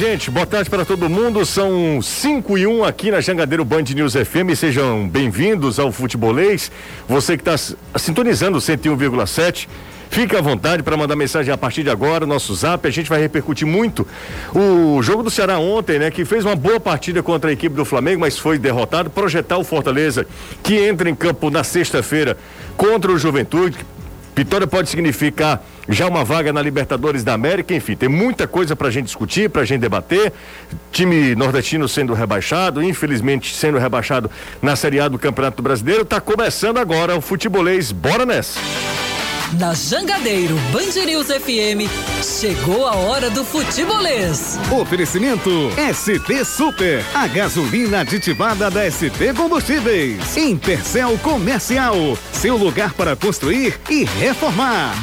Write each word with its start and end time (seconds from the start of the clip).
Gente, 0.00 0.30
boa 0.30 0.46
tarde 0.46 0.70
para 0.70 0.82
todo 0.82 1.10
mundo. 1.10 1.44
São 1.44 2.00
5 2.00 2.56
e 2.56 2.66
1 2.66 2.84
aqui 2.84 3.10
na 3.10 3.20
Jangadeiro 3.20 3.62
Band 3.66 3.82
News 3.94 4.14
FM. 4.14 4.56
Sejam 4.56 5.06
bem-vindos 5.06 5.78
ao 5.78 5.92
Futebolês. 5.92 6.72
Você 7.06 7.36
que 7.36 7.46
está 7.46 7.76
sintonizando 7.98 8.56
o 8.56 8.62
101,7. 8.62 9.68
Fique 10.08 10.34
à 10.34 10.40
vontade 10.40 10.82
para 10.82 10.96
mandar 10.96 11.14
mensagem 11.16 11.52
a 11.52 11.58
partir 11.58 11.82
de 11.82 11.90
agora, 11.90 12.24
nosso 12.24 12.54
zap. 12.54 12.88
A 12.88 12.90
gente 12.90 13.10
vai 13.10 13.20
repercutir 13.20 13.66
muito 13.66 14.08
o 14.54 15.02
jogo 15.02 15.22
do 15.22 15.28
Ceará 15.28 15.58
ontem, 15.58 15.98
né? 15.98 16.10
Que 16.10 16.24
fez 16.24 16.46
uma 16.46 16.56
boa 16.56 16.80
partida 16.80 17.22
contra 17.22 17.50
a 17.50 17.52
equipe 17.52 17.76
do 17.76 17.84
Flamengo, 17.84 18.22
mas 18.22 18.38
foi 18.38 18.58
derrotado. 18.58 19.10
Projetar 19.10 19.58
o 19.58 19.64
Fortaleza, 19.64 20.26
que 20.62 20.78
entra 20.78 21.10
em 21.10 21.14
campo 21.14 21.50
na 21.50 21.62
sexta-feira 21.62 22.38
contra 22.74 23.12
o 23.12 23.18
Juventude. 23.18 23.76
Vitória 24.34 24.66
pode 24.66 24.88
significar 24.88 25.62
já 25.90 26.06
uma 26.06 26.24
vaga 26.24 26.52
na 26.52 26.62
Libertadores 26.62 27.24
da 27.24 27.34
América, 27.34 27.74
enfim, 27.74 27.96
tem 27.96 28.08
muita 28.08 28.46
coisa 28.46 28.76
para 28.76 28.88
a 28.88 28.90
gente 28.90 29.06
discutir, 29.06 29.50
para 29.50 29.62
a 29.62 29.64
gente 29.64 29.80
debater. 29.80 30.32
Time 30.92 31.34
nordestino 31.34 31.88
sendo 31.88 32.14
rebaixado, 32.14 32.82
infelizmente 32.82 33.54
sendo 33.54 33.78
rebaixado 33.78 34.30
na 34.62 34.76
Série 34.76 35.00
A 35.00 35.08
do 35.08 35.18
Campeonato 35.18 35.62
Brasileiro. 35.62 36.02
Está 36.02 36.20
começando 36.20 36.78
agora 36.78 37.16
o 37.16 37.20
futebolês. 37.20 37.92
Bora 37.92 38.24
nessa! 38.24 38.60
Na 39.58 39.74
Jangadeiro 39.74 40.54
Band 40.72 41.04
News 41.04 41.26
FM, 41.26 41.90
chegou 42.22 42.86
a 42.86 42.94
hora 42.94 43.28
do 43.30 43.44
futebolês. 43.44 44.56
Oferecimento 44.70 45.50
ST 45.92 46.44
Super, 46.44 47.04
a 47.12 47.26
gasolina 47.26 48.00
aditivada 48.00 48.70
da 48.70 48.88
ST 48.88 49.34
Combustíveis. 49.36 50.36
Intercel 50.36 51.18
Comercial, 51.18 51.96
seu 52.30 52.56
lugar 52.56 52.94
para 52.94 53.16
construir 53.16 53.80
e 53.90 54.04
reformar. 54.04 54.94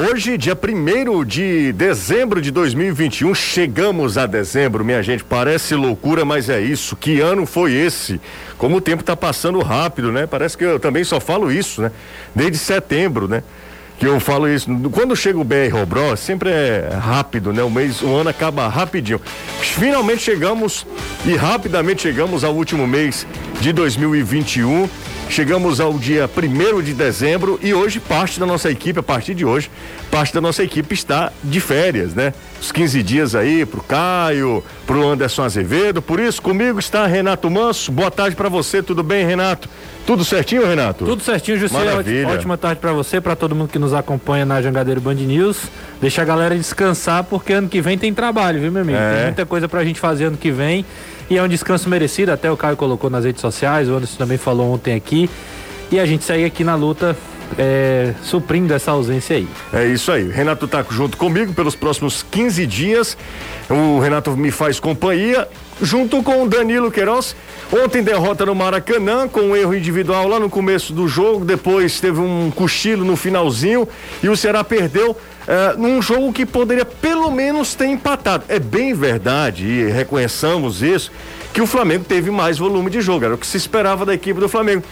Hoje, 0.00 0.38
dia 0.38 0.56
1 0.56 1.24
de 1.24 1.72
dezembro 1.72 2.40
de 2.40 2.52
2021, 2.52 3.34
chegamos 3.34 4.16
a 4.16 4.26
dezembro, 4.26 4.84
minha 4.84 5.02
gente. 5.02 5.24
Parece 5.24 5.74
loucura, 5.74 6.24
mas 6.24 6.48
é 6.48 6.60
isso. 6.60 6.94
Que 6.94 7.20
ano 7.20 7.44
foi 7.44 7.72
esse? 7.72 8.20
Como 8.56 8.76
o 8.76 8.80
tempo 8.80 9.00
está 9.00 9.16
passando 9.16 9.58
rápido, 9.58 10.12
né? 10.12 10.24
Parece 10.24 10.56
que 10.56 10.64
eu 10.64 10.78
também 10.78 11.02
só 11.02 11.18
falo 11.18 11.50
isso, 11.50 11.82
né? 11.82 11.90
Desde 12.32 12.58
setembro, 12.58 13.26
né? 13.26 13.42
que 13.98 14.06
eu 14.06 14.20
falo 14.20 14.48
isso. 14.48 14.70
Quando 14.92 15.16
chega 15.16 15.36
o 15.36 15.42
BR 15.42 15.72
Robró, 15.72 16.14
sempre 16.14 16.50
é 16.50 16.88
rápido, 17.02 17.52
né? 17.52 17.64
O 17.64 17.70
mês, 17.70 18.00
o 18.00 18.14
ano 18.14 18.30
acaba 18.30 18.68
rapidinho. 18.68 19.20
Finalmente 19.60 20.22
chegamos 20.22 20.86
e 21.26 21.34
rapidamente 21.34 22.02
chegamos 22.02 22.44
ao 22.44 22.54
último 22.54 22.86
mês 22.86 23.26
de 23.60 23.72
2021. 23.72 24.88
Chegamos 25.30 25.78
ao 25.78 25.92
dia 25.98 26.28
1 26.28 26.82
de 26.82 26.94
dezembro 26.94 27.60
e 27.62 27.74
hoje 27.74 28.00
parte 28.00 28.40
da 28.40 28.46
nossa 28.46 28.70
equipe, 28.70 28.98
a 28.98 29.02
partir 29.02 29.34
de 29.34 29.44
hoje, 29.44 29.70
parte 30.10 30.32
da 30.32 30.40
nossa 30.40 30.62
equipe 30.64 30.94
está 30.94 31.30
de 31.44 31.60
férias, 31.60 32.14
né? 32.14 32.32
Os 32.60 32.72
15 32.72 33.02
dias 33.02 33.34
aí 33.34 33.64
pro 33.64 33.82
Caio, 33.82 34.64
pro 34.86 35.06
Anderson 35.06 35.44
Azevedo. 35.44 36.00
Por 36.00 36.18
isso, 36.18 36.40
comigo 36.40 36.78
está 36.78 37.06
Renato 37.06 37.48
Manso. 37.50 37.92
Boa 37.92 38.10
tarde 38.10 38.34
para 38.34 38.48
você, 38.48 38.82
tudo 38.82 39.02
bem, 39.02 39.24
Renato? 39.24 39.68
Tudo 40.06 40.24
certinho, 40.24 40.66
Renato? 40.66 41.04
Tudo 41.04 41.22
certinho, 41.22 41.58
José. 41.58 41.76
Ótima, 41.76 42.32
ótima 42.32 42.56
tarde 42.56 42.80
para 42.80 42.92
você, 42.92 43.20
para 43.20 43.36
todo 43.36 43.54
mundo 43.54 43.68
que 43.68 43.78
nos 43.78 43.92
acompanha 43.92 44.46
na 44.46 44.62
Jangadeiro 44.62 45.00
Band 45.00 45.14
News. 45.14 45.58
Deixa 46.00 46.22
a 46.22 46.24
galera 46.24 46.56
descansar, 46.56 47.22
porque 47.24 47.52
ano 47.52 47.68
que 47.68 47.82
vem 47.82 47.98
tem 47.98 48.12
trabalho, 48.14 48.60
viu, 48.60 48.72
meu 48.72 48.82
amigo? 48.82 48.98
É. 48.98 49.14
Tem 49.14 49.24
muita 49.24 49.46
coisa 49.46 49.68
pra 49.68 49.84
gente 49.84 50.00
fazer 50.00 50.24
ano 50.24 50.38
que 50.38 50.50
vem. 50.50 50.84
E 51.30 51.36
é 51.36 51.42
um 51.42 51.48
descanso 51.48 51.88
merecido, 51.88 52.32
até 52.32 52.50
o 52.50 52.56
Caio 52.56 52.76
colocou 52.76 53.10
nas 53.10 53.24
redes 53.24 53.40
sociais, 53.40 53.88
o 53.88 53.94
Anderson 53.94 54.16
também 54.16 54.38
falou 54.38 54.72
ontem 54.72 54.94
aqui. 54.94 55.28
E 55.90 56.00
a 56.00 56.06
gente 56.06 56.24
segue 56.24 56.44
aqui 56.44 56.64
na 56.64 56.74
luta 56.74 57.16
é, 57.56 58.14
suprindo 58.22 58.74
essa 58.74 58.90
ausência 58.90 59.36
aí. 59.36 59.48
É 59.72 59.86
isso 59.86 60.10
aí. 60.12 60.28
Renato 60.28 60.66
tá 60.66 60.84
junto 60.90 61.16
comigo 61.16 61.52
pelos 61.52 61.74
próximos 61.74 62.24
15 62.30 62.66
dias. 62.66 63.16
O 63.70 63.98
Renato 64.00 64.36
me 64.36 64.50
faz 64.50 64.80
companhia, 64.80 65.48
junto 65.80 66.22
com 66.22 66.42
o 66.42 66.48
Danilo 66.48 66.90
Queiroz. 66.90 67.34
Ontem 67.72 68.02
derrota 68.02 68.46
no 68.46 68.54
Maracanã 68.54 69.28
com 69.28 69.40
um 69.40 69.56
erro 69.56 69.74
individual 69.74 70.26
lá 70.26 70.40
no 70.40 70.48
começo 70.48 70.92
do 70.92 71.06
jogo, 71.06 71.44
depois 71.44 72.00
teve 72.00 72.18
um 72.18 72.50
cochilo 72.50 73.04
no 73.04 73.14
finalzinho 73.14 73.86
e 74.22 74.28
o 74.28 74.36
Ceará 74.36 74.64
perdeu 74.64 75.14
é, 75.46 75.76
num 75.76 76.00
jogo 76.00 76.32
que 76.32 76.46
poderia 76.46 76.86
pelo 76.86 77.30
menos 77.30 77.74
ter 77.74 77.86
empatado. 77.86 78.44
É 78.48 78.58
bem 78.58 78.94
verdade, 78.94 79.66
e 79.66 79.90
reconheçamos 79.90 80.82
isso, 80.82 81.12
que 81.52 81.60
o 81.60 81.66
Flamengo 81.66 82.04
teve 82.04 82.30
mais 82.30 82.56
volume 82.56 82.90
de 82.90 83.02
jogo, 83.02 83.26
era 83.26 83.34
o 83.34 83.38
que 83.38 83.46
se 83.46 83.58
esperava 83.58 84.06
da 84.06 84.14
equipe 84.14 84.40
do 84.40 84.48
Flamengo. 84.48 84.82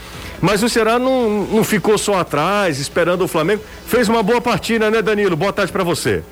Mas 0.41 0.63
o 0.63 0.69
Ceará 0.69 0.99
não, 0.99 1.45
não 1.45 1.65
ficou 1.65 1.97
só 1.97 2.19
atrás, 2.19 2.79
esperando 2.79 3.23
o 3.23 3.29
Flamengo. 3.29 3.63
Fez 3.87 4.09
uma 4.09 4.23
boa 4.23 4.41
partida, 4.41 4.91
né, 4.91 5.01
Danilo? 5.01 5.37
Boa 5.37 5.53
tarde 5.53 5.73
para 5.73 5.85
você. 5.85 6.23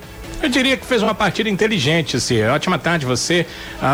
Eu 0.42 0.48
diria 0.50 0.76
que 0.76 0.84
fez 0.84 1.02
uma 1.02 1.14
partida 1.14 1.48
inteligente, 1.48 2.18
assim. 2.18 2.42
Ótima 2.42 2.78
tarde 2.78 3.06
você, 3.06 3.46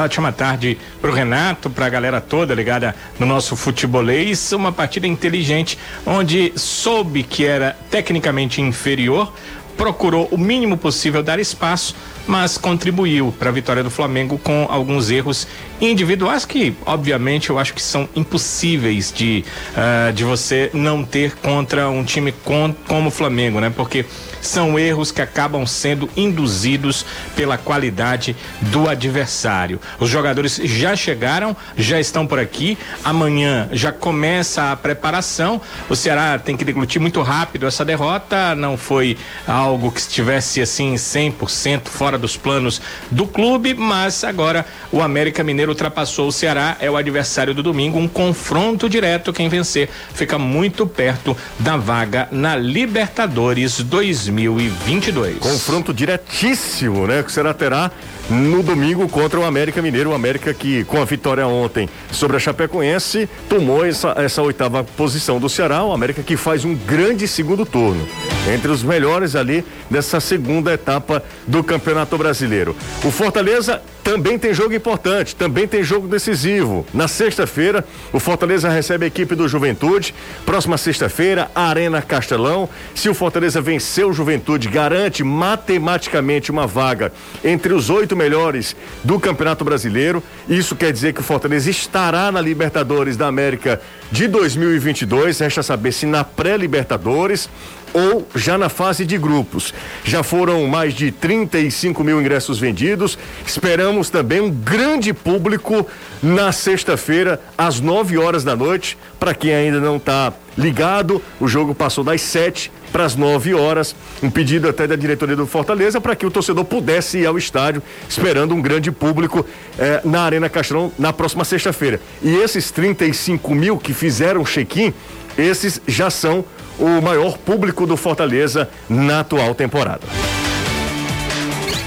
ótima 0.05 0.33
tarde 0.33 0.77
pro 1.01 1.13
Renato, 1.13 1.71
pra 1.71 1.89
galera 1.89 2.21
toda 2.21 2.55
ligada 2.55 2.95
no 3.21 3.27
nosso 3.27 3.55
futebolês. 3.55 4.51
Uma 4.51 4.73
partida 4.73 5.07
inteligente, 5.07 5.79
onde 6.05 6.53
soube 6.57 7.23
que 7.23 7.45
era 7.45 7.77
tecnicamente 7.89 8.61
inferior, 8.61 9.33
procurou 9.77 10.29
o 10.33 10.37
mínimo 10.37 10.77
possível 10.77 11.23
dar 11.23 11.39
espaço, 11.39 11.95
mas 12.31 12.57
contribuiu 12.57 13.35
para 13.37 13.49
a 13.49 13.53
vitória 13.53 13.83
do 13.83 13.91
Flamengo 13.91 14.39
com 14.39 14.65
alguns 14.71 15.11
erros 15.11 15.49
individuais 15.81 16.45
que, 16.45 16.77
obviamente, 16.87 17.51
eu 17.51 17.59
acho 17.59 17.75
que 17.75 17.83
são 17.83 18.09
impossíveis 18.15 19.13
de, 19.13 19.45
uh, 19.73 20.13
de 20.13 20.23
você 20.23 20.71
não 20.73 21.03
ter 21.03 21.35
contra 21.37 21.89
um 21.89 22.05
time 22.05 22.31
com, 22.31 22.73
como 22.87 23.09
o 23.09 23.11
Flamengo, 23.11 23.59
né? 23.59 23.73
Porque 23.75 24.05
são 24.41 24.79
erros 24.79 25.11
que 25.11 25.21
acabam 25.21 25.67
sendo 25.67 26.09
induzidos 26.17 27.05
pela 27.35 27.59
qualidade 27.59 28.37
do 28.61 28.89
adversário. 28.89 29.81
Os 29.99 30.09
jogadores 30.09 30.61
já 30.63 30.95
chegaram, 30.97 31.57
já 31.77 32.01
estão 32.01 32.27
por 32.27 32.39
aqui. 32.39 32.79
Amanhã 33.05 33.69
já 33.73 33.93
começa 33.93 34.71
a 34.71 34.77
preparação. 34.77 35.61
O 35.89 35.97
Ceará 35.97 36.39
tem 36.39 36.57
que 36.57 36.65
deglutir 36.65 37.01
muito 37.01 37.21
rápido 37.23 37.67
essa 37.67 37.85
derrota. 37.85 38.55
Não 38.55 38.77
foi 38.77 39.19
algo 39.47 39.91
que 39.91 40.01
estivesse 40.01 40.61
assim 40.63 40.95
100% 40.95 41.89
fora 41.89 42.20
dos 42.21 42.37
planos 42.37 42.81
do 43.11 43.27
clube, 43.27 43.75
mas 43.75 44.23
agora 44.23 44.65
o 44.93 45.03
América 45.03 45.43
Mineiro 45.43 45.73
ultrapassou 45.73 46.29
o 46.29 46.33
Ceará, 46.33 46.77
é 46.79 46.91
o 46.91 46.97
adversário 46.97 47.55
do 47.55 47.63
domingo, 47.63 47.99
um 47.99 48.07
confronto 48.07 48.89
direto. 48.89 49.33
Quem 49.33 49.49
vencer 49.49 49.89
fica 50.15 50.39
muito 50.39 50.87
perto 50.87 51.37
da 51.59 51.77
vaga 51.77 52.29
na 52.31 52.55
Libertadores 52.55 53.81
2020. 53.81 55.01
2022. 55.01 55.39
Confronto 55.39 55.95
diretíssimo, 55.95 57.07
né? 57.07 57.23
Que 57.23 57.33
será 57.33 57.55
terá 57.55 57.91
no 58.31 58.63
domingo 58.63 59.09
contra 59.09 59.41
o 59.41 59.45
América 59.45 59.83
Mineiro. 59.83 60.11
O 60.11 60.15
América 60.15 60.55
que, 60.55 60.85
com 60.85 61.01
a 61.01 61.05
vitória 61.05 61.47
ontem 61.47 61.89
sobre 62.13 62.37
a 62.37 62.41
Chapecoense, 62.41 63.29
tomou 63.49 63.85
essa, 63.85 64.15
essa 64.17 64.41
oitava 64.41 64.85
posição 64.85 65.39
do 65.39 65.49
Ceará. 65.49 65.83
O 65.85 65.93
América 65.93 66.23
que 66.23 66.37
faz 66.37 66.65
um 66.65 66.75
grande 66.75 67.27
segundo 67.27 67.67
turno. 67.67 68.07
Entre 68.53 68.71
os 68.71 68.83
melhores 68.83 69.35
ali 69.35 69.65
dessa 69.91 70.21
segunda 70.21 70.73
etapa 70.73 71.23
do 71.47 71.65
Campeonato 71.65 72.17
Brasileiro. 72.17 72.77
O 73.05 73.11
Fortaleza 73.11 73.83
também 74.03 74.39
tem 74.39 74.53
jogo 74.53 74.75
importante, 74.75 75.37
também 75.37 75.67
tem 75.67 75.83
jogo 75.83 76.09
decisivo. 76.09 76.87
Na 76.93 77.07
sexta-feira, 77.07 77.85
o 78.13 78.19
Fortaleza 78.19 78.69
recebe 78.69 79.05
a 79.05 79.09
equipe 79.09 79.35
do 79.35 79.49
Juventude. 79.49 80.15
Próxima 80.45 80.77
sexta-feira, 80.79 81.51
Arena 81.55 82.03
Castelão. 82.03 82.69
Se 82.95 83.09
o 83.09 83.15
Fortaleza 83.15 83.61
vencer 83.61 84.07
o 84.07 84.13
Juventude, 84.13 84.69
garante 84.69 85.23
matematicamente 85.23 86.51
uma 86.51 86.67
vaga 86.67 87.13
entre 87.45 87.73
os 87.73 87.91
oito 87.91 88.17
melhores 88.17 88.75
do 89.05 89.19
Campeonato 89.21 89.65
Brasileiro. 89.65 90.23
Isso 90.49 90.75
quer 90.75 90.93
dizer 90.93 91.13
que 91.13 91.21
o 91.21 91.25
Fortaleza 91.25 91.71
estará 91.71 92.33
na 92.33 92.41
Libertadores 92.41 93.17
da 93.17 93.27
América 93.27 93.81
de 94.11 94.27
2022. 94.27 95.39
Resta 95.39 95.63
saber 95.63 95.93
se 95.93 96.07
na 96.07 96.25
pré-Libertadores 96.25 97.49
ou 97.93 98.27
já 98.35 98.57
na 98.57 98.69
fase 98.69 99.05
de 99.05 99.19
grupos. 99.19 99.75
Já 100.05 100.23
foram 100.23 100.67
mais 100.67 100.95
de 100.95 101.11
35 101.11 102.03
mil 102.05 102.21
ingressos 102.21 102.59
vendidos. 102.59 103.19
Esperamos 103.47 104.11
também 104.11 104.41
um 104.41 104.51
grande 104.51 105.13
público 105.13 105.87
na 106.23 106.53
sexta-feira, 106.53 107.41
às 107.57 107.81
9 107.81 108.19
horas 108.19 108.45
da 108.45 108.55
noite. 108.55 108.97
Para 109.19 109.35
quem 109.35 109.55
ainda 109.55 109.81
não 109.81 109.97
está 109.97 110.33
ligado, 110.57 111.23
o 111.41 111.49
jogo 111.49 111.75
passou 111.75 112.05
das 112.05 112.21
7 112.21 112.71
para 112.93 113.05
as 113.05 113.17
9 113.17 113.55
horas. 113.55 113.95
Um 114.23 114.31
pedido 114.31 114.69
até 114.69 114.87
da 114.87 114.97
diretoria 114.97 115.37
do 115.37 115.47
Fortaleza 115.47 116.01
para 116.01 116.15
que 116.15 116.27
o 116.27 116.31
torcedor 116.31 116.65
pudesse 116.65 117.19
ir 117.19 117.27
ao 117.27 117.39
estádio, 117.39 117.83
esperando 118.09 118.55
um 118.55 118.61
grande 118.61 118.91
público 118.91 119.45
eh, 119.79 120.01
na 120.05 120.23
Arena 120.23 120.49
Castelão 120.49 120.93
na 120.99 121.13
próxima 121.13 121.45
sexta-feira. 121.45 122.01
E 122.23 122.35
esses 122.37 122.71
35 122.71 123.55
mil 123.55 123.79
que 123.79 123.95
fizeram 123.95 124.45
check-in, 124.45 124.93
esses 125.39 125.81
já 125.87 126.11
são 126.11 126.45
o 126.81 127.03
maior 127.03 127.37
público 127.37 127.87
do 127.87 127.97
Fortaleza 127.97 128.69
na 128.89 129.21
atual 129.21 129.55
temporada. 129.55 130.01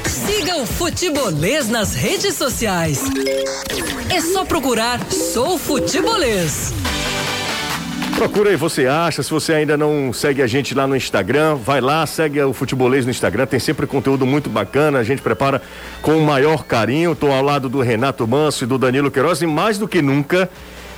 Siga 0.06 0.56
o 0.57 0.66
Futebolês 0.66 1.68
nas 1.68 1.95
redes 1.95 2.36
sociais. 2.36 3.01
É 4.13 4.22
só 4.22 4.45
procurar 4.45 5.00
Sou 5.12 5.57
Futebolês. 5.57 6.72
Procura 8.16 8.51
aí, 8.51 8.56
você 8.56 8.86
acha. 8.86 9.24
Se 9.24 9.31
você 9.31 9.54
ainda 9.54 9.75
não 9.75 10.13
segue 10.13 10.42
a 10.44 10.48
gente 10.48 10.75
lá 10.75 10.86
no 10.86 10.95
Instagram, 10.95 11.56
vai 11.56 11.81
lá, 11.81 12.06
segue 12.06 12.40
o 12.42 12.54
Futebolês 12.54 13.06
no 13.06 13.12
Instagram. 13.12 13.48
Tem 13.48 13.60
sempre 13.60 13.88
conteúdo 13.88 14.25
muito 14.25 14.50
bacana. 14.50 15.00
A 15.00 15.04
gente 15.04 15.22
prepara 15.22 15.62
com 16.01 16.18
o 16.18 16.22
maior 16.22 16.63
carinho. 16.63 17.13
Estou 17.13 17.31
ao 17.31 17.42
lado 17.42 17.68
do 17.68 17.81
Renato 17.81 18.28
Manso 18.28 18.63
e 18.63 18.68
do 18.68 18.78
Danilo 18.78 19.10
Queiroz. 19.10 19.42
E 19.42 19.48
mais 19.48 19.80
do 19.80 19.88
que 19.88 20.01
nunca, 20.01 20.48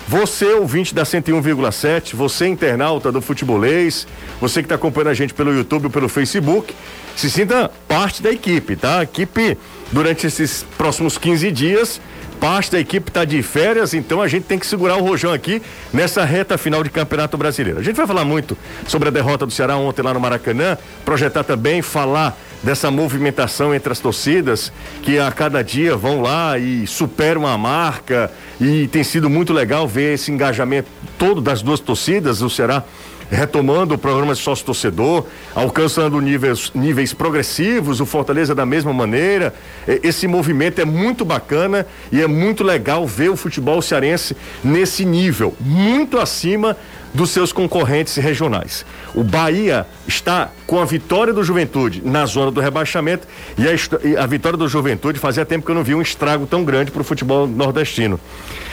você, 0.07 0.45
ouvinte 0.53 0.93
da 0.93 1.03
101,7, 1.03 2.15
você, 2.15 2.47
internauta 2.47 3.11
do 3.11 3.21
Futebolês, 3.21 4.07
você 4.39 4.61
que 4.61 4.65
está 4.65 4.75
acompanhando 4.75 5.09
a 5.09 5.13
gente 5.15 5.33
pelo 5.33 5.51
YouTube 5.51 5.85
ou 5.85 5.89
pelo 5.89 6.07
Facebook, 6.07 6.73
se 7.15 7.29
sinta 7.29 7.71
parte 7.87 8.21
da 8.21 8.31
equipe, 8.31 8.75
tá? 8.75 8.99
A 8.99 9.03
equipe, 9.03 9.57
durante 9.91 10.27
esses 10.27 10.63
próximos 10.77 11.17
15 11.17 11.51
dias, 11.51 11.99
parte 12.39 12.71
da 12.71 12.79
equipe 12.79 13.09
está 13.09 13.25
de 13.25 13.41
férias, 13.41 13.95
então 13.95 14.21
a 14.21 14.27
gente 14.27 14.43
tem 14.43 14.59
que 14.59 14.67
segurar 14.67 14.97
o 14.97 15.01
rojão 15.01 15.33
aqui 15.33 15.59
nessa 15.91 16.23
reta 16.23 16.55
final 16.57 16.83
de 16.83 16.91
Campeonato 16.91 17.35
Brasileiro. 17.35 17.79
A 17.79 17.83
gente 17.83 17.95
vai 17.95 18.05
falar 18.05 18.25
muito 18.25 18.55
sobre 18.87 19.07
a 19.07 19.11
derrota 19.11 19.45
do 19.45 19.51
Ceará 19.51 19.75
ontem 19.77 20.03
lá 20.03 20.13
no 20.13 20.19
Maracanã, 20.19 20.77
projetar 21.03 21.43
também, 21.43 21.81
falar 21.81 22.37
dessa 22.65 22.89
movimentação 22.89 23.75
entre 23.75 23.93
as 23.93 23.99
torcidas 23.99 24.73
que 25.03 25.19
a 25.19 25.31
cada 25.31 25.63
dia 25.63 25.95
vão 25.95 26.23
lá 26.23 26.57
e 26.57 26.87
superam 26.87 27.45
a 27.45 27.55
marca 27.55 28.31
e 28.59 28.87
tem 28.87 29.03
sido 29.03 29.29
muito 29.29 29.53
legal 29.53 29.87
ver 29.87 30.15
esse 30.15 30.31
engajamento 30.31 30.89
todo 31.15 31.39
das 31.39 31.61
duas 31.61 31.79
torcidas, 31.79 32.41
o 32.41 32.49
Ceará 32.49 32.83
retomando 33.29 33.95
o 33.95 33.97
programa 33.97 34.33
de 34.33 34.39
sócio 34.39 34.65
torcedor, 34.65 35.25
alcançando 35.53 36.19
níveis, 36.21 36.71
níveis 36.75 37.13
progressivos, 37.13 37.99
o 37.99 38.05
Fortaleza 38.05 38.53
da 38.53 38.65
mesma 38.65 38.93
maneira. 38.93 39.53
Esse 39.87 40.27
movimento 40.27 40.79
é 40.79 40.85
muito 40.85 41.25
bacana 41.25 41.85
e 42.11 42.21
é 42.21 42.27
muito 42.27 42.63
legal 42.63 43.05
ver 43.07 43.29
o 43.29 43.35
futebol 43.35 43.81
cearense 43.81 44.35
nesse 44.63 45.05
nível, 45.05 45.55
muito 45.59 46.19
acima 46.19 46.77
dos 47.15 47.29
seus 47.29 47.51
concorrentes 47.51 48.15
regionais. 48.17 48.85
O 49.13 49.23
Bahia 49.23 49.87
está 50.07 50.51
com 50.67 50.79
a 50.79 50.85
vitória 50.85 51.33
do 51.33 51.43
Juventude 51.43 52.01
na 52.03 52.25
zona 52.25 52.51
do 52.51 52.59
rebaixamento 52.59 53.27
e 53.57 53.63
a, 53.67 54.23
a 54.23 54.25
vitória 54.25 54.57
do 54.57 54.67
Juventude 54.67 55.17
fazia 55.17 55.45
tempo 55.45 55.65
que 55.65 55.71
eu 55.71 55.75
não 55.75 55.83
vi 55.83 55.95
um 55.95 56.01
estrago 56.01 56.45
tão 56.45 56.63
grande 56.63 56.91
para 56.91 57.01
o 57.01 57.05
futebol 57.05 57.47
nordestino. 57.47 58.19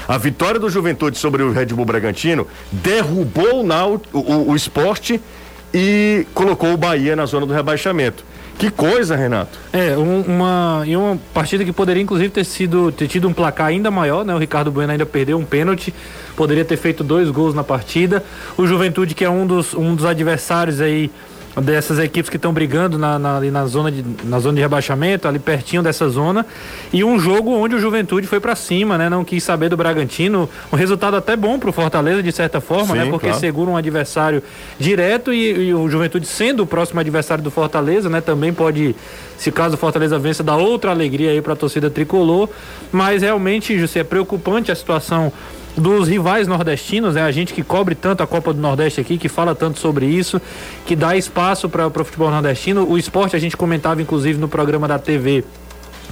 A 0.09 0.19
vitória 0.19 0.59
do 0.59 0.69
Juventude 0.69 1.17
sobre 1.17 1.43
o 1.43 1.53
Red 1.53 1.67
Bull 1.67 1.85
Bragantino 1.85 2.47
derrubou 2.73 3.65
o, 3.65 4.19
o, 4.19 4.50
o 4.50 4.56
esporte 4.56 5.21
e 5.73 6.27
colocou 6.35 6.73
o 6.73 6.77
Bahia 6.77 7.15
na 7.15 7.25
zona 7.25 7.47
do 7.47 7.55
rebaixamento. 7.55 8.25
Que 8.62 8.70
coisa, 8.70 9.17
Renato. 9.17 9.59
É, 9.73 9.99
um, 9.99 10.20
uma, 10.20 10.85
e 10.87 10.97
uma 10.97 11.19
partida 11.35 11.64
que 11.64 11.73
poderia 11.73 12.00
inclusive 12.00 12.29
ter 12.29 12.44
sido 12.44 12.93
ter 12.93 13.09
tido 13.09 13.26
um 13.29 13.32
placar 13.32 13.67
ainda 13.67 13.91
maior, 13.91 14.25
né? 14.25 14.32
O 14.32 14.38
Ricardo 14.38 14.70
Bueno 14.70 14.93
ainda 14.93 15.05
perdeu 15.05 15.37
um 15.37 15.44
pênalti, 15.44 15.93
poderia 16.37 16.64
ter 16.64 16.76
feito 16.76 17.03
dois 17.03 17.29
gols 17.29 17.56
na 17.56 17.64
partida. 17.64 18.25
O 18.56 18.64
Juventude, 18.64 19.17
que 19.17 19.25
é 19.25 19.29
um 19.29 19.49
dos, 19.49 19.75
um 19.75 19.97
dos 19.97 20.05
adversários 20.05 20.81
aí 20.81 21.11
dessas 21.60 21.99
equipes 21.99 22.31
que 22.31 22.37
estão 22.37 22.52
brigando 22.52 22.99
na, 22.99 23.19
na, 23.19 23.37
ali 23.37 23.50
na 23.50 23.66
zona, 23.66 23.90
de, 23.90 24.04
na 24.25 24.38
zona 24.38 24.54
de 24.54 24.60
rebaixamento, 24.60 25.28
ali 25.28 25.38
pertinho 25.38 25.82
dessa 25.82 26.08
zona. 26.08 26.46
E 26.93 27.04
um 27.04 27.19
jogo 27.19 27.52
onde 27.52 27.75
o 27.75 27.81
Juventude 27.81 28.26
foi 28.26 28.40
para 28.40 28.56
cima, 28.56 28.96
né? 28.96 29.10
Não 29.10 29.25
quis 29.25 29.44
saber 29.44 29.69
do 29.69 29.76
Bragantino. 29.76 30.49
Um 30.72 30.76
resultado 30.76 31.16
até 31.16 31.37
bom 31.37 31.58
pro 31.58 31.72
Fortaleza, 31.72 32.22
de 32.22 32.32
certa 32.32 32.60
forma, 32.60 32.94
né? 32.94 33.00
Sim, 33.00 33.06
né? 33.06 33.10
Porque 33.10 33.26
claro. 33.26 33.40
segura 33.40 33.70
um 33.70 33.76
adversário 33.76 34.43
direto 34.78 35.32
e, 35.32 35.69
e, 35.69 35.75
o 35.75 35.88
Juventude 35.88 36.26
sendo 36.26 36.62
o 36.62 36.66
próximo 36.66 37.00
adversário 37.00 37.44
do 37.44 37.50
Fortaleza, 37.50 38.08
né? 38.08 38.20
Também 38.20 38.52
pode, 38.52 38.96
se 39.37 39.52
caso 39.52 39.75
o 39.75 39.78
Fortaleza 39.78 40.19
vença, 40.19 40.43
dar 40.43 40.56
outra 40.56 40.90
alegria 40.90 41.31
aí 41.31 41.43
para 41.43 41.52
a 41.52 41.56
torcida 41.56 41.90
tricolor. 41.90 42.49
Mas 42.90 43.22
realmente, 43.22 43.78
José, 43.78 44.00
é 44.00 44.04
preocupante 44.04 44.72
a 44.72 44.75
situação 44.75 45.32
dos 45.77 46.09
rivais 46.09 46.47
nordestinos, 46.47 47.17
é 47.17 47.23
a 47.23 47.31
gente 47.31 47.55
que 47.55 47.63
cobre 47.63 47.95
tanto 47.95 48.23
a 48.23 48.27
Copa 48.27 48.53
do 48.53 48.61
Nordeste 48.61 49.01
aqui, 49.01 49.17
que 49.17 49.29
fala 49.29 49.55
tanto 49.55 49.79
sobre 49.79 50.07
isso, 50.07 50.41
que 50.85 50.95
dá 50.95 51.17
espaço 51.17 51.69
para 51.69 51.87
o 51.87 52.05
futebol 52.05 52.31
nordestino. 52.31 52.87
O 52.89 52.99
esporte 52.99 53.37
a 53.37 53.39
gente 53.39 53.57
comentava 53.57 54.03
inclusive 54.03 54.39
no 54.39 54.49
programa 54.49 54.87
da 54.87 54.99
TV 54.99 55.45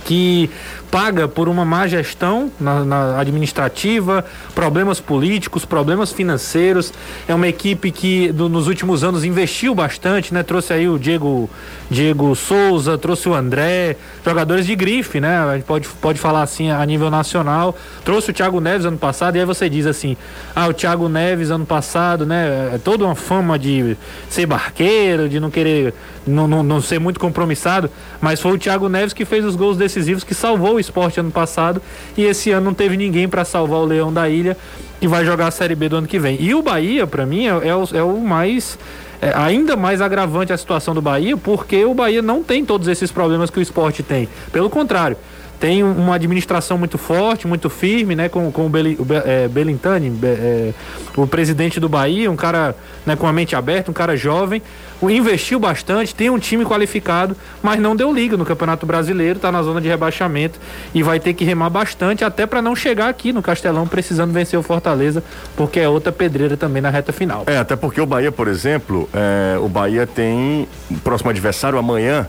que 0.04 0.50
paga 0.90 1.28
por 1.28 1.48
uma 1.48 1.64
má 1.64 1.86
gestão 1.86 2.50
na, 2.58 2.84
na, 2.84 3.20
administrativa, 3.20 4.24
problemas 4.54 5.00
políticos, 5.00 5.64
problemas 5.64 6.12
financeiros. 6.12 6.92
É 7.28 7.34
uma 7.34 7.46
equipe 7.46 7.92
que 7.92 8.32
do, 8.32 8.48
nos 8.48 8.66
últimos 8.66 9.04
anos 9.04 9.24
investiu 9.24 9.74
bastante, 9.74 10.34
né? 10.34 10.42
Trouxe 10.42 10.72
aí 10.72 10.88
o 10.88 10.98
Diego, 10.98 11.48
Diego 11.88 12.34
Souza, 12.34 12.98
trouxe 12.98 13.28
o 13.28 13.34
André, 13.34 13.96
jogadores 14.24 14.66
de 14.66 14.74
grife, 14.74 15.20
né? 15.20 15.38
A 15.38 15.54
gente 15.54 15.64
pode, 15.64 15.88
pode 16.00 16.18
falar 16.18 16.42
assim 16.42 16.70
a 16.70 16.84
nível 16.84 17.10
nacional. 17.10 17.76
Trouxe 18.04 18.30
o 18.30 18.34
Thiago 18.34 18.60
Neves 18.60 18.84
ano 18.84 18.98
passado, 18.98 19.36
e 19.36 19.40
aí 19.40 19.46
você 19.46 19.68
diz 19.68 19.86
assim: 19.86 20.16
ah, 20.54 20.66
o 20.66 20.74
Thiago 20.74 21.08
Neves 21.08 21.50
ano 21.50 21.66
passado, 21.66 22.26
né? 22.26 22.72
É 22.74 22.78
toda 22.78 23.04
uma 23.04 23.14
fama 23.14 23.58
de 23.58 23.96
ser 24.28 24.46
barqueiro, 24.46 25.28
de 25.28 25.38
não 25.38 25.50
querer, 25.50 25.94
não, 26.26 26.48
não, 26.48 26.62
não 26.62 26.80
ser 26.80 26.98
muito 26.98 27.20
compromissado, 27.20 27.88
mas 28.20 28.40
foi 28.40 28.52
o 28.52 28.58
Thiago 28.58 28.88
Neves 28.88 29.12
que 29.12 29.24
fez 29.24 29.44
os 29.44 29.54
gols 29.54 29.76
decisivos 29.90 30.24
que 30.24 30.34
salvou 30.34 30.74
o 30.74 30.80
esporte 30.80 31.20
ano 31.20 31.30
passado 31.30 31.82
e 32.16 32.24
esse 32.24 32.50
ano 32.50 32.66
não 32.66 32.74
teve 32.74 32.96
ninguém 32.96 33.28
para 33.28 33.44
salvar 33.44 33.80
o 33.80 33.84
Leão 33.84 34.12
da 34.12 34.28
Ilha 34.28 34.56
que 34.98 35.08
vai 35.08 35.24
jogar 35.24 35.48
a 35.48 35.50
Série 35.50 35.74
B 35.74 35.88
do 35.88 35.96
ano 35.96 36.06
que 36.06 36.18
vem. 36.18 36.36
E 36.40 36.54
o 36.54 36.62
Bahia, 36.62 37.06
para 37.06 37.24
mim, 37.24 37.46
é, 37.46 37.68
é, 37.68 37.74
o, 37.74 37.88
é 37.94 38.02
o 38.02 38.20
mais 38.20 38.78
é, 39.20 39.32
ainda 39.34 39.76
mais 39.76 40.00
agravante 40.00 40.52
a 40.52 40.56
situação 40.56 40.94
do 40.94 41.02
Bahia, 41.02 41.36
porque 41.36 41.84
o 41.84 41.94
Bahia 41.94 42.22
não 42.22 42.42
tem 42.42 42.64
todos 42.64 42.88
esses 42.88 43.10
problemas 43.10 43.50
que 43.50 43.58
o 43.58 43.62
esporte 43.62 44.02
tem. 44.02 44.28
Pelo 44.52 44.70
contrário, 44.70 45.16
tem 45.58 45.84
uma 45.84 46.14
administração 46.14 46.78
muito 46.78 46.96
forte, 46.96 47.46
muito 47.46 47.68
firme, 47.68 48.16
né, 48.16 48.30
com, 48.30 48.50
com 48.50 48.64
o, 48.64 48.68
Beli, 48.68 48.96
o 48.98 49.06
é, 49.26 49.46
Belintani, 49.46 50.10
é, 50.22 50.72
o 51.14 51.26
presidente 51.26 51.78
do 51.78 51.86
Bahia, 51.86 52.30
um 52.30 52.36
cara 52.36 52.74
né, 53.04 53.14
com 53.14 53.26
a 53.26 53.32
mente 53.32 53.54
aberta, 53.54 53.90
um 53.90 53.94
cara 53.94 54.16
jovem, 54.16 54.62
investiu 55.08 55.58
bastante, 55.58 56.14
tem 56.14 56.28
um 56.28 56.38
time 56.38 56.64
qualificado, 56.64 57.36
mas 57.62 57.80
não 57.80 57.94
deu 57.94 58.12
liga 58.12 58.36
no 58.36 58.44
Campeonato 58.44 58.84
Brasileiro, 58.84 59.36
está 59.36 59.50
na 59.50 59.62
zona 59.62 59.80
de 59.80 59.88
rebaixamento 59.88 60.58
e 60.92 61.02
vai 61.02 61.20
ter 61.20 61.32
que 61.32 61.44
remar 61.44 61.70
bastante 61.70 62.24
até 62.24 62.44
para 62.44 62.60
não 62.60 62.74
chegar 62.74 63.08
aqui 63.08 63.32
no 63.32 63.40
Castelão 63.40 63.86
precisando 63.86 64.32
vencer 64.32 64.58
o 64.58 64.62
Fortaleza, 64.62 65.22
porque 65.56 65.80
é 65.80 65.88
outra 65.88 66.12
pedreira 66.12 66.56
também 66.56 66.82
na 66.82 66.90
reta 66.90 67.12
final. 67.12 67.44
É, 67.46 67.56
até 67.56 67.76
porque 67.76 68.00
o 68.00 68.06
Bahia, 68.06 68.32
por 68.32 68.48
exemplo, 68.48 69.08
é, 69.14 69.56
o 69.58 69.68
Bahia 69.68 70.06
tem 70.06 70.68
o 70.90 70.98
próximo 70.98 71.30
adversário 71.30 71.78
amanhã. 71.78 72.26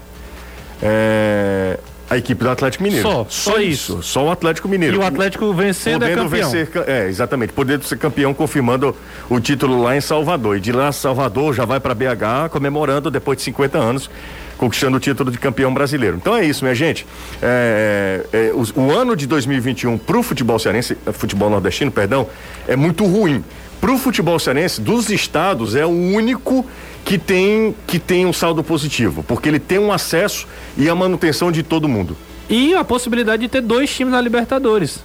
É, 0.81 1.77
a 2.11 2.17
equipe 2.17 2.43
do 2.43 2.49
Atlético 2.49 2.83
Mineiro. 2.83 3.07
Só, 3.07 3.25
só, 3.29 3.51
só 3.51 3.59
isso. 3.59 3.93
isso. 3.93 4.03
Só 4.03 4.25
o 4.25 4.31
Atlético 4.31 4.67
Mineiro. 4.67 4.97
E 4.97 4.99
o 4.99 5.01
Atlético 5.01 5.53
vencendo 5.53 6.01
podendo 6.01 6.19
é 6.19 6.23
campeão. 6.23 6.51
Vencer, 6.51 6.83
é, 6.85 7.07
exatamente. 7.07 7.53
Podendo 7.53 7.85
ser 7.85 7.97
campeão, 7.97 8.33
confirmando 8.33 8.93
o 9.29 9.39
título 9.39 9.81
lá 9.81 9.95
em 9.95 10.01
Salvador. 10.01 10.57
E 10.57 10.59
de 10.59 10.73
lá, 10.73 10.91
Salvador 10.91 11.53
já 11.53 11.63
vai 11.63 11.79
para 11.79 11.95
BH 11.95 12.49
comemorando 12.51 13.09
depois 13.09 13.37
de 13.37 13.45
50 13.45 13.77
anos 13.77 14.09
conquistando 14.57 14.97
o 14.97 14.99
título 14.99 15.31
de 15.31 15.39
campeão 15.39 15.73
brasileiro. 15.73 16.17
Então 16.17 16.35
é 16.35 16.45
isso, 16.45 16.63
minha 16.63 16.75
gente. 16.75 17.07
É, 17.41 18.25
é, 18.31 18.47
é 18.49 18.53
o, 18.53 18.80
o, 18.80 18.91
ano 18.91 19.15
de 19.15 19.25
2021 19.25 19.97
para 19.97 20.19
o 20.19 20.21
futebol 20.21 20.59
cearense, 20.59 20.95
futebol 21.13 21.49
nordestino, 21.49 21.89
perdão, 21.89 22.27
é 22.68 22.75
muito 22.75 23.03
ruim. 23.06 23.44
Para 23.80 23.91
o 23.91 23.97
futebol 23.97 24.37
cearense, 24.37 24.80
dos 24.80 25.09
estados, 25.09 25.75
é 25.75 25.83
o 25.83 25.89
único 25.89 26.63
que 27.11 27.18
tem, 27.18 27.75
que 27.85 27.99
tem 27.99 28.25
um 28.25 28.31
saldo 28.31 28.63
positivo, 28.63 29.21
porque 29.27 29.49
ele 29.49 29.59
tem 29.59 29.77
um 29.77 29.91
acesso 29.91 30.47
e 30.77 30.87
a 30.87 30.95
manutenção 30.95 31.51
de 31.51 31.61
todo 31.61 31.85
mundo. 31.85 32.15
E 32.49 32.73
a 32.73 32.85
possibilidade 32.85 33.41
de 33.41 33.49
ter 33.49 33.59
dois 33.59 33.94
times 33.94 34.13
na 34.13 34.21
Libertadores. 34.21 35.03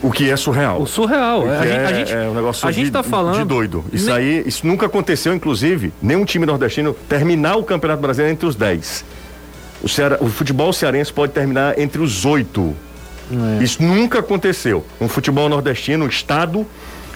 O 0.00 0.12
que 0.12 0.30
é 0.30 0.36
surreal. 0.36 0.80
O 0.80 0.86
surreal. 0.86 1.42
O 1.42 1.50
a, 1.50 1.66
é, 1.66 1.86
a 1.86 1.92
gente, 1.92 2.12
é 2.12 2.28
um 2.28 2.34
negócio 2.34 2.68
a 2.68 2.70
de, 2.70 2.76
gente 2.76 2.92
tá 2.92 3.02
falando 3.02 3.38
de 3.38 3.44
doido. 3.44 3.84
Isso 3.92 4.06
nem... 4.06 4.14
aí, 4.14 4.44
isso 4.46 4.64
nunca 4.64 4.86
aconteceu, 4.86 5.34
inclusive, 5.34 5.92
nenhum 6.00 6.24
time 6.24 6.46
nordestino 6.46 6.94
terminar 7.08 7.56
o 7.56 7.64
Campeonato 7.64 8.00
Brasileiro 8.00 8.32
entre 8.32 8.46
os 8.46 8.54
10. 8.54 9.04
O, 9.82 9.88
Ceará, 9.88 10.18
o 10.20 10.28
futebol 10.28 10.72
cearense 10.72 11.12
pode 11.12 11.32
terminar 11.32 11.76
entre 11.80 12.00
os 12.00 12.24
oito. 12.24 12.76
É. 13.58 13.64
Isso 13.64 13.82
nunca 13.82 14.20
aconteceu. 14.20 14.86
Um 15.00 15.08
futebol 15.08 15.48
nordestino, 15.48 16.04
um 16.04 16.08
estado 16.08 16.64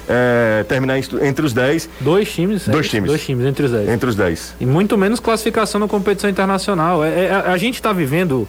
é, 0.08 0.64
terminar 0.68 0.98
entre 0.98 1.44
os 1.44 1.52
10. 1.52 1.88
Dois 2.00 2.32
times? 2.32 2.68
Dois 2.68 2.86
é, 2.86 2.88
times. 2.88 3.08
Dois 3.08 3.24
times, 3.24 3.46
entre 3.46 3.66
os 3.66 3.72
10. 3.72 3.88
Entre 3.88 4.08
os 4.08 4.16
10. 4.16 4.54
E 4.60 4.66
muito 4.66 4.96
menos 4.96 5.20
classificação 5.20 5.80
na 5.80 5.88
competição 5.88 6.28
internacional. 6.28 7.04
É, 7.04 7.26
é 7.26 7.32
a 7.34 7.56
gente 7.56 7.74
está 7.74 7.92
vivendo, 7.92 8.46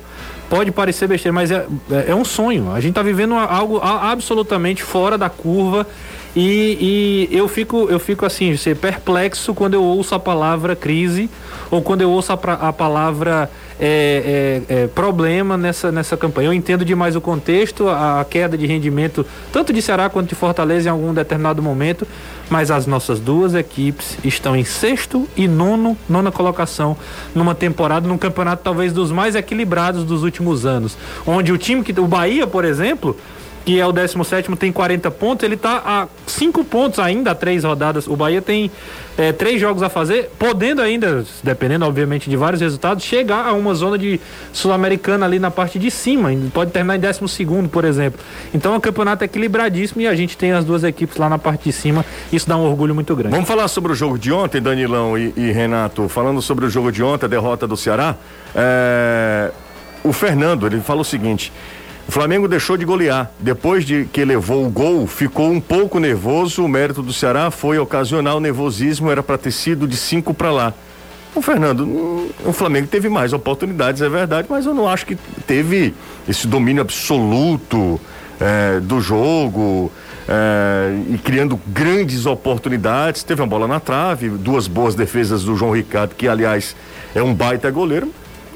pode 0.50 0.72
parecer 0.72 1.08
besteira, 1.08 1.34
mas 1.34 1.52
é, 1.52 1.66
é, 1.92 2.06
é 2.12 2.16
um 2.16 2.26
sonho. 2.26 2.72
A 2.72 2.80
gente 2.80 2.92
está 2.92 3.04
vivendo 3.04 3.36
algo 3.36 3.80
absolutamente 3.82 4.84
fora 4.84 5.18
da 5.18 5.30
curva. 5.30 5.88
E, 6.36 7.30
e, 7.32 7.38
eu 7.38 7.48
fico 7.48 7.88
eu 7.90 7.98
fico 7.98 8.26
assim, 8.26 8.58
ser 8.58 8.76
perplexo 8.76 9.54
quando 9.54 9.76
eu 9.76 9.84
ouço 9.84 10.14
a 10.14 10.20
palavra 10.20 10.76
crise 10.76 11.30
ou 11.72 11.82
quando 11.82 12.02
eu 12.02 12.12
ouço 12.12 12.34
a, 12.34 12.68
a 12.68 12.74
palavra 12.74 13.50
é, 13.80 14.64
é, 14.70 14.84
é, 14.84 14.88
problema 14.88 15.58
nessa, 15.58 15.92
nessa 15.92 16.16
campanha. 16.16 16.50
Eu 16.50 16.54
entendo 16.54 16.86
demais 16.86 17.16
o 17.16 17.22
contexto, 17.22 17.88
a, 17.88 18.22
a, 18.22 18.26
queda 18.26 18.58
de 18.58 18.66
rendimento, 18.66 19.26
tanto 19.52 19.74
de 19.74 19.82
Ceará 19.82 20.10
quanto 20.10 20.30
de 20.30 20.36
Fortaleza 20.36 20.88
em 20.88 20.92
algum 20.92 21.14
determinado 21.14 21.62
momento, 21.62 22.08
mas 22.50 22.72
as 22.72 22.86
nossas 22.88 23.20
duas 23.20 23.54
equipes 23.54 24.18
estão 24.24 24.56
em 24.56 24.64
sexto 24.64 25.28
e 25.36 25.48
nono, 25.48 25.98
nona 26.08 26.32
colocação 26.32 26.96
numa 27.34 27.56
temporada, 27.56 28.08
num 28.08 28.18
campeonato 28.18 28.64
talvez 28.64 28.94
dos 28.94 29.12
mais 29.12 29.36
equilibrados 29.36 30.04
dos 30.04 30.24
últimos 30.24 30.66
anos. 30.66 30.98
Onde 31.26 31.52
o 31.52 31.58
time 31.58 31.84
que. 31.84 31.96
O 31.96 32.08
Bahia, 32.08 32.46
por 32.46 32.66
exemplo 32.66 33.16
que 33.66 33.80
é 33.80 33.86
o 33.86 33.92
17 33.92 34.56
tem 34.58 34.72
40 34.72 35.10
pontos, 35.10 35.44
ele 35.44 35.56
está 35.56 35.82
a 35.84 36.08
5 36.28 36.64
pontos 36.66 37.00
ainda, 37.00 37.32
a 37.32 37.36
três 37.36 37.64
rodadas. 37.64 38.08
O 38.08 38.16
Bahia 38.16 38.40
tem 38.40 38.70
é, 39.18 39.32
três 39.32 39.60
jogos 39.60 39.82
a 39.82 39.90
fazer, 39.90 40.30
podendo 40.38 40.84
ainda, 40.84 41.26
dependendo 41.44 41.84
obviamente 41.84 42.30
de 42.30 42.38
vários 42.38 42.62
resultados, 42.62 43.04
chegar 43.04 43.48
a 43.48 43.54
uma 43.54 43.74
zona 43.74 43.98
de 43.98 44.22
sul-americana 44.54 45.26
ali 45.26 45.40
na 45.40 45.50
parte 45.50 45.80
de 45.80 45.90
cima. 45.90 46.30
Pode 46.54 46.70
terminar 46.70 46.98
em 46.98 47.00
12, 47.00 47.68
por 47.72 47.86
exemplo. 47.86 48.20
Então 48.54 48.76
é 48.76 48.78
um 48.78 48.80
campeonato 48.80 49.24
equilibradíssimo 49.24 50.02
e 50.02 50.08
a 50.08 50.14
gente 50.14 50.38
tem 50.38 50.52
as 50.52 50.64
duas 50.64 50.84
equipes 50.84 51.18
lá 51.18 51.28
na 51.28 51.40
parte 51.40 51.64
de 51.64 51.72
cima. 51.72 52.06
Isso 52.32 52.48
dá 52.48 52.56
um 52.56 52.66
orgulho 52.66 52.94
muito 52.94 53.16
grande. 53.16 53.34
Vamos 53.34 53.48
falar 53.48 53.68
sobre 53.68 53.92
o 53.92 53.96
jogo 53.96 54.20
de 54.20 54.32
ontem, 54.32 54.62
Danilão 54.62 55.18
e, 55.18 55.34
e 55.36 55.52
Renato. 55.52 56.08
Falando 56.08 56.40
sobre 56.40 56.66
o 56.66 56.70
jogo 56.70 56.92
de 56.92 57.02
ontem, 57.02 57.26
a 57.26 57.30
derrota 57.30 57.66
do 57.66 57.76
Ceará. 57.76 58.16
É... 58.54 59.52
O 60.04 60.14
Fernando, 60.14 60.68
ele 60.68 60.80
fala 60.82 61.02
o 61.02 61.06
seguinte. 61.06 61.52
O 62.08 62.12
Flamengo 62.12 62.48
deixou 62.48 62.78
de 62.78 62.86
golear. 62.86 63.32
Depois 63.40 63.84
de 63.84 64.06
que 64.06 64.24
levou 64.24 64.66
o 64.66 64.70
gol, 64.70 65.08
ficou 65.08 65.52
um 65.52 65.60
pouco 65.60 66.00
nervoso. 66.00 66.64
O 66.64 66.68
mérito 66.68 67.02
do 67.02 67.12
Ceará 67.12 67.50
foi 67.50 67.78
ocasional. 67.80 68.38
O 68.38 68.40
nervosismo 68.40 69.10
era 69.10 69.24
para 69.24 69.38
ter 69.38 69.52
sido 69.52 69.88
de 69.88 69.98
cinco 69.98 70.34
para 70.34 70.52
lá. 70.52 70.74
O 71.36 71.42
Fernando, 71.42 72.32
o 72.46 72.54
Flamengo 72.54 72.88
teve 72.88 73.10
mais 73.10 73.34
oportunidades, 73.34 74.02
é 74.02 74.08
verdade, 74.08 74.48
mas 74.50 74.66
eu 74.66 74.74
não 74.74 74.88
acho 74.88 75.06
que 75.06 75.18
teve 75.46 75.94
esse 76.30 76.48
domínio 76.48 76.82
absoluto 76.82 78.00
é, 78.40 78.80
do 78.80 79.02
jogo 79.02 79.92
é, 80.30 80.98
e 81.10 81.18
criando 81.18 81.60
grandes 81.68 82.26
oportunidades. 82.26 83.22
Teve 83.22 83.42
uma 83.42 83.48
bola 83.48 83.68
na 83.68 83.82
trave, 83.82 84.30
duas 84.30 84.66
boas 84.66 84.96
defesas 84.96 85.44
do 85.44 85.58
João 85.58 85.72
Ricardo, 85.72 86.16
que 86.16 86.26
aliás 86.26 86.74
é 87.14 87.22
um 87.22 87.34
baita 87.34 87.70
goleiro, 87.70 88.10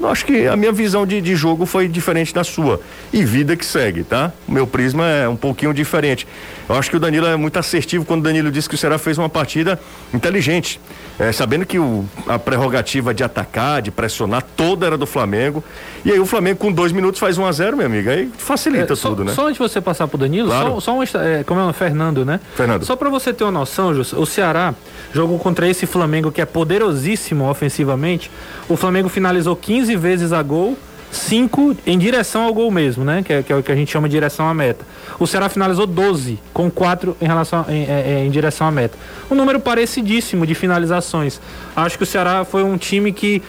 acho 0.08 0.24
que 0.24 0.46
a 0.46 0.56
minha 0.56 0.72
visão 0.72 1.06
de, 1.06 1.20
de 1.20 1.36
jogo 1.36 1.66
foi 1.66 1.88
diferente 1.88 2.32
da 2.32 2.42
sua. 2.44 2.80
E 3.12 3.24
vida 3.24 3.56
que 3.56 3.64
segue, 3.64 4.02
tá? 4.02 4.32
O 4.48 4.52
meu 4.52 4.66
prisma 4.66 5.06
é 5.06 5.28
um 5.28 5.36
pouquinho 5.36 5.74
diferente. 5.74 6.26
Eu 6.68 6.76
acho 6.76 6.88
que 6.88 6.96
o 6.96 7.00
Danilo 7.00 7.26
é 7.26 7.36
muito 7.36 7.58
assertivo 7.58 8.04
quando 8.04 8.20
o 8.20 8.22
Danilo 8.22 8.50
disse 8.50 8.68
que 8.68 8.74
o 8.74 8.78
Ceará 8.78 8.96
fez 8.98 9.18
uma 9.18 9.28
partida 9.28 9.78
inteligente. 10.14 10.80
É, 11.18 11.32
sabendo 11.32 11.66
que 11.66 11.78
o, 11.78 12.06
a 12.26 12.38
prerrogativa 12.38 13.12
de 13.12 13.22
atacar, 13.22 13.82
de 13.82 13.90
pressionar, 13.90 14.42
toda 14.56 14.86
era 14.86 14.96
do 14.96 15.06
Flamengo. 15.06 15.62
E 16.02 16.10
aí 16.10 16.18
o 16.18 16.24
Flamengo 16.24 16.58
com 16.60 16.72
dois 16.72 16.92
minutos 16.92 17.20
faz 17.20 17.36
1 17.36 17.44
a 17.44 17.52
0 17.52 17.76
meu 17.76 17.86
amigo. 17.86 18.08
Aí 18.08 18.30
facilita 18.38 18.84
é, 18.94 18.96
tudo, 18.96 18.96
só, 18.96 19.24
né? 19.24 19.32
Só 19.34 19.42
antes 19.42 19.54
de 19.54 19.58
você 19.58 19.80
passar 19.80 20.08
pro 20.08 20.16
Danilo, 20.16 20.48
claro. 20.48 20.74
só, 20.74 20.80
só 20.80 20.98
um, 20.98 21.02
é, 21.02 21.44
como 21.44 21.60
é 21.60 21.64
o 21.64 21.72
Fernando, 21.74 22.24
né? 22.24 22.40
Fernando. 22.54 22.84
Só 22.84 22.96
para 22.96 23.10
você 23.10 23.34
ter 23.34 23.44
uma 23.44 23.52
noção, 23.52 23.94
Jus, 23.94 24.14
o 24.14 24.24
Ceará 24.24 24.74
jogou 25.12 25.38
contra 25.38 25.68
esse 25.68 25.86
Flamengo 25.86 26.32
que 26.32 26.40
é 26.40 26.46
poderosíssimo 26.46 27.50
ofensivamente. 27.50 28.30
O 28.68 28.76
Flamengo 28.76 29.08
finalizou 29.08 29.54
15 29.54 29.89
vezes 29.96 30.32
a 30.32 30.42
gol, 30.42 30.76
5 31.10 31.76
em 31.86 31.98
direção 31.98 32.42
ao 32.42 32.54
gol 32.54 32.70
mesmo, 32.70 33.04
né? 33.04 33.22
Que 33.22 33.32
é, 33.32 33.42
que 33.42 33.52
é, 33.52 33.56
o 33.56 33.62
que 33.62 33.72
a 33.72 33.74
gente 33.74 33.90
chama 33.90 34.08
de 34.08 34.12
direção 34.12 34.48
à 34.48 34.54
meta. 34.54 34.84
O 35.18 35.26
Ceará 35.26 35.48
finalizou 35.48 35.86
12, 35.86 36.38
com 36.52 36.70
4 36.70 37.16
em, 37.20 37.26
relação, 37.26 37.64
em, 37.68 37.72
em, 37.72 37.86
é, 37.86 38.04
é, 38.06 38.24
em 38.24 38.30
direção 38.30 38.66
à 38.66 38.70
meta. 38.70 38.96
Um 39.30 39.34
número 39.34 39.58
parecidíssimo 39.60 40.46
de 40.46 40.54
finalizações. 40.54 41.40
Acho 41.74 41.96
que 41.96 42.04
o 42.04 42.06
Ceará 42.06 42.44
foi 42.44 42.62
um 42.62 42.76
time 42.76 43.12
que, 43.12 43.42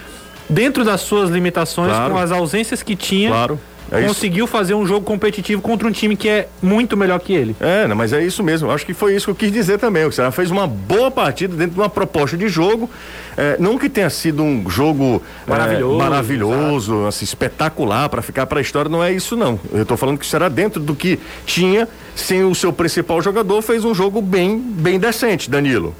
dentro 0.50 0.84
das 0.84 1.02
suas 1.02 1.30
limitações, 1.30 1.92
claro. 1.92 2.14
com 2.14 2.20
as 2.20 2.32
ausências 2.32 2.82
que 2.82 2.96
tinha. 2.96 3.30
Claro 3.30 3.60
é 3.92 4.08
conseguiu 4.08 4.46
isso. 4.46 4.52
fazer 4.52 4.74
um 4.74 4.86
jogo 4.86 5.06
competitivo 5.06 5.62
contra 5.62 5.88
um 5.88 5.92
time 5.92 6.16
que 6.16 6.30
é 6.30 6.48
muito 6.62 6.96
melhor 6.96 7.20
que 7.20 7.34
ele. 7.34 7.56
É, 7.60 7.88
não, 7.88 7.96
mas 7.96 8.14
é 8.14 8.24
isso 8.24 8.42
mesmo. 8.42 8.72
Acho 8.72 8.86
que 8.86 8.94
foi 8.94 9.16
isso 9.16 9.26
que 9.26 9.32
eu 9.32 9.36
quis 9.36 9.52
dizer 9.52 9.78
também. 9.80 10.06
O 10.06 10.12
Ceará 10.12 10.32
fez 10.32 10.50
uma 10.50 10.66
boa 10.66 11.12
partida 11.12 11.56
dentro 11.56 11.74
de 11.74 11.80
uma 11.80 11.90
proposta 11.90 12.38
de 12.38 12.48
jogo. 12.48 12.90
É, 13.38 13.58
não 13.60 13.78
que 13.78 13.90
tenha 13.90 14.10
sido 14.10 14.44
um 14.44 14.70
jogo 14.70 15.22
maravilhoso, 15.46 15.96
é, 15.96 15.98
maravilhoso 15.98 17.06
assim, 17.06 17.26
espetacular 17.26 18.08
para 18.10 18.22
ficar 18.22 18.46
para 18.46 18.60
a 18.60 18.62
história, 18.62 18.90
não 18.90 19.04
é 19.04 19.12
isso 19.12 19.36
não. 19.36 19.60
Eu 19.74 19.84
estou 19.84 19.98
falando 19.98 20.18
que 20.18 20.26
o 20.26 20.28
Ceará 20.28 20.48
dentro 20.50 20.82
do 20.82 20.96
que 20.96 21.20
tinha, 21.46 21.88
sem 22.16 22.44
o 22.44 22.56
seu 22.56 22.72
principal 22.72 23.22
jogador, 23.22 23.62
fez 23.62 23.84
um 23.84 23.94
jogo 23.94 24.22
bem, 24.22 24.58
bem 24.60 25.00
decente, 25.00 25.50
Danilo. 25.50 25.96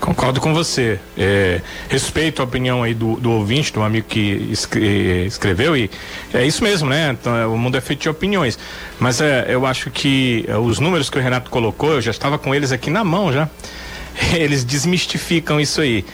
Concordo 0.00 0.40
com 0.40 0.54
você. 0.54 0.98
É, 1.16 1.60
respeito 1.88 2.40
a 2.40 2.44
opinião 2.44 2.82
aí 2.82 2.94
do, 2.94 3.16
do 3.16 3.30
ouvinte, 3.32 3.72
do 3.72 3.82
amigo 3.82 4.06
que 4.08 4.48
escre 4.50 5.26
escreveu, 5.26 5.76
e 5.76 5.90
é 6.32 6.44
isso 6.46 6.64
mesmo, 6.64 6.88
né? 6.88 7.16
Então, 7.20 7.36
é, 7.36 7.46
o 7.46 7.56
mundo 7.56 7.76
é 7.76 7.80
feito 7.80 8.00
de 8.00 8.08
opiniões. 8.08 8.58
Mas 8.98 9.20
é, 9.20 9.46
eu 9.48 9.66
acho 9.66 9.90
que 9.90 10.44
é, 10.48 10.56
os 10.56 10.78
números 10.78 11.10
que 11.10 11.18
o 11.18 11.20
Renato 11.20 11.50
colocou, 11.50 11.92
eu 11.92 12.00
já 12.00 12.10
estava 12.10 12.38
com 12.38 12.54
eles 12.54 12.72
aqui 12.72 12.88
na 12.90 13.04
mão 13.04 13.32
já. 13.32 13.48
Eles 14.34 14.64
desmistificam 14.64 15.60
isso 15.60 15.80
aí. 15.80 16.04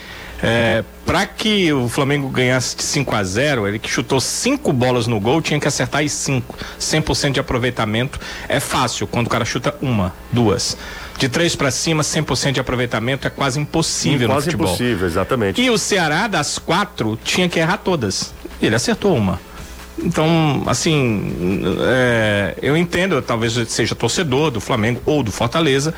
É, 0.41 0.83
para 1.03 1.25
que 1.25 1.73
o 1.73 1.89
Flamengo 1.89 2.29
ganhasse 2.29 2.75
de 2.75 2.83
5 2.83 3.15
a 3.15 3.23
0 3.23 3.67
ele 3.67 3.79
que 3.79 3.89
chutou 3.89 4.21
cinco 4.21 4.71
bolas 4.71 5.07
no 5.07 5.19
gol, 5.19 5.41
tinha 5.41 5.59
que 5.59 5.67
acertar 5.67 6.03
as 6.03 6.11
cinco. 6.11 6.55
100% 6.79 7.31
de 7.31 7.39
aproveitamento 7.39 8.19
é 8.47 8.59
fácil 8.59 9.07
quando 9.07 9.27
o 9.27 9.29
cara 9.29 9.45
chuta 9.45 9.75
uma, 9.81 10.13
duas. 10.31 10.77
De 11.17 11.27
três 11.27 11.55
para 11.55 11.71
cima, 11.71 12.03
100% 12.03 12.51
de 12.53 12.59
aproveitamento 12.59 13.25
é 13.25 13.29
quase 13.29 13.59
impossível 13.59 14.27
Sim, 14.27 14.33
quase 14.33 14.45
no 14.47 14.51
futebol. 14.51 14.67
impossível, 14.67 15.07
exatamente. 15.07 15.61
E 15.61 15.69
o 15.69 15.77
Ceará, 15.77 16.27
das 16.27 16.59
quatro, 16.59 17.17
tinha 17.23 17.49
que 17.49 17.59
errar 17.59 17.77
todas. 17.77 18.33
Ele 18.61 18.75
acertou 18.75 19.15
uma. 19.15 19.39
Então, 19.99 20.63
assim, 20.67 21.33
é, 21.81 22.55
eu 22.61 22.77
entendo, 22.77 23.21
talvez 23.21 23.53
seja 23.67 23.95
torcedor 23.95 24.51
do 24.51 24.61
Flamengo 24.61 25.01
ou 25.05 25.23
do 25.23 25.31
Fortaleza, 25.31 25.93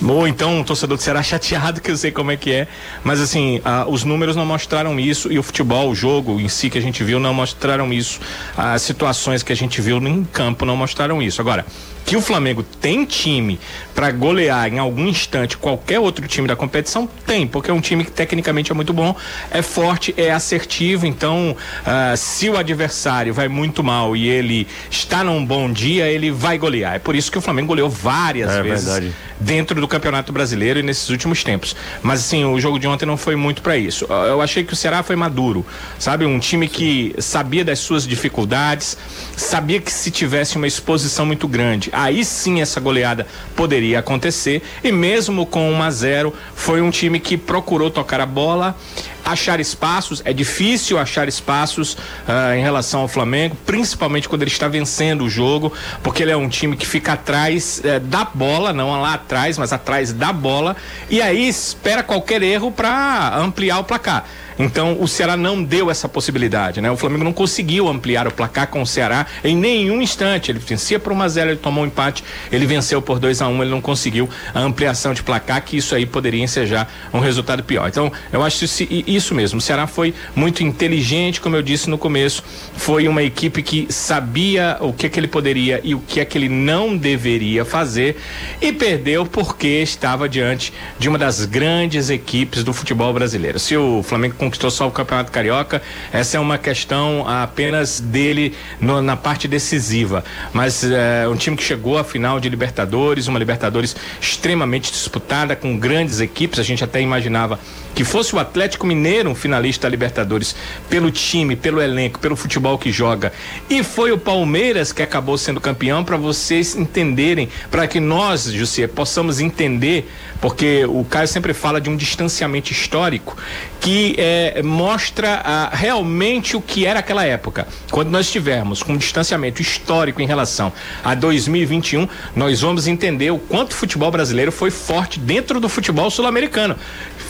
ou 0.00 0.28
então 0.28 0.60
um 0.60 0.64
torcedor 0.64 0.96
do 0.96 1.02
Ceará 1.02 1.22
chateado, 1.24 1.80
que 1.80 1.90
eu 1.90 1.96
sei 1.96 2.12
como 2.12 2.30
é 2.30 2.36
que 2.36 2.52
é, 2.52 2.68
mas 3.02 3.20
assim, 3.20 3.60
os 3.88 4.04
números 4.04 4.36
não 4.36 4.46
mostraram 4.46 4.98
isso 5.00 5.32
e 5.32 5.38
o 5.38 5.42
futebol, 5.42 5.90
o 5.90 5.94
jogo 5.94 6.40
em 6.40 6.48
si 6.48 6.70
que 6.70 6.78
a 6.78 6.82
gente 6.82 7.02
viu, 7.02 7.18
não 7.18 7.34
mostraram 7.34 7.92
isso. 7.92 8.20
As 8.56 8.82
situações 8.82 9.42
que 9.42 9.52
a 9.52 9.56
gente 9.56 9.80
viu 9.80 9.98
em 9.98 10.24
campo 10.24 10.64
não 10.64 10.76
mostraram 10.76 11.20
isso. 11.20 11.40
Agora, 11.40 11.66
que 12.10 12.16
o 12.16 12.20
Flamengo 12.20 12.62
tem 12.62 13.04
time 13.04 13.60
para 13.94 14.10
golear 14.10 14.72
em 14.72 14.78
algum 14.78 15.06
instante 15.06 15.56
qualquer 15.56 16.00
outro 16.00 16.26
time 16.26 16.48
da 16.48 16.56
competição, 16.56 17.08
tem, 17.26 17.46
porque 17.46 17.70
é 17.70 17.74
um 17.74 17.80
time 17.80 18.04
que 18.04 18.10
tecnicamente 18.10 18.72
é 18.72 18.74
muito 18.74 18.92
bom, 18.92 19.14
é 19.50 19.62
forte, 19.62 20.12
é 20.16 20.30
assertivo, 20.32 21.06
então 21.06 21.56
uh, 21.82 22.16
se 22.16 22.48
o 22.48 22.56
adversário 22.56 23.32
vai 23.40 23.48
muito 23.48 23.82
mal 23.82 24.14
e 24.14 24.28
ele 24.28 24.66
está 24.90 25.24
num 25.24 25.44
bom 25.44 25.72
dia, 25.72 26.06
ele 26.06 26.30
vai 26.30 26.58
golear. 26.58 26.96
É 26.96 26.98
por 26.98 27.16
isso 27.16 27.32
que 27.32 27.38
o 27.38 27.40
Flamengo 27.40 27.68
goleou 27.68 27.88
várias 27.88 28.50
é, 28.50 28.62
vezes 28.62 28.84
verdade. 28.84 29.14
dentro 29.38 29.80
do 29.80 29.88
Campeonato 29.88 30.30
Brasileiro 30.30 30.78
e 30.78 30.82
nesses 30.82 31.08
últimos 31.08 31.42
tempos. 31.42 31.74
Mas 32.02 32.20
assim, 32.20 32.44
o 32.44 32.60
jogo 32.60 32.78
de 32.78 32.86
ontem 32.86 33.06
não 33.06 33.16
foi 33.16 33.36
muito 33.36 33.62
para 33.62 33.78
isso. 33.78 34.04
Eu 34.04 34.42
achei 34.42 34.62
que 34.62 34.74
o 34.74 34.76
Ceará 34.76 35.02
foi 35.02 35.16
maduro, 35.16 35.64
sabe? 35.98 36.26
Um 36.26 36.38
time 36.38 36.68
que 36.68 37.14
sabia 37.18 37.64
das 37.64 37.78
suas 37.78 38.06
dificuldades, 38.06 38.96
sabia 39.36 39.80
que 39.80 39.90
se 39.90 40.10
tivesse 40.10 40.56
uma 40.56 40.66
exposição 40.66 41.24
muito 41.24 41.48
grande, 41.48 41.88
aí 41.94 42.22
sim 42.24 42.60
essa 42.60 42.78
goleada 42.78 43.26
poderia 43.56 44.00
acontecer. 44.00 44.62
E 44.84 44.92
mesmo 44.92 45.46
com 45.46 45.72
1 45.72 45.82
a 45.82 45.90
0 45.90 46.34
foi 46.54 46.82
um 46.82 46.90
time 46.90 47.18
que 47.18 47.38
procurou 47.38 47.90
tocar 47.90 48.20
a 48.20 48.26
bola, 48.26 48.76
achar 49.24 49.60
espaços. 49.60 50.20
É 50.24 50.32
difícil 50.32 50.98
achar 50.98 51.28
espaços 51.28 51.94
uh, 51.94 52.54
em 52.56 52.62
relação 52.62 53.00
ao 53.00 53.08
Flamengo, 53.08 53.29
principalmente 53.66 54.28
quando 54.28 54.42
ele 54.42 54.50
está 54.50 54.68
vencendo 54.68 55.24
o 55.24 55.30
jogo, 55.30 55.72
porque 56.02 56.22
ele 56.22 56.30
é 56.30 56.36
um 56.36 56.48
time 56.48 56.76
que 56.76 56.86
fica 56.86 57.12
atrás 57.12 57.80
uh, 57.84 58.00
da 58.00 58.24
bola, 58.24 58.72
não 58.72 59.00
lá 59.00 59.14
atrás, 59.14 59.58
mas 59.58 59.72
atrás 59.72 60.12
da 60.12 60.32
bola, 60.32 60.76
e 61.08 61.20
aí 61.20 61.48
espera 61.48 62.02
qualquer 62.02 62.42
erro 62.42 62.70
para 62.70 63.36
ampliar 63.36 63.78
o 63.78 63.84
placar. 63.84 64.24
Então 64.60 64.98
o 65.00 65.08
Ceará 65.08 65.36
não 65.36 65.62
deu 65.62 65.90
essa 65.90 66.08
possibilidade, 66.08 66.80
né? 66.80 66.90
O 66.90 66.96
Flamengo 66.96 67.24
não 67.24 67.32
conseguiu 67.32 67.88
ampliar 67.88 68.28
o 68.28 68.30
placar 68.30 68.66
com 68.66 68.82
o 68.82 68.86
Ceará 68.86 69.26
em 69.42 69.56
nenhum 69.56 70.02
instante. 70.02 70.50
Ele 70.50 70.58
vencia 70.58 70.98
por 70.98 71.12
1 71.12 71.22
a 71.22 71.28
0, 71.28 71.50
ele 71.50 71.56
tomou 71.56 71.82
um 71.82 71.86
empate, 71.86 72.22
ele 72.52 72.66
venceu 72.66 73.00
por 73.00 73.18
2 73.18 73.40
a 73.40 73.48
1, 73.48 73.62
ele 73.62 73.70
não 73.70 73.80
conseguiu 73.80 74.28
a 74.54 74.60
ampliação 74.60 75.14
de 75.14 75.22
placar, 75.22 75.64
que 75.64 75.76
isso 75.76 75.94
aí 75.94 76.04
poderia 76.04 76.42
ensejar 76.42 76.92
um 77.12 77.20
resultado 77.20 77.62
pior. 77.62 77.88
Então, 77.88 78.12
eu 78.32 78.42
acho 78.42 78.64
isso, 78.90 79.34
mesmo. 79.34 79.58
O 79.58 79.62
Ceará 79.62 79.86
foi 79.86 80.12
muito 80.34 80.62
inteligente, 80.62 81.40
como 81.40 81.56
eu 81.56 81.62
disse 81.62 81.88
no 81.88 81.96
começo, 81.96 82.44
foi 82.76 83.08
uma 83.08 83.22
equipe 83.22 83.62
que 83.62 83.86
sabia 83.90 84.76
o 84.80 84.92
que, 84.92 85.06
é 85.06 85.08
que 85.08 85.18
ele 85.18 85.28
poderia 85.28 85.80
e 85.82 85.94
o 85.94 86.00
que 86.00 86.20
é 86.20 86.24
que 86.24 86.36
ele 86.36 86.48
não 86.48 86.96
deveria 86.96 87.64
fazer 87.64 88.16
e 88.60 88.72
perdeu 88.72 89.24
porque 89.24 89.66
estava 89.66 90.28
diante 90.28 90.72
de 90.98 91.08
uma 91.08 91.18
das 91.18 91.44
grandes 91.44 92.10
equipes 92.10 92.62
do 92.62 92.72
futebol 92.72 93.12
brasileiro. 93.12 93.58
Se 93.58 93.76
o 93.76 94.02
Flamengo 94.02 94.34
conquistou 94.50 94.70
só 94.70 94.88
o 94.88 94.90
Campeonato 94.90 95.30
Carioca. 95.30 95.80
Essa 96.12 96.36
é 96.36 96.40
uma 96.40 96.58
questão 96.58 97.24
apenas 97.26 98.00
dele 98.00 98.54
no, 98.80 99.00
na 99.00 99.16
parte 99.16 99.46
decisiva. 99.46 100.24
Mas 100.52 100.82
é 100.84 101.28
um 101.28 101.36
time 101.36 101.56
que 101.56 101.62
chegou 101.62 101.96
à 101.96 102.02
final 102.02 102.40
de 102.40 102.48
Libertadores, 102.48 103.28
uma 103.28 103.38
Libertadores 103.38 103.94
extremamente 104.20 104.90
disputada, 104.90 105.54
com 105.54 105.78
grandes 105.78 106.18
equipes. 106.18 106.58
A 106.58 106.64
gente 106.64 106.82
até 106.82 107.00
imaginava 107.00 107.60
que 107.94 108.02
fosse 108.02 108.34
o 108.34 108.38
Atlético 108.38 108.86
Mineiro 108.86 109.30
um 109.30 109.34
finalista 109.34 109.82
da 109.82 109.88
Libertadores 109.88 110.56
pelo 110.88 111.10
time, 111.10 111.54
pelo 111.54 111.80
elenco, 111.80 112.18
pelo 112.18 112.34
futebol 112.34 112.76
que 112.76 112.90
joga. 112.90 113.32
E 113.68 113.84
foi 113.84 114.10
o 114.10 114.18
Palmeiras 114.18 114.92
que 114.92 115.02
acabou 115.02 115.38
sendo 115.38 115.60
campeão 115.60 116.02
para 116.02 116.16
vocês 116.16 116.74
entenderem, 116.74 117.48
para 117.70 117.86
que 117.86 118.00
nós, 118.00 118.44
José, 118.44 118.88
possamos 118.88 119.38
entender, 119.40 120.10
porque 120.40 120.84
o 120.86 121.04
Caio 121.04 121.28
sempre 121.28 121.52
fala 121.52 121.80
de 121.80 121.90
um 121.90 121.96
distanciamento 121.96 122.72
histórico, 122.72 123.36
que 123.80 124.14
é 124.18 124.62
mostra 124.62 125.40
ah, 125.44 125.70
realmente 125.72 126.56
o 126.56 126.60
que 126.60 126.86
era 126.86 127.00
aquela 127.00 127.24
época. 127.24 127.66
Quando 127.90 128.10
nós 128.10 128.30
tivermos 128.30 128.82
com 128.82 128.92
um 128.92 128.96
distanciamento 128.96 129.60
histórico 129.60 130.20
em 130.20 130.26
relação 130.26 130.72
a 131.04 131.14
2021, 131.14 132.08
nós 132.34 132.60
vamos 132.60 132.86
entender 132.86 133.30
o 133.30 133.38
quanto 133.38 133.72
o 133.72 133.74
futebol 133.74 134.10
brasileiro 134.10 134.50
foi 134.50 134.70
forte 134.70 135.18
dentro 135.18 135.60
do 135.60 135.68
futebol 135.68 136.10
sul-americano 136.10 136.76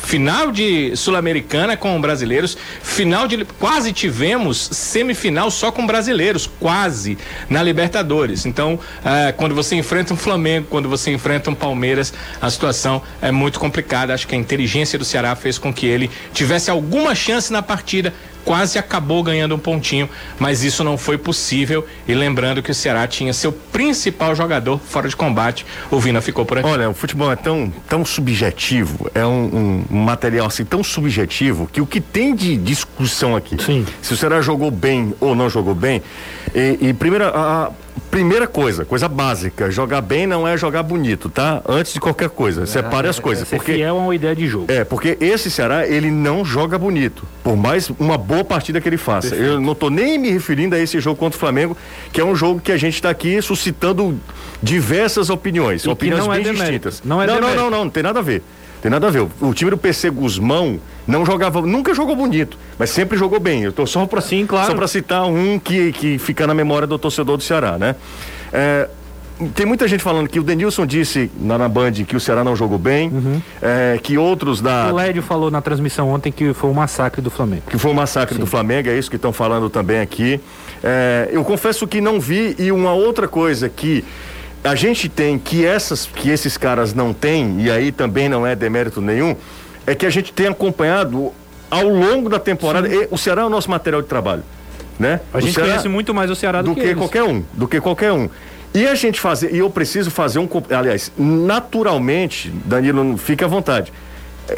final 0.02 0.50
de 0.50 0.96
Sul-Americana 0.96 1.76
com 1.76 2.00
brasileiros, 2.00 2.56
final 2.82 3.28
de 3.28 3.44
quase 3.44 3.92
tivemos 3.92 4.58
semifinal 4.72 5.50
só 5.50 5.70
com 5.70 5.86
brasileiros, 5.86 6.50
quase 6.58 7.16
na 7.48 7.62
Libertadores. 7.62 8.46
Então, 8.46 8.78
eh, 9.04 9.32
quando 9.36 9.54
você 9.54 9.76
enfrenta 9.76 10.12
um 10.12 10.16
Flamengo, 10.16 10.66
quando 10.68 10.88
você 10.88 11.12
enfrenta 11.12 11.50
um 11.50 11.54
Palmeiras, 11.54 12.12
a 12.40 12.50
situação 12.50 12.99
é 13.20 13.30
muito 13.30 13.58
complicada. 13.58 14.14
Acho 14.14 14.26
que 14.26 14.34
a 14.34 14.38
inteligência 14.38 14.98
do 14.98 15.04
Ceará 15.04 15.34
fez 15.34 15.58
com 15.58 15.72
que 15.72 15.86
ele 15.86 16.10
tivesse 16.32 16.70
alguma 16.70 17.14
chance 17.14 17.52
na 17.52 17.62
partida 17.62 18.12
quase 18.44 18.78
acabou 18.78 19.22
ganhando 19.22 19.54
um 19.54 19.58
pontinho, 19.58 20.08
mas 20.38 20.62
isso 20.62 20.82
não 20.82 20.96
foi 20.96 21.18
possível. 21.18 21.86
E 22.06 22.14
lembrando 22.14 22.62
que 22.62 22.70
o 22.70 22.74
Ceará 22.74 23.06
tinha 23.06 23.32
seu 23.32 23.52
principal 23.52 24.34
jogador 24.34 24.78
fora 24.78 25.08
de 25.08 25.16
combate, 25.16 25.66
o 25.90 25.98
Vina 25.98 26.20
ficou 26.20 26.44
por 26.44 26.58
aqui. 26.58 26.68
Olha, 26.68 26.90
o 26.90 26.94
futebol 26.94 27.30
é 27.30 27.36
tão, 27.36 27.72
tão 27.88 28.04
subjetivo, 28.04 29.10
é 29.14 29.24
um, 29.24 29.84
um 29.90 29.96
material 29.96 30.46
assim 30.46 30.64
tão 30.64 30.82
subjetivo 30.82 31.68
que 31.70 31.80
o 31.80 31.86
que 31.86 32.00
tem 32.00 32.34
de 32.34 32.56
discussão 32.56 33.36
aqui, 33.36 33.56
Sim. 33.62 33.86
se 34.00 34.12
o 34.12 34.16
Ceará 34.16 34.40
jogou 34.40 34.70
bem 34.70 35.14
ou 35.20 35.34
não 35.34 35.48
jogou 35.48 35.74
bem, 35.74 36.02
e, 36.54 36.78
e 36.80 36.92
primeira, 36.92 37.28
a, 37.28 37.70
Primeira 38.10 38.48
coisa, 38.48 38.84
coisa 38.84 39.08
básica, 39.08 39.70
jogar 39.70 40.00
bem 40.00 40.26
não 40.26 40.46
é 40.46 40.56
jogar 40.56 40.82
bonito, 40.82 41.28
tá? 41.28 41.62
Antes 41.68 41.92
de 41.92 42.00
qualquer 42.00 42.28
coisa, 42.28 42.66
separe 42.66 43.06
as 43.06 43.18
é, 43.18 43.22
coisas. 43.22 43.52
É, 43.52 43.56
porque 43.56 43.72
é 43.72 43.92
uma 43.92 44.12
ideia 44.12 44.34
de 44.34 44.48
jogo. 44.48 44.66
É, 44.68 44.82
porque 44.82 45.16
esse 45.20 45.48
Ceará, 45.48 45.86
ele 45.86 46.10
não 46.10 46.44
joga 46.44 46.76
bonito, 46.76 47.24
por 47.44 47.56
mais 47.56 47.88
uma 48.00 48.18
boa 48.30 48.44
partida 48.44 48.80
que 48.80 48.88
ele 48.88 48.96
faça. 48.96 49.30
Perfeito. 49.30 49.52
Eu 49.52 49.60
não 49.60 49.74
tô 49.74 49.90
nem 49.90 50.16
me 50.16 50.30
referindo 50.30 50.76
a 50.76 50.78
esse 50.78 51.00
jogo 51.00 51.18
contra 51.18 51.36
o 51.36 51.40
Flamengo, 51.40 51.76
que 52.12 52.20
é 52.20 52.24
um 52.24 52.36
jogo 52.36 52.60
que 52.60 52.70
a 52.70 52.76
gente 52.76 52.94
está 52.94 53.10
aqui 53.10 53.42
suscitando 53.42 54.18
diversas 54.62 55.30
opiniões, 55.30 55.82
e 55.82 55.88
opiniões 55.88 56.26
bem 56.26 56.46
é 56.46 56.52
distintas. 56.52 57.02
Não 57.04 57.20
é 57.20 57.26
não, 57.26 57.40
não, 57.40 57.54
não, 57.54 57.70
não, 57.70 57.84
não 57.84 57.90
tem 57.90 58.02
nada 58.02 58.20
a 58.20 58.22
ver. 58.22 58.42
Tem 58.80 58.90
nada 58.90 59.08
a 59.08 59.10
ver. 59.10 59.26
O 59.40 59.52
time 59.52 59.70
do 59.70 59.76
PC 59.76 60.08
Guzmão 60.10 60.80
não 61.06 61.26
jogava, 61.26 61.60
nunca 61.60 61.92
jogou 61.92 62.16
bonito, 62.16 62.56
mas 62.78 62.90
sempre 62.90 63.18
jogou 63.18 63.38
bem. 63.38 63.62
Eu 63.62 63.72
tô 63.72 63.86
só 63.86 64.06
para 64.06 64.22
claro. 64.46 64.66
só 64.66 64.74
para 64.74 64.86
citar 64.86 65.26
um 65.26 65.58
que, 65.58 65.92
que 65.92 66.18
fica 66.18 66.46
na 66.46 66.54
memória 66.54 66.86
do 66.86 66.98
torcedor 66.98 67.36
do 67.36 67.42
Ceará, 67.42 67.76
né? 67.76 67.94
É, 68.52 68.88
tem 69.48 69.66
muita 69.66 69.88
gente 69.88 70.02
falando 70.02 70.28
que 70.28 70.38
o 70.38 70.42
Denilson 70.42 70.86
disse 70.86 71.30
na, 71.40 71.56
na 71.56 71.68
Band 71.68 71.92
que 71.92 72.16
o 72.16 72.20
Ceará 72.20 72.44
não 72.44 72.54
jogou 72.54 72.78
bem, 72.78 73.08
uhum. 73.08 73.42
é, 73.62 73.98
que 74.02 74.18
outros 74.18 74.60
da. 74.60 74.90
O 74.92 74.96
Lédio 74.96 75.22
falou 75.22 75.50
na 75.50 75.60
transmissão 75.60 76.10
ontem 76.10 76.30
que 76.30 76.52
foi 76.52 76.70
um 76.70 76.74
massacre 76.74 77.20
do 77.20 77.30
Flamengo. 77.30 77.62
Que 77.68 77.78
foi 77.78 77.90
um 77.90 77.94
massacre 77.94 78.34
Sim. 78.34 78.40
do 78.40 78.46
Flamengo, 78.46 78.88
é 78.88 78.98
isso 78.98 79.10
que 79.10 79.16
estão 79.16 79.32
falando 79.32 79.70
também 79.70 80.00
aqui. 80.00 80.40
É, 80.82 81.28
eu 81.32 81.44
confesso 81.44 81.86
que 81.86 82.00
não 82.00 82.20
vi, 82.20 82.54
e 82.58 82.72
uma 82.72 82.92
outra 82.92 83.28
coisa 83.28 83.68
que 83.68 84.04
a 84.62 84.74
gente 84.74 85.08
tem 85.08 85.38
que 85.38 85.64
essas 85.64 86.06
que 86.06 86.28
esses 86.28 86.56
caras 86.56 86.92
não 86.92 87.12
têm 87.12 87.62
e 87.62 87.70
aí 87.70 87.90
também 87.90 88.28
não 88.28 88.46
é 88.46 88.54
demérito 88.54 89.00
nenhum 89.00 89.34
é 89.86 89.94
que 89.94 90.04
a 90.04 90.10
gente 90.10 90.32
tem 90.32 90.48
acompanhado 90.48 91.32
ao 91.70 91.88
longo 91.88 92.28
da 92.28 92.38
temporada 92.38 92.88
o 93.10 93.16
Ceará 93.16 93.42
é 93.42 93.44
o 93.44 93.48
nosso 93.48 93.70
material 93.70 94.02
de 94.02 94.08
trabalho 94.08 94.42
né 94.98 95.20
a 95.32 95.40
gente 95.40 95.58
conhece 95.58 95.88
muito 95.88 96.12
mais 96.12 96.30
o 96.30 96.36
Ceará 96.36 96.60
do, 96.60 96.70
do 96.70 96.74
que, 96.74 96.88
que 96.88 96.94
qualquer 96.94 97.22
um 97.22 97.42
do 97.54 97.66
que 97.66 97.80
qualquer 97.80 98.12
um 98.12 98.28
e 98.72 98.86
a 98.86 98.94
gente 98.94 99.20
fazer 99.20 99.54
e 99.54 99.58
eu 99.58 99.68
preciso 99.68 100.10
fazer 100.10 100.38
um 100.38 100.48
aliás 100.70 101.10
naturalmente 101.18 102.50
Danilo 102.64 103.16
fica 103.16 103.44
à 103.44 103.48
vontade 103.48 103.92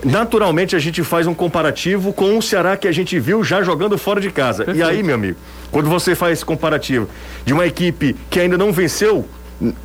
naturalmente 0.04 0.74
a 0.74 0.78
gente 0.78 1.02
faz 1.02 1.26
um 1.26 1.34
comparativo 1.34 2.12
com 2.12 2.36
o 2.38 2.42
Ceará 2.42 2.76
que 2.76 2.88
a 2.88 2.92
gente 2.92 3.18
viu 3.18 3.44
já 3.44 3.62
jogando 3.62 3.98
fora 3.98 4.20
de 4.20 4.30
casa. 4.30 4.64
Perfeito. 4.64 4.86
E 4.86 4.90
aí, 4.90 5.02
meu 5.02 5.14
amigo, 5.14 5.36
quando 5.70 5.88
você 5.88 6.14
faz 6.14 6.34
esse 6.34 6.44
comparativo 6.44 7.08
de 7.44 7.52
uma 7.52 7.66
equipe 7.66 8.16
que 8.30 8.40
ainda 8.40 8.56
não 8.56 8.72
venceu 8.72 9.26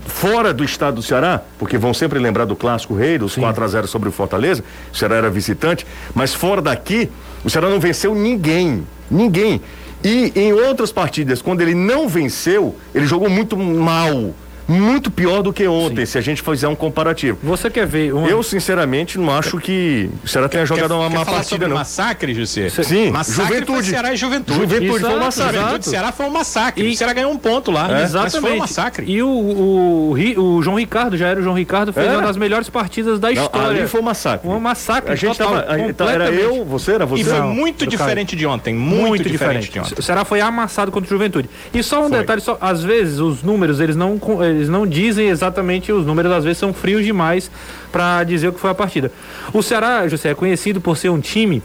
fora 0.07 0.53
do 0.53 0.63
estado 0.63 0.95
do 0.95 1.01
Ceará, 1.03 1.41
porque 1.59 1.77
vão 1.77 1.93
sempre 1.93 2.17
lembrar 2.19 2.45
do 2.45 2.55
clássico 2.55 2.95
rei, 2.95 3.17
dos 3.17 3.33
Sim. 3.33 3.41
4 3.41 3.63
a 3.63 3.67
0 3.67 3.87
sobre 3.87 4.09
o 4.09 4.11
Fortaleza, 4.11 4.63
o 4.91 4.97
Ceará 4.97 5.17
era 5.17 5.29
visitante, 5.29 5.85
mas 6.15 6.33
fora 6.33 6.61
daqui, 6.61 7.09
o 7.43 7.49
Ceará 7.49 7.69
não 7.69 7.79
venceu 7.79 8.15
ninguém, 8.15 8.87
ninguém. 9.09 9.61
E 10.03 10.31
em 10.35 10.53
outras 10.53 10.91
partidas, 10.91 11.41
quando 11.41 11.61
ele 11.61 11.73
não 11.73 12.07
venceu, 12.07 12.75
ele 12.93 13.07
jogou 13.07 13.29
muito 13.29 13.57
mal 13.57 14.33
muito 14.67 15.09
pior 15.09 15.41
do 15.41 15.53
que 15.53 15.67
ontem, 15.67 16.05
Sim. 16.05 16.11
se 16.11 16.17
a 16.17 16.21
gente 16.21 16.41
fizer 16.41 16.67
um 16.67 16.75
comparativo. 16.75 17.37
Você 17.41 17.69
quer 17.69 17.85
ver? 17.85 18.13
Uma... 18.13 18.27
Eu, 18.27 18.43
sinceramente, 18.43 19.17
não 19.17 19.31
acho 19.31 19.57
que 19.57 20.09
o 20.23 20.27
Ceará 20.27 20.49
tenha 20.49 20.65
jogado 20.65 20.93
uma 20.93 21.09
má 21.09 21.25
partida, 21.25 21.67
não. 21.67 21.77
massacre, 21.77 22.33
José? 22.33 22.69
Sim, 22.69 23.11
massacre 23.11 23.53
juventude. 23.55 23.89
Ceará 23.89 24.13
e 24.13 24.17
Juventude. 24.17 24.59
Juventude 24.59 24.85
Exato, 24.85 25.07
foi 25.07 25.15
um 25.15 25.19
massacre. 25.19 25.57
Juventude 25.57 25.85
Ceará 25.85 26.11
foi 26.11 26.25
um 26.25 26.29
massacre. 26.29 26.85
E... 26.85 26.93
O 26.93 26.97
Ceará 26.97 27.13
ganhou 27.13 27.31
um 27.31 27.37
ponto 27.37 27.71
lá. 27.71 27.99
É. 27.99 28.03
Exatamente. 28.03 28.39
foi 28.41 28.53
um 28.53 28.57
massacre. 28.57 29.05
E 29.09 29.21
o, 29.21 29.29
o, 29.29 30.11
o, 30.11 30.61
João 30.61 30.77
Ricardo, 30.77 31.17
já 31.17 31.27
era 31.27 31.39
o 31.39 31.43
João 31.43 31.55
Ricardo, 31.55 31.93
fez 31.93 32.11
uma 32.11 32.21
das 32.21 32.37
melhores 32.37 32.69
partidas 32.69 33.19
da 33.19 33.31
história. 33.31 33.81
Ali 33.81 33.87
foi 33.87 34.01
um 34.01 34.03
massacre. 34.03 34.47
Um 34.47 34.59
massacre. 34.59 35.11
A 35.11 35.15
gente 35.15 35.37
total, 35.37 35.61
tava, 35.61 35.71
a, 35.71 36.11
era 36.11 36.29
eu, 36.29 36.65
você 36.65 36.91
era 36.91 37.05
você. 37.05 37.21
E 37.21 37.25
foi 37.25 37.41
muito 37.41 37.85
diferente 37.85 38.35
de 38.35 38.45
ontem. 38.45 38.73
Muito, 38.73 39.07
muito 39.07 39.29
diferente. 39.29 39.61
diferente 39.61 39.71
de 39.71 39.79
ontem. 39.79 39.99
O 39.99 40.03
Ceará 40.03 40.25
foi 40.25 40.41
amassado 40.41 40.91
contra 40.91 41.07
o 41.07 41.09
Juventude. 41.09 41.49
E 41.73 41.81
só 41.83 42.03
um 42.03 42.09
foi. 42.09 42.19
detalhe, 42.19 42.41
só, 42.41 42.57
às 42.59 42.83
vezes 42.83 43.19
os 43.19 43.43
números, 43.43 43.79
eles 43.79 43.95
não, 43.95 44.19
eles 44.43 44.56
não 44.67 44.87
dizem 44.87 45.29
exatamente 45.29 45.91
os 45.91 46.05
números, 46.05 46.31
às 46.31 46.43
vezes 46.43 46.57
são 46.57 46.73
frios 46.73 47.05
demais 47.05 47.51
para 47.91 48.23
dizer 48.23 48.49
o 48.49 48.53
que 48.53 48.59
foi 48.59 48.71
a 48.71 48.75
partida. 48.75 49.11
O 49.53 49.61
Ceará, 49.61 50.07
José, 50.07 50.31
é 50.31 50.35
conhecido 50.35 50.81
por 50.81 50.97
ser 50.97 51.09
um 51.09 51.19
time 51.19 51.61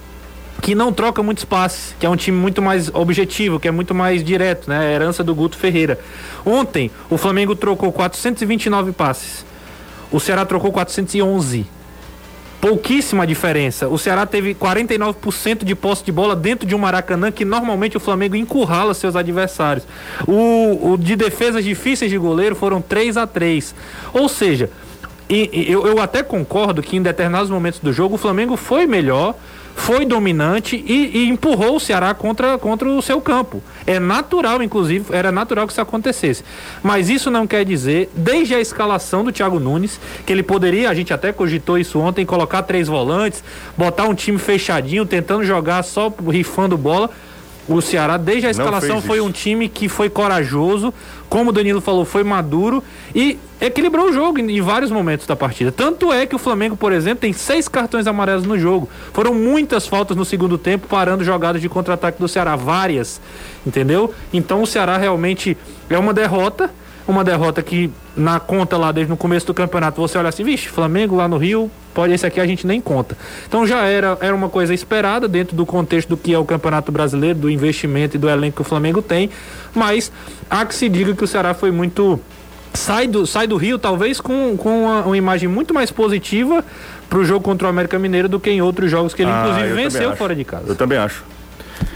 que 0.60 0.74
não 0.74 0.92
troca 0.92 1.22
muitos 1.22 1.44
passes, 1.44 1.94
que 1.98 2.06
é 2.06 2.08
um 2.08 2.16
time 2.16 2.36
muito 2.36 2.62
mais 2.62 2.88
objetivo, 2.94 3.58
que 3.58 3.66
é 3.66 3.70
muito 3.70 3.94
mais 3.94 4.22
direto, 4.22 4.68
né? 4.68 4.94
Herança 4.94 5.24
do 5.24 5.34
Guto 5.34 5.56
Ferreira. 5.56 5.98
Ontem, 6.44 6.90
o 7.10 7.16
Flamengo 7.16 7.56
trocou 7.56 7.90
429 7.92 8.92
passes. 8.92 9.44
O 10.10 10.20
Ceará 10.20 10.44
trocou 10.44 10.70
411 10.70 11.66
pouquíssima 12.62 13.26
diferença. 13.26 13.88
O 13.88 13.98
Ceará 13.98 14.24
teve 14.24 14.54
49% 14.54 15.64
de 15.64 15.74
posse 15.74 16.04
de 16.04 16.12
bola 16.12 16.36
dentro 16.36 16.64
de 16.64 16.76
um 16.76 16.78
Maracanã 16.78 17.32
que 17.32 17.44
normalmente 17.44 17.96
o 17.96 18.00
Flamengo 18.00 18.36
encurrala 18.36 18.94
seus 18.94 19.16
adversários. 19.16 19.84
O, 20.28 20.92
o 20.92 20.96
de 20.96 21.16
defesas 21.16 21.64
difíceis 21.64 22.08
de 22.08 22.16
goleiro 22.16 22.54
foram 22.54 22.80
3 22.80 23.16
a 23.16 23.26
3 23.26 23.74
Ou 24.12 24.28
seja, 24.28 24.70
e, 25.28 25.66
eu, 25.68 25.88
eu 25.88 26.00
até 26.00 26.22
concordo 26.22 26.82
que 26.82 26.96
em 26.96 27.02
determinados 27.02 27.50
momentos 27.50 27.80
do 27.80 27.92
jogo 27.92 28.14
o 28.14 28.18
Flamengo 28.18 28.56
foi 28.56 28.86
melhor 28.86 29.34
foi 29.74 30.04
dominante 30.04 30.76
e, 30.76 31.18
e, 31.18 31.28
empurrou 31.28 31.76
o 31.76 31.80
Ceará 31.80 32.14
contra, 32.14 32.58
contra 32.58 32.88
o 32.88 33.02
seu 33.02 33.20
campo. 33.20 33.62
É 33.86 33.98
natural, 33.98 34.62
inclusive, 34.62 35.06
era 35.10 35.32
natural 35.32 35.66
que 35.66 35.72
isso 35.72 35.80
acontecesse. 35.80 36.44
Mas 36.82 37.08
isso 37.08 37.30
não 37.30 37.46
quer 37.46 37.64
dizer, 37.64 38.10
desde 38.14 38.54
a 38.54 38.60
escalação 38.60 39.24
do 39.24 39.32
Thiago 39.32 39.58
Nunes, 39.58 39.98
que 40.24 40.32
ele 40.32 40.42
poderia, 40.42 40.90
a 40.90 40.94
gente 40.94 41.12
até 41.12 41.32
cogitou 41.32 41.78
isso 41.78 41.98
ontem, 41.98 42.24
colocar 42.24 42.62
três 42.62 42.86
volantes, 42.88 43.42
botar 43.76 44.04
um 44.04 44.14
time 44.14 44.38
fechadinho, 44.38 45.06
tentando 45.06 45.44
jogar 45.44 45.82
só 45.82 46.12
rifando 46.28 46.76
bola. 46.76 47.10
O 47.68 47.80
Ceará, 47.80 48.16
desde 48.16 48.48
a 48.48 48.50
escalação, 48.50 49.00
foi 49.00 49.20
um 49.20 49.30
time 49.30 49.68
que 49.68 49.88
foi 49.88 50.10
corajoso, 50.10 50.92
como 51.28 51.50
o 51.50 51.52
Danilo 51.52 51.80
falou, 51.80 52.04
foi 52.04 52.24
maduro 52.24 52.82
e 53.14 53.38
equilibrou 53.60 54.10
o 54.10 54.12
jogo 54.12 54.40
em, 54.40 54.58
em, 54.58 54.60
vários 54.60 54.90
momentos 54.90 55.26
da 55.26 55.36
partida. 55.36 55.70
Tanto 55.70 56.12
é 56.12 56.26
que 56.26 56.34
o 56.34 56.38
Flamengo, 56.38 56.76
por 56.76 56.92
exemplo, 56.92 57.20
tem 57.20 57.32
seis 57.32 57.68
cartões 57.68 58.06
amarelos 58.08 58.44
no 58.44 58.58
jogo. 58.58 58.88
Foram 59.12 59.32
muitas 59.32 59.86
faltas 59.86 60.16
no 60.16 60.24
segundo 60.24 60.58
tempo, 60.58 60.88
parando 60.88 61.22
jogadas 61.22 61.62
de 61.62 61.68
contra-ataque 61.68 62.20
do 62.20 62.26
Ceará, 62.26 62.56
várias, 62.56 63.20
entendeu? 63.64 64.12
Então 64.32 64.60
o 64.60 64.66
Ceará 64.66 64.96
realmente 64.98 65.56
é 65.88 65.96
uma 65.96 66.12
derrota, 66.12 66.70
uma 67.06 67.24
derrota 67.24 67.62
que 67.62 67.90
na 68.16 68.38
conta 68.38 68.76
lá 68.76 68.92
desde 68.92 69.12
o 69.12 69.16
começo 69.16 69.46
do 69.46 69.54
campeonato 69.54 70.00
você 70.00 70.18
olha 70.18 70.28
assim, 70.28 70.44
vixe, 70.44 70.68
Flamengo 70.68 71.16
lá 71.16 71.26
no 71.26 71.36
Rio, 71.36 71.70
pode 71.94 72.12
esse 72.12 72.26
aqui 72.26 72.40
a 72.40 72.46
gente 72.46 72.66
nem 72.66 72.80
conta. 72.80 73.16
Então 73.46 73.66
já 73.66 73.84
era, 73.84 74.16
era 74.20 74.34
uma 74.34 74.48
coisa 74.48 74.72
esperada 74.74 75.26
dentro 75.26 75.56
do 75.56 75.66
contexto 75.66 76.08
do 76.08 76.16
que 76.16 76.32
é 76.32 76.38
o 76.38 76.44
Campeonato 76.44 76.92
Brasileiro, 76.92 77.38
do 77.38 77.50
investimento 77.50 78.16
e 78.16 78.18
do 78.18 78.28
elenco 78.28 78.56
que 78.56 78.62
o 78.62 78.64
Flamengo 78.64 79.02
tem, 79.02 79.30
mas 79.74 80.12
há 80.48 80.64
que 80.64 80.74
se 80.74 80.88
diga 80.88 81.14
que 81.14 81.24
o 81.24 81.26
Ceará 81.26 81.54
foi 81.54 81.70
muito 81.70 82.20
sai 82.74 83.06
do, 83.06 83.26
sai 83.26 83.46
do 83.46 83.56
Rio 83.56 83.78
talvez 83.78 84.20
com, 84.20 84.56
com 84.56 84.84
uma, 84.84 85.02
uma 85.02 85.16
imagem 85.16 85.48
muito 85.48 85.74
mais 85.74 85.90
positiva 85.90 86.64
para 87.08 87.18
o 87.18 87.24
jogo 87.24 87.44
contra 87.44 87.66
o 87.66 87.70
América 87.70 87.98
Mineiro 87.98 88.28
do 88.28 88.40
que 88.40 88.50
em 88.50 88.62
outros 88.62 88.90
jogos 88.90 89.12
que 89.12 89.22
ele 89.22 89.30
ah, 89.30 89.44
inclusive 89.44 89.74
venceu 89.74 90.16
fora 90.16 90.34
de 90.34 90.44
casa. 90.44 90.64
Eu 90.68 90.74
também 90.74 90.96
acho. 90.96 91.22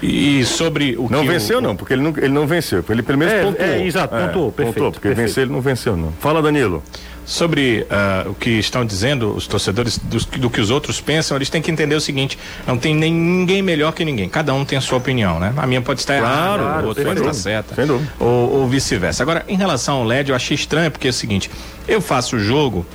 E 0.02 0.44
sobre 0.44 0.96
o 0.96 1.08
Não 1.10 1.24
venceu, 1.24 1.58
o... 1.58 1.60
não, 1.60 1.74
porque 1.74 1.94
ele 1.94 2.02
não, 2.02 2.14
ele 2.16 2.28
não 2.28 2.46
venceu. 2.46 2.84
Ele 2.88 3.02
pelo 3.02 3.18
menos 3.18 3.34
é, 3.34 3.42
pontuou. 3.42 3.68
É, 3.68 3.86
exato, 3.86 4.16
pontuou, 4.16 4.48
é, 4.48 4.52
perfeito. 4.52 4.74
Pontuou, 4.74 4.92
porque 4.92 5.08
perfeito. 5.08 5.28
vencer 5.28 5.42
ele 5.44 5.52
não 5.52 5.60
venceu, 5.60 5.96
não. 5.96 6.12
Fala, 6.20 6.42
Danilo. 6.42 6.82
Sobre 7.24 7.84
uh, 7.90 8.30
o 8.30 8.34
que 8.34 8.50
estão 8.50 8.86
dizendo 8.86 9.34
os 9.34 9.48
torcedores 9.48 9.98
do, 9.98 10.18
do, 10.38 10.48
que 10.48 10.60
os 10.60 10.70
outros 10.70 11.00
pensam, 11.00 11.36
eles 11.36 11.50
têm 11.50 11.60
que 11.60 11.68
entender 11.72 11.96
o 11.96 12.00
seguinte: 12.00 12.38
não 12.64 12.78
tem 12.78 12.94
nem 12.94 13.12
ninguém 13.12 13.62
melhor 13.62 13.92
que 13.92 14.04
ninguém. 14.04 14.28
Cada 14.28 14.54
um 14.54 14.64
tem 14.64 14.78
a 14.78 14.80
sua 14.80 14.98
opinião, 14.98 15.40
né? 15.40 15.52
A 15.56 15.66
minha 15.66 15.82
pode 15.82 15.98
estar 15.98 16.20
claro, 16.20 16.62
errada, 16.62 16.84
a 16.84 16.86
outra 16.86 17.04
pode 17.04 17.18
estar 17.18 17.34
certa. 17.34 17.74
Ou, 18.20 18.60
ou 18.60 18.68
vice-versa. 18.68 19.24
Agora, 19.24 19.44
em 19.48 19.56
relação 19.56 19.96
ao 19.96 20.04
LED, 20.04 20.30
eu 20.30 20.36
achei 20.36 20.54
estranho, 20.54 20.88
porque 20.88 21.08
é 21.08 21.10
o 21.10 21.12
seguinte: 21.12 21.50
eu 21.88 22.00
faço 22.00 22.36
o 22.36 22.38
jogo 22.38 22.86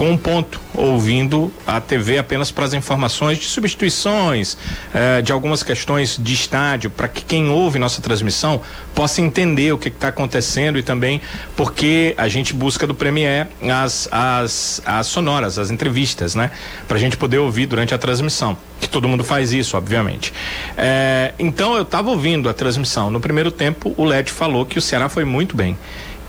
com 0.00 0.12
um 0.12 0.16
ponto, 0.16 0.58
ouvindo 0.72 1.52
a 1.66 1.78
TV 1.78 2.16
apenas 2.16 2.50
para 2.50 2.64
as 2.64 2.72
informações 2.72 3.36
de 3.36 3.44
substituições, 3.44 4.56
eh, 4.94 5.20
de 5.20 5.30
algumas 5.30 5.62
questões 5.62 6.16
de 6.18 6.32
estádio, 6.32 6.88
para 6.88 7.06
que 7.06 7.22
quem 7.22 7.50
ouve 7.50 7.78
nossa 7.78 8.00
transmissão 8.00 8.62
possa 8.94 9.20
entender 9.20 9.74
o 9.74 9.76
que 9.76 9.88
está 9.88 10.08
acontecendo 10.08 10.78
e 10.78 10.82
também 10.82 11.20
porque 11.54 12.14
a 12.16 12.28
gente 12.28 12.54
busca 12.54 12.86
do 12.86 12.94
Premier 12.94 13.48
as, 13.70 14.08
as, 14.10 14.80
as 14.86 15.06
sonoras, 15.06 15.58
as 15.58 15.70
entrevistas, 15.70 16.34
né? 16.34 16.50
Para 16.88 16.96
a 16.96 17.00
gente 17.00 17.18
poder 17.18 17.36
ouvir 17.36 17.66
durante 17.66 17.92
a 17.92 17.98
transmissão. 17.98 18.56
Que 18.80 18.88
todo 18.88 19.06
mundo 19.06 19.22
faz 19.22 19.52
isso, 19.52 19.76
obviamente. 19.76 20.32
Eh, 20.78 21.34
então 21.38 21.76
eu 21.76 21.82
estava 21.82 22.08
ouvindo 22.08 22.48
a 22.48 22.54
transmissão. 22.54 23.10
No 23.10 23.20
primeiro 23.20 23.50
tempo, 23.50 23.92
o 23.98 24.04
LED 24.06 24.30
falou 24.32 24.64
que 24.64 24.78
o 24.78 24.82
Ceará 24.82 25.10
foi 25.10 25.26
muito 25.26 25.54
bem. 25.54 25.76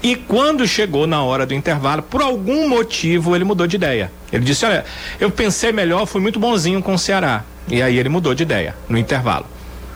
E 0.04 0.16
quando 0.16 0.68
chegou 0.68 1.06
na 1.06 1.24
hora 1.24 1.46
do 1.46 1.54
intervalo, 1.54 2.02
por 2.02 2.22
algum 2.22 2.68
motivo 2.68 3.36
ele 3.36 3.44
mudou 3.44 3.68
de 3.68 3.76
ideia. 3.76 4.12
Ele 4.32 4.44
disse: 4.44 4.66
Olha, 4.66 4.84
eu 5.20 5.30
pensei 5.30 5.72
melhor, 5.72 6.06
fui 6.06 6.20
muito 6.20 6.40
bonzinho 6.40 6.82
com 6.82 6.94
o 6.94 7.00
Ceará. 7.00 7.44
E 7.68 7.82
aí 7.82 7.98
ele 7.98 8.10
mudou 8.10 8.34
de 8.34 8.44
ideia 8.44 8.76
no 8.90 8.98
intervalo. 8.98 9.46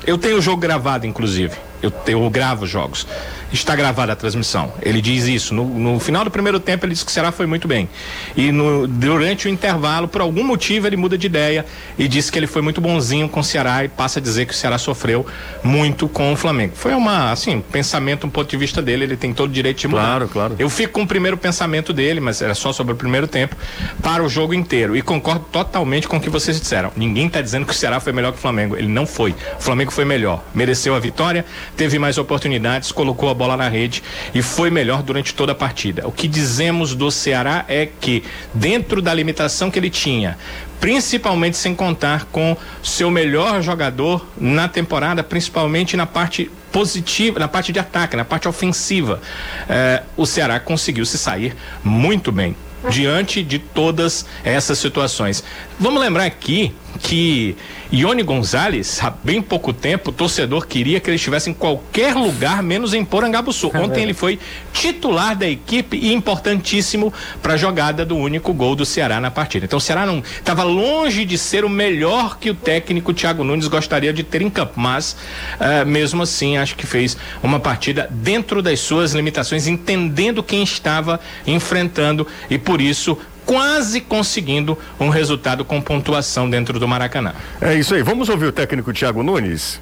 Eu 0.05 0.17
tenho 0.17 0.37
o 0.37 0.41
jogo 0.41 0.57
gravado, 0.57 1.07
inclusive. 1.07 1.55
Eu, 1.81 1.91
eu 2.07 2.29
gravo 2.29 2.65
jogos 2.65 3.07
está 3.51 3.75
gravada 3.75 4.13
a 4.13 4.15
transmissão. 4.15 4.73
Ele 4.81 5.01
diz 5.01 5.25
isso. 5.25 5.53
No, 5.53 5.65
no, 5.65 5.99
final 5.99 6.23
do 6.23 6.31
primeiro 6.31 6.59
tempo, 6.59 6.85
ele 6.85 6.93
disse 6.93 7.05
que 7.05 7.11
o 7.11 7.13
Ceará 7.13 7.31
foi 7.31 7.45
muito 7.45 7.67
bem. 7.67 7.89
E 8.35 8.51
no, 8.51 8.87
durante 8.87 9.47
o 9.47 9.49
intervalo, 9.49 10.07
por 10.07 10.21
algum 10.21 10.43
motivo, 10.43 10.87
ele 10.87 10.97
muda 10.97 11.17
de 11.17 11.27
ideia 11.27 11.65
e 11.97 12.07
disse 12.07 12.31
que 12.31 12.39
ele 12.39 12.47
foi 12.47 12.61
muito 12.61 12.81
bonzinho 12.81 13.29
com 13.29 13.39
o 13.39 13.43
Ceará 13.43 13.83
e 13.83 13.87
passa 13.87 14.19
a 14.19 14.21
dizer 14.21 14.45
que 14.45 14.53
o 14.53 14.55
Ceará 14.55 14.77
sofreu 14.77 15.25
muito 15.63 16.07
com 16.07 16.33
o 16.33 16.35
Flamengo. 16.35 16.73
Foi 16.75 16.93
uma, 16.93 17.31
assim, 17.31 17.61
pensamento, 17.61 18.27
um 18.27 18.29
ponto 18.29 18.49
de 18.49 18.57
vista 18.57 18.81
dele, 18.81 19.03
ele 19.05 19.17
tem 19.17 19.33
todo 19.33 19.49
o 19.49 19.53
direito 19.53 19.79
de 19.79 19.87
mudar. 19.87 20.03
Claro, 20.03 20.27
claro. 20.27 20.55
Eu 20.59 20.69
fico 20.69 20.93
com 20.93 21.03
o 21.03 21.07
primeiro 21.07 21.37
pensamento 21.37 21.93
dele, 21.93 22.19
mas 22.19 22.41
era 22.41 22.53
só 22.55 22.73
sobre 22.73 22.93
o 22.93 22.95
primeiro 22.95 23.27
tempo, 23.27 23.55
para 24.01 24.23
o 24.23 24.29
jogo 24.29 24.53
inteiro. 24.53 24.95
E 24.95 25.01
concordo 25.01 25.45
totalmente 25.51 26.07
com 26.07 26.17
o 26.17 26.21
que 26.21 26.29
vocês 26.29 26.59
disseram. 26.59 26.91
Ninguém 26.95 27.27
está 27.27 27.41
dizendo 27.41 27.65
que 27.65 27.71
o 27.71 27.75
Ceará 27.75 27.99
foi 27.99 28.13
melhor 28.13 28.31
que 28.31 28.37
o 28.37 28.41
Flamengo. 28.41 28.75
Ele 28.75 28.87
não 28.87 29.05
foi. 29.05 29.35
O 29.59 29.61
Flamengo 29.61 29.91
foi 29.91 30.05
melhor. 30.05 30.43
Mereceu 30.53 30.95
a 30.95 30.99
vitória, 30.99 31.45
teve 31.75 31.99
mais 31.99 32.17
oportunidades, 32.17 32.91
colocou 32.91 33.29
a 33.29 33.33
bola 33.35 33.45
bola 33.45 33.55
na 33.55 33.69
rede 33.69 34.01
e 34.33 34.41
foi 34.41 34.71
melhor 34.71 35.03
durante 35.03 35.33
toda 35.33 35.51
a 35.51 35.55
partida. 35.55 36.07
O 36.07 36.11
que 36.11 36.27
dizemos 36.27 36.95
do 36.95 37.11
Ceará 37.11 37.63
é 37.67 37.87
que, 37.99 38.23
dentro 38.53 39.01
da 39.01 39.13
limitação 39.13 39.69
que 39.69 39.77
ele 39.77 39.89
tinha, 39.89 40.37
principalmente 40.79 41.55
sem 41.55 41.75
contar 41.75 42.25
com 42.25 42.57
seu 42.83 43.11
melhor 43.11 43.61
jogador 43.61 44.27
na 44.37 44.67
temporada, 44.67 45.23
principalmente 45.23 45.95
na 45.95 46.05
parte 46.05 46.51
positiva, 46.71 47.39
na 47.39 47.47
parte 47.47 47.71
de 47.71 47.79
ataque, 47.79 48.17
na 48.17 48.25
parte 48.25 48.47
ofensiva, 48.47 49.21
eh, 49.69 50.03
o 50.17 50.25
Ceará 50.25 50.59
conseguiu 50.59 51.05
se 51.05 51.17
sair 51.17 51.55
muito 51.83 52.31
bem 52.31 52.55
diante 52.89 53.41
de 53.41 53.57
todas 53.57 54.25
essas 54.43 54.77
situações. 54.77 55.43
Vamos 55.79 56.01
lembrar 56.01 56.25
aqui 56.25 56.73
que 56.99 57.55
Ione 57.91 58.23
Gonzalez, 58.23 58.99
há 59.01 59.09
bem 59.09 59.41
pouco 59.41 59.71
tempo, 59.71 60.09
o 60.09 60.13
torcedor 60.13 60.67
queria 60.67 60.99
que 60.99 61.09
ele 61.09 61.15
estivesse 61.15 61.49
em 61.49 61.53
qualquer 61.53 62.15
lugar, 62.15 62.61
menos 62.63 62.93
em 62.93 63.05
Porangabuçu. 63.05 63.71
É 63.73 63.79
Ontem 63.79 64.03
ele 64.03 64.13
foi 64.13 64.39
titular 64.73 65.35
da 65.35 65.47
equipe 65.47 65.97
e 65.97 66.13
importantíssimo 66.13 67.13
para 67.41 67.53
a 67.53 67.57
jogada 67.57 68.05
do 68.05 68.17
único 68.17 68.53
gol 68.53 68.75
do 68.75 68.85
Ceará 68.85 69.19
na 69.19 69.31
partida. 69.31 69.65
Então 69.65 69.77
o 69.77 69.81
Ceará 69.81 70.05
não 70.05 70.19
estava 70.19 70.63
longe 70.63 71.25
de 71.25 71.37
ser 71.37 71.63
o 71.63 71.69
melhor 71.69 72.37
que 72.37 72.49
o 72.49 72.55
técnico 72.55 73.13
Thiago 73.13 73.43
Nunes 73.43 73.67
gostaria 73.67 74.11
de 74.11 74.23
ter 74.23 74.41
em 74.41 74.49
campo, 74.49 74.73
mas 74.75 75.15
uh, 75.59 75.85
mesmo 75.85 76.23
assim 76.23 76.57
acho 76.57 76.75
que 76.75 76.85
fez 76.85 77.17
uma 77.41 77.59
partida 77.59 78.09
dentro 78.11 78.61
das 78.61 78.79
suas 78.79 79.13
limitações, 79.13 79.67
entendendo 79.67 80.43
quem 80.43 80.63
estava 80.63 81.19
enfrentando 81.45 82.27
e 82.49 82.57
por 82.57 82.81
isso 82.81 83.17
quase 83.45 84.01
conseguindo 84.01 84.77
um 84.99 85.09
resultado 85.09 85.63
com 85.63 85.79
pontuação 85.79 86.49
dentro 86.49 86.79
do 86.79 86.87
Maracanã. 86.87 87.33
É 87.61 87.75
isso 87.75 87.93
aí. 87.93 88.01
Vamos 88.01 88.29
ouvir 88.29 88.47
o 88.47 88.51
técnico 88.51 88.91
Thiago 88.91 89.21
Nunes. 89.21 89.79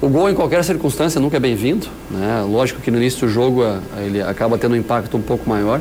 O 0.00 0.08
gol 0.08 0.28
em 0.28 0.34
qualquer 0.34 0.62
circunstância 0.64 1.20
nunca 1.20 1.36
é 1.36 1.40
bem-vindo, 1.40 1.86
né? 2.10 2.44
Lógico 2.46 2.80
que 2.80 2.90
no 2.90 2.98
início 2.98 3.26
do 3.26 3.32
jogo 3.32 3.64
eh, 3.64 3.78
ele 4.04 4.20
acaba 4.20 4.58
tendo 4.58 4.72
um 4.72 4.76
impacto 4.76 5.16
um 5.16 5.22
pouco 5.22 5.48
maior, 5.48 5.80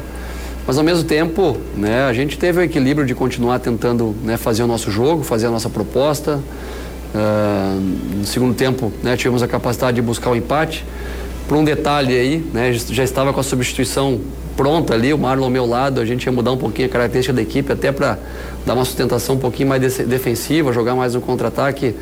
mas 0.65 0.77
ao 0.77 0.83
mesmo 0.83 1.03
tempo, 1.03 1.57
né, 1.75 2.05
a 2.05 2.13
gente 2.13 2.37
teve 2.37 2.59
o 2.59 2.63
equilíbrio 2.63 3.05
de 3.05 3.13
continuar 3.13 3.59
tentando 3.59 4.15
né, 4.23 4.37
fazer 4.37 4.63
o 4.63 4.67
nosso 4.67 4.89
jogo, 4.89 5.23
fazer 5.23 5.47
a 5.47 5.51
nossa 5.51 5.69
proposta. 5.69 6.39
Uh, 7.13 7.79
no 8.19 8.25
segundo 8.25 8.55
tempo, 8.55 8.91
né, 9.03 9.17
tivemos 9.17 9.43
a 9.43 9.47
capacidade 9.47 9.95
de 9.95 10.01
buscar 10.01 10.29
o 10.29 10.35
empate. 10.35 10.85
Por 11.47 11.57
um 11.57 11.63
detalhe 11.63 12.15
aí, 12.15 12.37
né, 12.53 12.71
já 12.71 13.03
estava 13.03 13.33
com 13.33 13.41
a 13.41 13.43
substituição 13.43 14.21
pronta 14.55 14.93
ali, 14.93 15.13
o 15.13 15.17
Marlon 15.17 15.45
ao 15.45 15.49
meu 15.49 15.65
lado, 15.65 15.99
a 15.99 16.05
gente 16.05 16.25
ia 16.25 16.31
mudar 16.31 16.51
um 16.51 16.57
pouquinho 16.57 16.87
a 16.87 16.91
característica 16.91 17.33
da 17.33 17.41
equipe, 17.41 17.71
até 17.71 17.91
para 17.91 18.17
dar 18.65 18.73
uma 18.73 18.85
sustentação 18.85 19.35
um 19.35 19.39
pouquinho 19.39 19.69
mais 19.69 19.81
defensiva, 19.97 20.71
jogar 20.71 20.95
mais 20.95 21.15
no 21.15 21.21
contra-ataque 21.21 21.95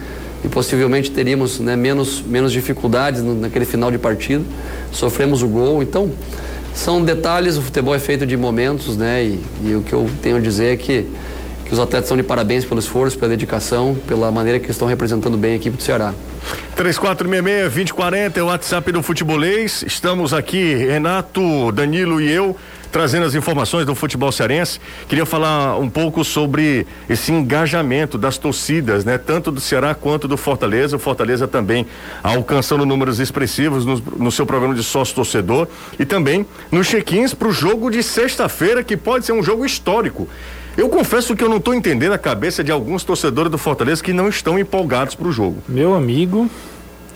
e 0.43 0.47
possivelmente 0.49 1.11
teríamos 1.11 1.59
né, 1.59 1.75
menos, 1.75 2.21
menos 2.21 2.51
dificuldades 2.51 3.21
naquele 3.23 3.65
final 3.65 3.91
de 3.91 3.97
partida. 3.97 4.43
Sofremos 4.91 5.43
o 5.43 5.47
gol, 5.47 5.81
então 5.81 6.11
são 6.73 7.03
detalhes, 7.03 7.57
o 7.57 7.61
futebol 7.61 7.93
é 7.93 7.99
feito 7.99 8.25
de 8.25 8.35
momentos, 8.37 8.95
né? 8.97 9.23
E, 9.23 9.39
e 9.63 9.75
o 9.75 9.81
que 9.81 9.93
eu 9.93 10.09
tenho 10.21 10.37
a 10.37 10.39
dizer 10.39 10.73
é 10.73 10.77
que 10.77 11.05
os 11.71 11.79
atletas 11.79 12.09
são 12.09 12.17
de 12.17 12.23
parabéns 12.23 12.65
pelo 12.65 12.79
esforço, 12.79 13.17
pela 13.17 13.29
dedicação, 13.29 13.95
pela 14.07 14.29
maneira 14.31 14.59
que 14.59 14.69
estão 14.69 14.87
representando 14.87 15.37
bem 15.37 15.53
a 15.53 15.55
equipe 15.55 15.77
do 15.77 15.81
Ceará. 15.83 16.13
3466-2040 16.75 18.37
é 18.37 18.43
o 18.43 18.47
WhatsApp 18.47 18.91
do 18.91 19.01
Futebolês. 19.01 19.83
Estamos 19.87 20.33
aqui, 20.33 20.73
Renato, 20.73 21.71
Danilo 21.71 22.19
e 22.19 22.29
eu, 22.29 22.57
trazendo 22.91 23.25
as 23.25 23.35
informações 23.35 23.85
do 23.85 23.95
futebol 23.95 24.31
cearense. 24.31 24.81
Queria 25.07 25.25
falar 25.25 25.77
um 25.77 25.89
pouco 25.89 26.25
sobre 26.25 26.85
esse 27.09 27.31
engajamento 27.31 28.17
das 28.17 28.37
torcidas, 28.37 29.05
né? 29.05 29.17
Tanto 29.17 29.51
do 29.51 29.61
Ceará 29.61 29.95
quanto 29.95 30.27
do 30.27 30.35
Fortaleza. 30.35 30.97
O 30.97 30.99
Fortaleza 30.99 31.47
também 31.47 31.85
alcançando 32.21 32.85
números 32.85 33.19
expressivos 33.19 33.85
no, 33.85 34.01
no 34.17 34.31
seu 34.31 34.45
programa 34.45 34.75
de 34.75 34.83
sócio 34.83 35.15
torcedor 35.15 35.67
e 35.97 36.05
também 36.05 36.45
nos 36.69 36.87
check-ins 36.87 37.33
para 37.33 37.47
o 37.47 37.51
jogo 37.51 37.89
de 37.89 38.03
sexta-feira, 38.03 38.83
que 38.83 38.97
pode 38.97 39.25
ser 39.25 39.31
um 39.31 39.43
jogo 39.43 39.65
histórico. 39.65 40.27
Eu 40.77 40.87
confesso 40.89 41.35
que 41.35 41.43
eu 41.43 41.49
não 41.49 41.57
estou 41.57 41.73
entendendo 41.73 42.13
a 42.13 42.17
cabeça 42.17 42.63
de 42.63 42.71
alguns 42.71 43.03
torcedores 43.03 43.51
do 43.51 43.57
Fortaleza 43.57 44.01
que 44.01 44.13
não 44.13 44.29
estão 44.29 44.57
empolgados 44.57 45.15
para 45.15 45.27
o 45.27 45.31
jogo. 45.31 45.61
Meu 45.67 45.93
amigo, 45.93 46.49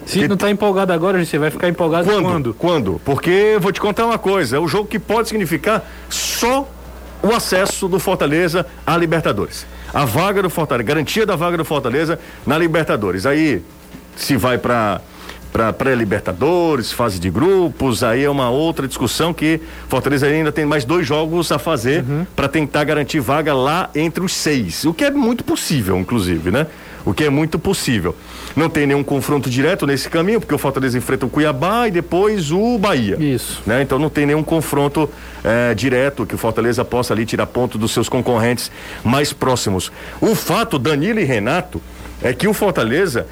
se 0.06 0.20
que... 0.20 0.28
não 0.28 0.36
está 0.36 0.52
empolgado 0.52 0.92
agora, 0.92 1.24
você 1.24 1.38
vai 1.38 1.50
ficar 1.50 1.68
empolgado 1.68 2.06
quando? 2.06 2.24
Quando? 2.24 2.54
Quando? 2.54 3.02
Porque 3.04 3.58
vou 3.60 3.72
te 3.72 3.80
contar 3.80 4.06
uma 4.06 4.18
coisa, 4.18 4.58
é 4.58 4.60
um 4.60 4.68
jogo 4.68 4.88
que 4.88 5.00
pode 5.00 5.30
significar 5.30 5.84
só 6.10 6.68
o 7.24 7.34
acesso 7.34 7.88
do 7.88 8.00
Fortaleza 8.00 8.66
à 8.86 8.96
Libertadores. 8.98 9.66
A 9.94 10.06
vaga 10.06 10.44
do 10.44 10.50
Fortaleza, 10.50 10.88
garantia 10.88 11.26
da 11.26 11.36
vaga 11.36 11.58
do 11.58 11.66
Fortaleza 11.66 12.20
na 12.46 12.58
Libertadores. 12.58 13.26
Aí 13.26 13.64
se 14.16 14.36
vai 14.36 14.58
para 14.58 15.02
para 15.56 15.72
pré-libertadores, 15.72 16.92
fase 16.92 17.18
de 17.18 17.30
grupos, 17.30 18.04
aí 18.04 18.26
é 18.26 18.30
uma 18.30 18.50
outra 18.50 18.90
discussão 18.90 19.34
que 19.34 19.62
Fortaleza 19.88 20.28
ainda 20.28 20.52
tem 20.52 20.66
mais 20.66 20.84
dois 20.84 21.08
jogos 21.08 21.50
a 21.50 21.58
fazer 21.58 22.04
uhum. 22.04 22.28
para 22.36 22.50
tentar 22.50 22.84
garantir 22.84 23.22
vaga 23.22 23.54
lá 23.54 23.90
entre 23.96 24.22
os 24.22 24.34
seis, 24.34 24.84
o 24.84 24.94
que 24.94 25.06
é 25.06 25.10
muito 25.10 25.46
possível, 25.46 25.98
inclusive, 25.98 26.52
né? 26.52 26.68
O 27.06 27.14
que 27.14 27.24
é 27.24 27.30
muito 27.30 27.58
possível. 27.58 28.14
Não 28.54 28.70
tem 28.70 28.86
nenhum 28.86 29.02
confronto 29.02 29.50
direto 29.50 29.88
nesse 29.88 30.10
caminho, 30.10 30.42
porque 30.42 30.54
o 30.54 30.58
Fortaleza 30.58 30.98
enfrenta 30.98 31.26
o 31.26 31.30
Cuiabá 31.30 31.88
e 31.88 31.92
depois 31.92 32.52
o 32.52 32.78
Bahia. 32.78 33.16
Isso. 33.18 33.64
Né? 33.66 33.82
Então 33.82 33.98
não 33.98 34.10
tem 34.10 34.26
nenhum 34.26 34.44
confronto 34.44 35.10
é, 35.42 35.74
direto 35.74 36.26
que 36.26 36.36
o 36.36 36.38
Fortaleza 36.38 36.84
possa 36.84 37.14
ali 37.14 37.26
tirar 37.26 37.46
ponto 37.46 37.78
dos 37.78 37.94
seus 37.94 38.10
concorrentes 38.10 38.70
mais 39.06 39.32
próximos. 39.32 39.90
O 40.20 40.36
fato, 40.36 40.78
Danilo 40.78 41.22
e 41.22 41.24
Renato, 41.24 41.82
é 42.22 42.34
que 42.34 42.46
o 42.46 42.54
Fortaleza 42.54 43.26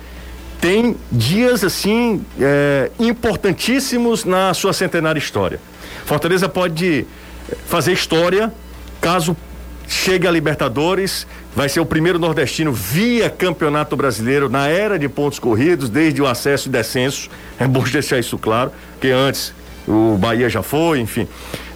tem 0.63 0.95
dias 1.12 1.62
assim 1.62 2.23
é, 2.39 2.89
importantíssimos 2.97 4.23
na 4.23 4.54
sua 4.54 4.71
centenária 4.71 5.19
história. 5.19 5.60
Fortaleza 6.06 6.47
pode 6.47 7.06
fazer 7.67 7.91
história 7.91 8.49
caso 9.02 9.36
chegue 9.86 10.26
a 10.26 10.32
Libertadores, 10.32 11.28
vai 11.54 11.67
ser 11.67 11.82
o 11.82 11.86
primeiro 11.86 12.17
nordestino 12.17 12.71
via 12.71 13.30
Campeonato 13.30 13.97
Brasileiro 13.97 14.47
na 14.47 14.69
era 14.69 14.97
de 14.97 15.10
pontos 15.10 15.38
corridos, 15.38 15.89
desde 15.89 16.21
o 16.21 16.26
acesso 16.26 16.69
e 16.69 16.71
descenso. 16.71 17.30
É 17.60 17.67
bom 17.67 17.84
deixar 17.91 18.17
isso 18.17 18.38
claro, 18.38 18.71
que 19.02 19.12
antes 19.12 19.54
o 19.86 20.17
Bahia 20.17 20.49
já 20.49 20.63
foi, 20.63 21.02
enfim. 21.02 21.28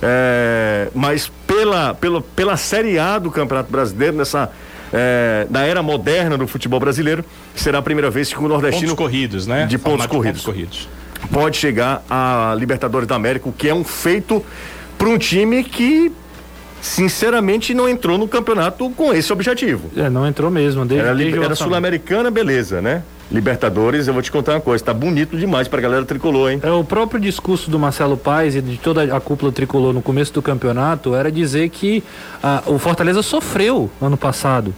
É, 0.02 0.88
mas 0.96 1.30
pela, 1.46 1.94
pela, 1.94 2.22
pela 2.22 2.56
Série 2.56 2.98
A 2.98 3.20
do 3.20 3.30
Campeonato 3.30 3.70
Brasileiro, 3.70 4.16
nessa 4.16 4.50
é, 4.94 5.48
da 5.50 5.62
era 5.62 5.82
moderna 5.82 6.38
do 6.38 6.48
futebol 6.48 6.80
brasileiro, 6.80 7.24
será 7.56 7.80
a 7.80 7.82
primeira 7.82 8.10
vez 8.10 8.32
que 8.32 8.40
o 8.40 8.48
nordestino. 8.48 8.90
Pontos 8.90 9.06
corridos, 9.06 9.48
né? 9.48 9.66
De 9.66 9.78
pontos 9.78 10.06
corridos. 10.06 10.42
pontos 10.42 10.46
corridos. 10.46 10.90
Pode 11.32 11.58
chegar 11.58 12.04
a 12.10 12.56
Libertadores 12.58 13.08
da 13.08 13.16
América, 13.16 13.50
o 13.50 13.52
que 13.52 13.68
é 13.68 13.74
um 13.74 13.84
feito 13.84 14.44
para 14.98 15.10
um 15.10 15.18
time 15.18 15.64
que 15.64 16.12
sinceramente 16.82 17.74
não 17.74 17.90
entrou 17.90 18.18
no 18.18 18.28
campeonato 18.28 18.90
com 18.92 19.14
esse 19.14 19.32
objetivo. 19.34 19.90
É, 19.96 20.10
não 20.10 20.26
entrou 20.26 20.50
mesmo. 20.50 20.86
Desde, 20.86 21.06
era, 21.06 21.46
era 21.46 21.56
sul-americana, 21.56 22.32
beleza, 22.32 22.82
né? 22.82 23.04
Libertadores, 23.30 24.08
eu 24.08 24.14
vou 24.14 24.24
te 24.24 24.32
contar 24.32 24.54
uma 24.54 24.62
coisa, 24.62 24.84
tá 24.84 24.94
bonito 24.94 25.38
demais 25.38 25.68
pra 25.68 25.82
galera 25.82 26.06
tricolor, 26.06 26.50
hein? 26.50 26.60
É, 26.64 26.72
o 26.72 26.84
próprio 26.84 27.20
discurso 27.20 27.70
do 27.70 27.78
Marcelo 27.78 28.16
Paes 28.16 28.56
e 28.56 28.62
de 28.62 28.78
toda 28.78 29.04
a 29.16 29.20
cúpula 29.20 29.52
tricolor 29.52 29.94
no 29.94 30.02
começo 30.02 30.34
do 30.34 30.42
campeonato 30.42 31.14
era 31.14 31.30
dizer 31.30 31.68
que 31.70 32.02
ah, 32.42 32.64
o 32.66 32.80
Fortaleza 32.80 33.22
sofreu 33.22 33.90
ano 34.02 34.16
passado. 34.16 34.74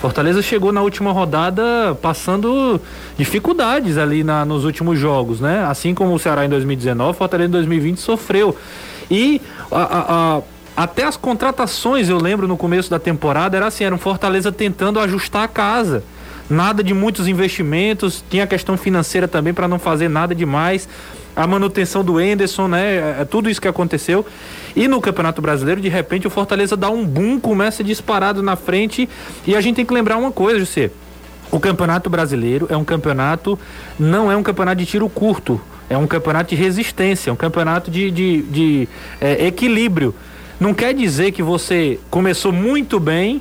Fortaleza 0.00 0.42
chegou 0.42 0.72
na 0.72 0.82
última 0.82 1.12
rodada 1.12 1.96
passando 2.02 2.80
dificuldades 3.16 3.96
ali 3.96 4.24
na, 4.24 4.44
nos 4.44 4.64
últimos 4.64 4.98
jogos, 4.98 5.40
né? 5.40 5.64
Assim 5.64 5.94
como 5.94 6.12
o 6.12 6.18
Ceará 6.18 6.44
em 6.44 6.48
2019, 6.48 7.16
Fortaleza 7.16 7.48
em 7.48 7.52
2020 7.52 7.98
sofreu. 7.98 8.56
E 9.08 9.40
a, 9.70 9.80
a, 9.80 10.38
a 10.38 10.42
até 10.74 11.04
as 11.04 11.16
contratações, 11.16 12.08
eu 12.08 12.18
lembro 12.18 12.48
no 12.48 12.56
começo 12.56 12.90
da 12.90 12.98
temporada, 12.98 13.56
era 13.56 13.66
assim, 13.66 13.84
era 13.84 13.94
um 13.94 13.98
Fortaleza 13.98 14.50
tentando 14.50 14.98
ajustar 14.98 15.44
a 15.44 15.48
casa. 15.48 16.02
Nada 16.52 16.84
de 16.84 16.92
muitos 16.92 17.26
investimentos, 17.28 18.22
tinha 18.28 18.44
a 18.44 18.46
questão 18.46 18.76
financeira 18.76 19.26
também 19.26 19.54
para 19.54 19.66
não 19.66 19.78
fazer 19.78 20.10
nada 20.10 20.34
demais. 20.34 20.86
A 21.34 21.46
manutenção 21.46 22.04
do 22.04 22.20
Enderson, 22.20 22.68
né? 22.68 22.96
É, 22.96 23.16
é 23.22 23.24
tudo 23.24 23.48
isso 23.48 23.58
que 23.58 23.66
aconteceu. 23.66 24.26
E 24.76 24.86
no 24.86 25.00
Campeonato 25.00 25.40
Brasileiro, 25.40 25.80
de 25.80 25.88
repente, 25.88 26.26
o 26.26 26.30
Fortaleza 26.30 26.76
dá 26.76 26.90
um 26.90 27.06
boom, 27.06 27.40
começa 27.40 27.82
disparado 27.82 28.42
na 28.42 28.54
frente. 28.54 29.08
E 29.46 29.56
a 29.56 29.62
gente 29.62 29.76
tem 29.76 29.86
que 29.86 29.94
lembrar 29.94 30.18
uma 30.18 30.30
coisa, 30.30 30.58
José. 30.58 30.90
O 31.50 31.58
Campeonato 31.58 32.10
Brasileiro 32.10 32.66
é 32.68 32.76
um 32.76 32.84
campeonato, 32.84 33.58
não 33.98 34.30
é 34.30 34.36
um 34.36 34.42
campeonato 34.42 34.76
de 34.76 34.84
tiro 34.84 35.08
curto, 35.08 35.58
é 35.88 35.96
um 35.96 36.06
campeonato 36.06 36.54
de 36.54 36.60
resistência, 36.60 37.30
é 37.30 37.32
um 37.32 37.36
campeonato 37.36 37.90
de, 37.90 38.10
de, 38.10 38.42
de 38.42 38.88
é, 39.18 39.46
equilíbrio. 39.46 40.14
Não 40.60 40.74
quer 40.74 40.92
dizer 40.92 41.32
que 41.32 41.42
você 41.42 41.98
começou 42.10 42.52
muito 42.52 43.00
bem 43.00 43.40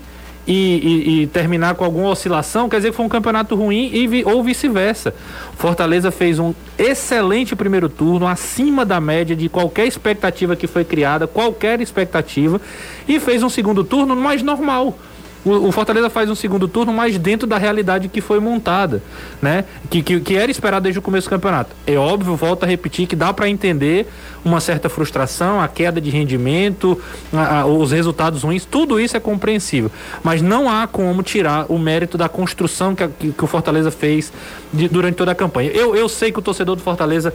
e, 0.51 0.53
e, 0.53 1.21
e, 1.21 1.27
terminar 1.27 1.75
com 1.75 1.85
alguma 1.85 2.09
oscilação, 2.09 2.67
quer 2.67 2.77
dizer 2.77 2.89
que 2.89 2.95
foi 2.97 3.05
um 3.05 3.09
campeonato 3.09 3.55
ruim 3.55 3.89
e, 3.93 4.25
ou 4.25 4.43
vice-versa. 4.43 5.13
Fortaleza 5.55 6.11
fez 6.11 6.39
um 6.39 6.53
excelente 6.77 7.55
primeiro 7.55 7.87
turno, 7.87 8.27
acima 8.27 8.85
da 8.85 8.99
média 8.99 9.33
de 9.33 9.47
qualquer 9.47 9.87
expectativa 9.87 10.53
que 10.55 10.67
foi 10.67 10.83
criada, 10.83 11.25
qualquer 11.25 11.79
expectativa, 11.79 12.59
e 13.07 13.17
fez 13.17 13.43
um 13.43 13.49
segundo 13.49 13.81
turno 13.85 14.13
mais 14.13 14.43
normal 14.43 14.97
o, 15.43 15.67
o, 15.67 15.71
Fortaleza 15.71 16.09
faz 16.09 16.29
um 16.29 16.35
segundo 16.35 16.67
turno 16.67 16.93
mais 16.93 17.17
dentro 17.17 17.47
da 17.47 17.57
realidade 17.57 18.07
que 18.07 18.21
foi 18.21 18.39
montada, 18.39 19.01
né? 19.41 19.65
Que, 19.89 20.03
que, 20.03 20.19
que 20.19 20.35
era 20.35 20.51
esperado 20.51 20.83
desde 20.83 20.99
o 20.99 21.01
começo 21.01 21.27
do 21.27 21.31
campeonato. 21.31 21.75
É 21.87 21.95
óbvio, 21.95 22.35
volto 22.35 22.63
a 22.63 22.67
repetir, 22.67 23.07
que 23.07 23.15
dá 23.15 23.33
para 23.33 23.49
entender 23.49 24.07
uma 24.45 24.59
certa 24.59 24.87
frustração, 24.87 25.59
a 25.59 25.67
queda 25.67 25.99
de 25.99 26.09
rendimento, 26.09 27.01
a, 27.33 27.61
a, 27.61 27.65
os 27.65 27.91
resultados 27.91 28.43
ruins, 28.43 28.65
tudo 28.65 28.99
isso 28.99 29.17
é 29.17 29.19
compreensível. 29.19 29.91
Mas 30.23 30.41
não 30.41 30.69
há 30.69 30.85
como 30.87 31.23
tirar 31.23 31.65
o 31.69 31.79
mérito 31.79 32.17
da 32.17 32.29
construção 32.29 32.93
que, 32.93 33.07
que, 33.07 33.31
que 33.31 33.43
o 33.43 33.47
Fortaleza 33.47 33.89
fez 33.89 34.31
de, 34.71 34.87
durante 34.87 35.15
toda 35.15 35.31
a 35.31 35.35
campanha. 35.35 35.71
Eu, 35.71 35.95
eu 35.95 36.07
sei 36.07 36.31
que 36.31 36.39
o 36.39 36.41
torcedor 36.41 36.75
do 36.75 36.83
Fortaleza, 36.83 37.33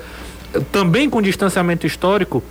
também 0.71 1.11
com 1.11 1.21
distanciamento 1.21 1.87
histórico, 1.87 2.43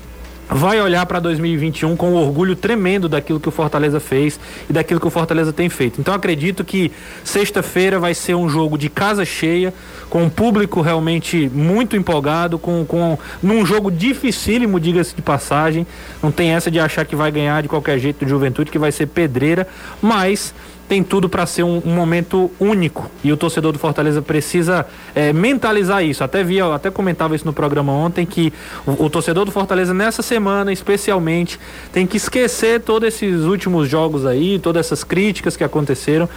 vai 0.49 0.79
olhar 0.81 1.05
para 1.05 1.19
2021 1.19 1.95
com 1.95 2.12
um 2.12 2.15
orgulho 2.15 2.55
tremendo 2.55 3.10
daquilo 3.10 3.39
que 3.39 3.49
o 3.49 3.51
Fortaleza 3.51 3.99
fez 3.99 4.39
e 4.69 4.73
daquilo 4.73 4.99
que 4.99 5.08
o 5.08 5.10
Fortaleza 5.10 5.51
tem 5.51 5.69
feito. 5.69 5.99
Então 5.99 6.13
acredito 6.13 6.63
que 6.63 6.91
sexta-feira 7.23 7.99
vai 7.99 8.13
ser 8.13 8.36
um 8.36 8.47
jogo 8.47 8.77
de 8.77 8.89
casa 8.89 9.25
cheia, 9.25 9.73
com 10.10 10.23
um 10.23 10.29
público 10.29 10.81
realmente 10.81 11.49
muito 11.53 11.95
empolgado, 11.95 12.60
com, 12.60 12.86
com 12.86 13.17
num 13.41 13.65
jogo 13.65 13.91
dificílimo, 13.91 14.79
diga-se 14.79 15.15
de 15.15 15.21
passagem. 15.21 15.86
Não 16.21 16.31
tem 16.31 16.51
essa 16.51 16.69
de 16.69 16.79
achar 16.79 17.05
que 17.05 17.15
vai 17.15 17.31
ganhar 17.31 17.62
de 17.62 17.67
qualquer 17.67 17.99
jeito 17.99 18.23
do 18.23 18.29
Juventude, 18.29 18.71
que 18.71 18.79
vai 18.79 18.91
ser 18.91 19.08
pedreira, 19.08 19.67
mas 20.01 20.53
tem 20.88 21.04
tudo 21.04 21.28
para 21.28 21.45
ser 21.45 21.63
um, 21.63 21.82
um, 21.86 21.93
momento 21.95 22.52
único 22.60 23.10
e 23.24 23.32
o 23.32 23.38
torcedor 23.38 23.71
do 23.71 23.80
Fortaleza 23.80 24.21
precisa 24.21 24.86
é, 25.13 25.34
mentalizar 25.34 26.04
isso. 26.04 26.24
Até 26.24 26.43
via, 26.43 26.74
até 26.74 26.91
comentava 26.91 27.36
isso 27.36 27.45
no 27.45 27.54
programa 27.54 27.91
ontem 27.91 28.26
que 28.26 28.54
o, 28.86 29.06
o, 29.06 29.10
torcedor 29.10 29.45
do 29.45 29.52
Fortaleza 29.52 29.93
nessa 29.93 30.21
semana, 30.21 30.71
especialmente, 30.71 31.60
tem 31.91 32.06
que 32.06 32.17
esquecer 32.17 32.82
todos 32.82 33.08
esses 33.08 33.41
últimos 33.43 33.89
jogos 33.89 34.26
aí, 34.26 34.60
todas 34.60 34.86
essas 34.86 35.04
críticas 35.04 35.58
que 35.58 35.63
aconteceram 35.63 36.30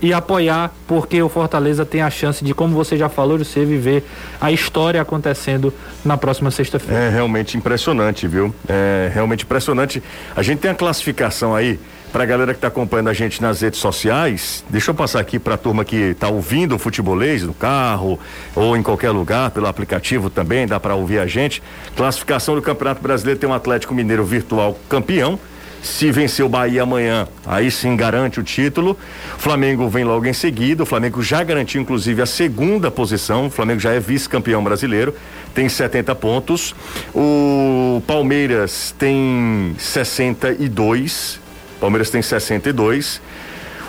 e 0.00 0.12
apoiar, 0.12 0.72
porque 0.86 1.22
o 1.22 1.28
Fortaleza 1.28 1.84
tem 1.84 2.02
a 2.02 2.10
chance 2.10 2.44
de, 2.44 2.52
como 2.52 2.74
você 2.74 2.96
já 2.96 3.08
falou, 3.08 3.38
de 3.38 3.44
você 3.44 3.64
viver 3.64 4.04
a 4.40 4.52
história 4.52 5.00
acontecendo 5.00 5.72
na 6.04 6.16
próxima 6.16 6.50
sexta-feira. 6.50 7.04
É 7.04 7.08
realmente 7.08 7.56
impressionante, 7.56 8.28
viu? 8.28 8.54
É 8.68 9.10
realmente 9.12 9.44
impressionante. 9.44 10.02
A 10.34 10.42
gente 10.42 10.58
tem 10.58 10.70
a 10.70 10.74
classificação 10.74 11.54
aí 11.54 11.78
para 12.12 12.22
a 12.22 12.26
galera 12.26 12.52
que 12.52 12.58
está 12.58 12.68
acompanhando 12.68 13.08
a 13.08 13.12
gente 13.12 13.42
nas 13.42 13.60
redes 13.60 13.80
sociais, 13.80 14.64
deixa 14.70 14.90
eu 14.90 14.94
passar 14.94 15.20
aqui 15.20 15.38
para 15.38 15.54
a 15.54 15.58
turma 15.58 15.84
que 15.84 15.96
está 15.96 16.28
ouvindo 16.28 16.74
o 16.74 16.78
futebolês 16.78 17.42
no 17.42 17.52
carro 17.52 18.18
ou 18.54 18.76
em 18.76 18.82
qualquer 18.82 19.10
lugar, 19.10 19.50
pelo 19.50 19.66
aplicativo 19.66 20.30
também, 20.30 20.66
dá 20.66 20.80
para 20.80 20.94
ouvir 20.94 21.18
a 21.18 21.26
gente. 21.26 21.62
Classificação 21.94 22.54
do 22.54 22.62
Campeonato 22.62 23.02
Brasileiro 23.02 23.38
tem 23.38 23.48
um 23.48 23.54
Atlético 23.54 23.94
Mineiro 23.94 24.24
virtual 24.24 24.78
campeão. 24.88 25.38
Se 25.82 26.10
vencer 26.10 26.44
o 26.44 26.48
Bahia 26.48 26.82
amanhã, 26.82 27.28
aí 27.46 27.70
sim 27.70 27.94
garante 27.94 28.40
o 28.40 28.42
título. 28.42 28.98
Flamengo 29.38 29.88
vem 29.88 30.02
logo 30.02 30.26
em 30.26 30.32
seguida. 30.32 30.82
O 30.82 30.86
Flamengo 30.86 31.22
já 31.22 31.44
garantiu, 31.44 31.80
inclusive, 31.80 32.20
a 32.20 32.26
segunda 32.26 32.90
posição. 32.90 33.46
O 33.46 33.50
Flamengo 33.50 33.78
já 33.78 33.92
é 33.92 34.00
vice-campeão 34.00 34.64
brasileiro, 34.64 35.14
tem 35.54 35.68
70 35.68 36.12
pontos. 36.16 36.74
O 37.14 38.02
Palmeiras 38.04 38.94
tem 38.98 39.76
62 39.78 41.45
Palmeiras 41.80 42.10
tem 42.10 42.22
62. 42.22 43.20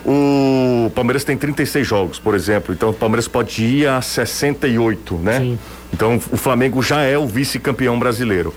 O 0.06 0.90
Palmeiras 0.96 1.24
tem 1.24 1.36
36 1.36 1.86
jogos, 1.86 2.20
por 2.20 2.34
exemplo. 2.34 2.74
Então 2.74 2.90
o 2.90 2.94
Palmeiras 2.94 3.28
pode 3.28 3.64
ir 3.64 3.88
a 3.88 4.02
68, 4.02 5.16
né? 5.16 5.40
Sim. 5.40 5.60
Então 5.94 6.16
o 6.32 6.38
Flamengo 6.38 6.82
já 6.82 7.02
é 7.02 7.18
o 7.18 7.28
vice-campeão 7.28 8.00
brasileiro. 8.00 8.54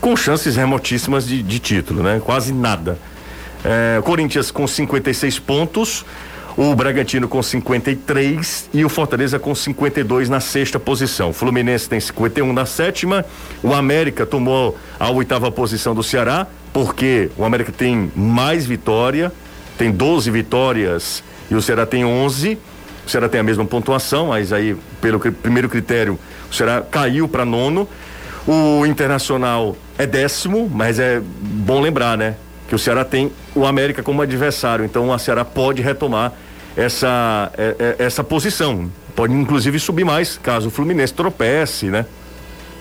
Com 0.00 0.16
chances 0.16 0.56
remotíssimas 0.56 1.26
de, 1.26 1.42
de 1.42 1.58
título, 1.58 2.02
né? 2.02 2.22
Quase 2.24 2.52
nada. 2.52 2.98
É, 3.64 4.00
Corinthians 4.02 4.50
com 4.50 4.66
56 4.66 5.38
pontos, 5.40 6.04
o 6.58 6.74
Bragantino 6.74 7.28
com 7.28 7.40
53 7.40 8.70
e 8.74 8.84
o 8.84 8.88
Fortaleza 8.88 9.38
com 9.38 9.54
52 9.54 10.28
na 10.28 10.40
sexta 10.40 10.76
posição. 10.80 11.30
O 11.30 11.32
Fluminense 11.32 11.88
tem 11.88 12.00
51 12.00 12.52
na 12.52 12.66
sétima, 12.66 13.24
o 13.62 13.72
América 13.72 14.26
tomou 14.26 14.76
a 14.98 15.08
oitava 15.08 15.52
posição 15.52 15.94
do 15.94 16.02
Ceará, 16.02 16.48
porque 16.72 17.30
o 17.36 17.44
América 17.44 17.70
tem 17.70 18.10
mais 18.16 18.66
vitória, 18.66 19.30
tem 19.78 19.92
12 19.92 20.32
vitórias 20.32 21.22
e 21.48 21.54
o 21.54 21.62
Ceará 21.62 21.86
tem 21.86 22.04
11. 22.04 22.58
O 23.06 23.08
Ceará 23.08 23.28
tem 23.28 23.38
a 23.38 23.44
mesma 23.44 23.64
pontuação, 23.64 24.26
mas 24.26 24.52
aí, 24.52 24.76
pelo 25.00 25.20
primeiro 25.20 25.68
critério, 25.68 26.18
o 26.50 26.54
Ceará 26.54 26.82
caiu 26.82 27.28
para 27.28 27.44
nono. 27.44 27.88
O 28.48 28.84
Internacional 28.84 29.76
é 29.96 30.08
décimo, 30.08 30.68
mas 30.68 30.98
é 30.98 31.22
bom 31.22 31.80
lembrar, 31.80 32.18
né? 32.18 32.34
Que 32.68 32.74
o 32.74 32.78
Ceará 32.80 33.04
tem 33.04 33.30
o 33.54 33.64
América 33.64 34.02
como 34.02 34.22
adversário, 34.22 34.84
então 34.84 35.08
o 35.08 35.18
Ceará 35.18 35.44
pode 35.44 35.80
retomar 35.80 36.32
essa, 36.78 37.50
é, 37.58 37.96
é, 37.98 38.04
essa 38.04 38.22
posição. 38.22 38.90
Pode 39.16 39.34
inclusive 39.34 39.80
subir 39.80 40.04
mais, 40.04 40.38
caso 40.38 40.68
o 40.68 40.70
Fluminense 40.70 41.12
tropece, 41.12 41.86
né? 41.86 42.06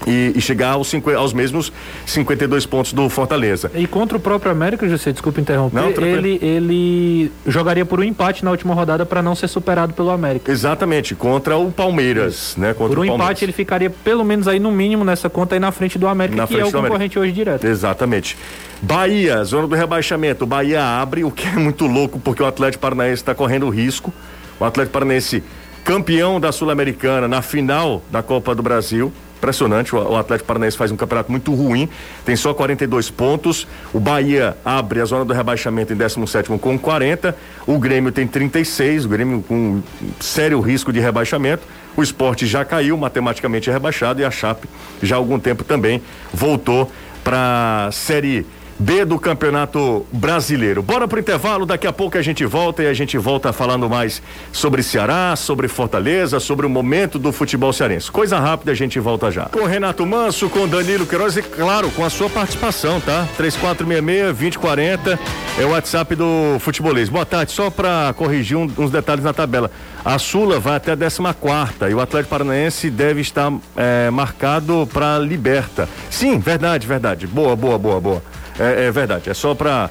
E, 0.05 0.33
e 0.35 0.41
chegar 0.41 0.71
aos, 0.71 0.87
cinco, 0.87 1.09
aos 1.11 1.33
mesmos 1.33 1.71
52 2.05 2.65
pontos 2.65 2.93
do 2.93 3.09
Fortaleza. 3.09 3.71
E 3.73 3.87
contra 3.87 4.17
o 4.17 4.19
próprio 4.19 4.51
América, 4.51 4.87
José, 4.87 5.11
desculpa 5.11 5.41
interromper, 5.41 5.81
não, 5.81 5.89
ele, 5.89 6.39
ele 6.41 7.31
jogaria 7.45 7.85
por 7.85 7.99
um 7.99 8.03
empate 8.03 8.43
na 8.43 8.51
última 8.51 8.73
rodada 8.73 9.05
para 9.05 9.21
não 9.21 9.35
ser 9.35 9.47
superado 9.47 9.93
pelo 9.93 10.09
América. 10.09 10.51
Exatamente, 10.51 11.15
contra 11.15 11.57
o 11.57 11.71
Palmeiras, 11.71 12.55
né? 12.57 12.73
Contra 12.73 12.95
por 12.95 12.99
um 12.99 13.05
empate 13.05 13.45
ele 13.45 13.51
ficaria 13.51 13.89
pelo 13.89 14.23
menos 14.23 14.47
aí 14.47 14.59
no 14.59 14.71
mínimo 14.71 15.03
nessa 15.03 15.29
conta 15.29 15.55
aí 15.55 15.59
na 15.59 15.71
frente 15.71 15.97
do 15.97 16.07
América, 16.07 16.37
na 16.37 16.47
que 16.47 16.59
é 16.59 16.65
o 16.65 16.71
concorrente 16.71 17.17
hoje 17.17 17.31
direto. 17.31 17.65
Exatamente. 17.65 18.37
Bahia, 18.81 19.43
zona 19.43 19.67
do 19.67 19.75
rebaixamento. 19.75 20.45
Bahia 20.45 20.83
abre, 20.83 21.23
o 21.23 21.31
que 21.31 21.47
é 21.47 21.53
muito 21.53 21.87
louco 21.87 22.19
porque 22.19 22.43
o 22.43 22.45
Atlético 22.45 22.81
Paranaense 22.81 23.15
está 23.15 23.33
correndo 23.33 23.69
risco. 23.69 24.13
O 24.59 24.65
Atlético 24.65 24.93
Paranaense 24.93 25.43
campeão 25.83 26.39
da 26.39 26.51
Sul-Americana 26.51 27.27
na 27.27 27.41
final 27.41 28.03
da 28.11 28.21
Copa 28.21 28.53
do 28.53 28.61
Brasil 28.61 29.11
impressionante. 29.37 29.95
O, 29.95 30.15
Atlético 30.15 30.47
Paranaense 30.47 30.77
faz 30.77 30.91
um 30.91 30.95
campeonato 30.95 31.31
muito 31.31 31.53
ruim, 31.53 31.87
tem 32.25 32.35
só 32.35 32.53
42 32.53 33.09
pontos. 33.09 33.67
O 33.93 33.99
Bahia 33.99 34.57
abre 34.65 34.99
a 35.01 35.05
zona 35.05 35.23
do 35.23 35.33
rebaixamento 35.33 35.93
em 35.93 35.95
17 35.95 36.49
com 36.59 36.77
40. 36.77 37.35
O 37.65 37.77
Grêmio 37.77 38.11
tem 38.11 38.27
36, 38.27 39.05
o 39.05 39.09
Grêmio 39.09 39.43
com 39.47 39.81
sério 40.19 40.59
risco 40.59 40.91
de 40.91 40.99
rebaixamento. 40.99 41.63
O 41.95 42.03
esporte 42.03 42.45
já 42.45 42.63
caiu, 42.63 42.95
matematicamente 42.95 43.71
rebaixado, 43.71 44.21
e 44.21 44.25
a 44.25 44.29
Chape 44.29 44.67
já 45.01 45.15
há 45.15 45.17
algum 45.17 45.39
tempo 45.39 45.63
também 45.63 46.01
voltou 46.31 46.91
para 47.23 47.89
Série 47.91 48.45
B 48.79 49.05
do 49.05 49.17
Campeonato 49.19 50.05
Brasileiro. 50.11 50.83
Bora 50.83 51.07
pro 51.07 51.19
intervalo, 51.19 51.65
daqui 51.65 51.87
a 51.87 51.93
pouco 51.93 52.17
a 52.17 52.21
gente 52.21 52.45
volta 52.45 52.83
e 52.83 52.87
a 52.87 52.93
gente 52.93 53.17
volta 53.17 53.51
falando 53.51 53.89
mais 53.89 54.21
sobre 54.51 54.83
Ceará, 54.83 55.35
sobre 55.35 55.67
Fortaleza, 55.67 56.39
sobre 56.39 56.65
o 56.65 56.69
momento 56.69 57.17
do 57.17 57.31
futebol 57.31 57.73
cearense. 57.73 58.11
Coisa 58.11 58.39
rápida, 58.39 58.71
a 58.71 58.75
gente 58.75 58.99
volta 58.99 59.31
já. 59.31 59.45
Com 59.45 59.65
Renato 59.65 60.05
Manso, 60.05 60.47
com 60.49 60.67
Danilo 60.67 61.07
Queiroz 61.07 61.37
e, 61.37 61.41
claro, 61.41 61.89
com 61.91 62.05
a 62.05 62.09
sua 62.09 62.29
participação, 62.29 63.01
tá? 63.01 63.27
3466-2040 63.39 65.17
é 65.59 65.65
o 65.65 65.69
WhatsApp 65.69 66.15
do 66.15 66.57
Futebolês. 66.59 67.09
Boa 67.09 67.25
tarde, 67.25 67.51
só 67.51 67.71
para 67.71 68.13
corrigir 68.15 68.57
um, 68.57 68.71
uns 68.77 68.91
detalhes 68.91 69.23
na 69.23 69.33
tabela. 69.33 69.71
A 70.05 70.19
Sula 70.19 70.59
vai 70.59 70.75
até 70.75 70.91
a 70.91 70.97
14 70.97 71.33
quarta 71.39 71.89
e 71.89 71.93
o 71.93 71.99
Atlético 71.99 72.29
Paranaense 72.29 72.89
deve 72.89 73.21
estar 73.21 73.51
é, 73.75 74.09
marcado 74.11 74.87
para 74.93 75.17
Liberta. 75.17 75.89
Sim, 76.09 76.37
verdade, 76.39 76.85
verdade. 76.85 77.25
Boa, 77.25 77.55
boa, 77.55 77.77
boa, 77.77 77.99
boa. 77.99 78.36
É, 78.59 78.85
é 78.85 78.91
verdade. 78.91 79.29
É 79.29 79.33
só 79.33 79.53
para 79.53 79.89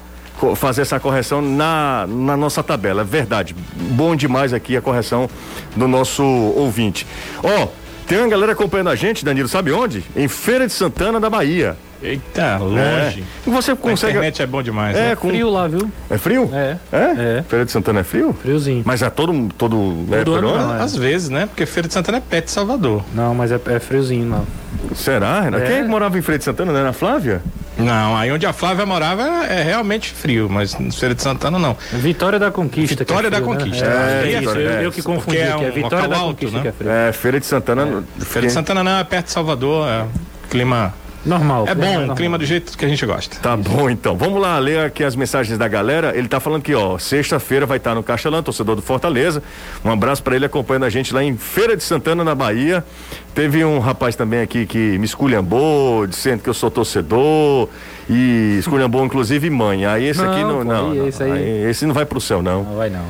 fazer 0.55 0.83
essa 0.83 0.99
correção 0.99 1.41
na, 1.41 2.05
na 2.07 2.37
nossa 2.37 2.61
tabela. 2.61 3.01
É 3.01 3.05
verdade. 3.05 3.55
Bom 3.75 4.15
demais 4.15 4.53
aqui 4.53 4.77
a 4.77 4.81
correção 4.81 5.29
do 5.75 5.87
nosso 5.87 6.23
ouvinte. 6.23 7.07
Ó, 7.43 7.63
oh, 7.63 7.67
tem 8.07 8.19
uma 8.19 8.27
galera 8.27 8.53
acompanhando 8.53 8.89
a 8.89 8.95
gente, 8.95 9.25
Danilo, 9.25 9.47
sabe 9.47 9.71
onde? 9.71 10.03
Em 10.15 10.27
Feira 10.27 10.67
de 10.67 10.73
Santana 10.73 11.19
da 11.19 11.29
Bahia. 11.29 11.77
Eita, 12.01 12.57
longe. 12.57 13.23
É. 13.45 13.49
Você 13.49 13.75
consegue. 13.75 14.13
A 14.13 14.15
internet 14.17 14.41
é 14.41 14.45
bom 14.45 14.61
demais. 14.61 14.95
É, 14.95 15.09
né? 15.09 15.15
com... 15.15 15.29
frio 15.29 15.49
lá, 15.49 15.67
viu? 15.67 15.91
É 16.09 16.17
frio? 16.17 16.49
É. 16.53 16.77
É? 16.91 17.37
é. 17.39 17.43
Feira 17.47 17.65
de 17.65 17.71
Santana 17.71 18.01
é 18.01 18.03
frio? 18.03 18.33
Friozinho. 18.33 18.83
Mas 18.85 19.01
é 19.01 19.09
todo. 19.09 19.49
todo, 19.57 20.05
é 20.11 20.21
ano, 20.21 20.49
ano? 20.49 20.73
É. 20.75 20.81
Às 20.83 20.95
vezes, 20.95 21.29
né? 21.29 21.47
Porque 21.47 21.65
Feira 21.65 21.87
de 21.87 21.93
Santana 21.93 22.19
é 22.19 22.21
perto 22.21 22.45
de 22.45 22.51
Salvador. 22.51 23.03
Não, 23.13 23.33
mas 23.33 23.51
é, 23.51 23.59
é 23.67 23.79
friozinho 23.79 24.29
lá. 24.29 24.43
Será, 24.95 25.41
Renato? 25.41 25.63
É. 25.63 25.67
Quem 25.67 25.75
é 25.77 25.81
que 25.83 25.89
morava 25.89 26.17
em 26.17 26.21
Feira 26.21 26.37
de 26.37 26.43
Santana? 26.43 26.71
Não 26.71 26.79
era 26.79 26.89
a 26.89 26.93
Flávia? 26.93 27.41
Não, 27.77 28.15
aí 28.15 28.31
onde 28.31 28.45
a 28.45 28.53
Flávia 28.53 28.85
morava 28.85 29.23
é 29.45 29.61
realmente 29.61 30.11
frio, 30.11 30.47
mas 30.49 30.75
Feira 30.95 31.13
de 31.13 31.21
Santana 31.21 31.59
não. 31.59 31.77
Vitória 31.93 32.39
da 32.39 32.49
Conquista. 32.49 32.95
Vitória 32.95 33.27
é 33.27 33.31
frio, 33.31 33.45
da 33.45 33.53
né? 33.53 33.57
Conquista. 33.57 33.85
Né? 33.85 33.95
É, 33.95 34.33
é, 34.33 34.41
isso, 34.41 34.49
eu, 34.49 34.81
eu, 34.81 34.91
que 34.91 35.01
confundi 35.01 35.37
é 35.37 35.51
aqui. 35.51 35.65
É 35.65 35.71
Vitória 35.71 36.07
da 36.07 36.17
alto, 36.17 36.29
Conquista 36.35 36.57
né? 36.57 36.61
que 36.63 36.67
é 36.67 36.71
frio. 36.71 36.89
É, 36.89 37.11
Feira 37.11 37.39
de 37.39 37.45
Santana. 37.45 38.03
Feira 38.19 38.47
de 38.47 38.53
Santana 38.53 38.83
não, 38.83 38.97
é 38.97 39.03
perto 39.03 39.25
de 39.25 39.31
Salvador, 39.31 39.87
é 39.87 40.05
clima 40.49 40.93
Normal. 41.27 41.65
É 41.67 41.75
bom, 41.75 41.93
normal. 41.93 42.15
clima 42.15 42.37
do 42.37 42.45
jeito 42.45 42.77
que 42.77 42.85
a 42.85 42.87
gente 42.87 43.05
gosta. 43.05 43.37
Tá 43.41 43.55
bom, 43.55 43.89
então. 43.89 44.15
Vamos 44.15 44.41
lá 44.41 44.57
ler 44.57 44.85
aqui 44.85 45.03
as 45.03 45.15
mensagens 45.15 45.57
da 45.57 45.67
galera. 45.67 46.17
Ele 46.17 46.27
tá 46.27 46.39
falando 46.39 46.61
que, 46.61 46.73
ó, 46.73 46.97
sexta-feira 46.97 47.65
vai 47.65 47.77
estar 47.77 47.91
tá 47.91 47.95
no 47.95 48.03
Castelão, 48.03 48.41
torcedor 48.41 48.75
do 48.75 48.81
Fortaleza. 48.81 49.43
Um 49.83 49.91
abraço 49.91 50.23
para 50.23 50.35
ele 50.35 50.45
acompanhando 50.45 50.85
a 50.85 50.89
gente 50.89 51.13
lá 51.13 51.23
em 51.23 51.35
Feira 51.35 51.75
de 51.75 51.83
Santana, 51.83 52.23
na 52.23 52.33
Bahia. 52.33 52.83
Teve 53.35 53.63
um 53.63 53.79
rapaz 53.79 54.15
também 54.15 54.41
aqui 54.41 54.65
que 54.65 54.97
me 54.97 55.05
esculhambou, 55.05 56.07
dizendo 56.07 56.41
que 56.41 56.49
eu 56.49 56.53
sou 56.53 56.71
torcedor 56.71 57.69
e 58.09 58.57
esculhambou 58.59 59.05
inclusive 59.05 59.49
mãe. 59.49 59.85
Aí 59.85 60.05
esse 60.05 60.21
não, 60.21 60.31
aqui 60.31 60.41
não, 60.41 60.63
não, 60.63 60.95
não, 60.95 61.07
esse, 61.07 61.21
aí... 61.21 61.69
esse 61.69 61.85
não 61.85 61.93
vai 61.93 62.05
pro 62.05 62.19
céu 62.19 62.41
não. 62.41 62.63
Não 62.63 62.77
vai 62.77 62.89
não. 62.89 63.05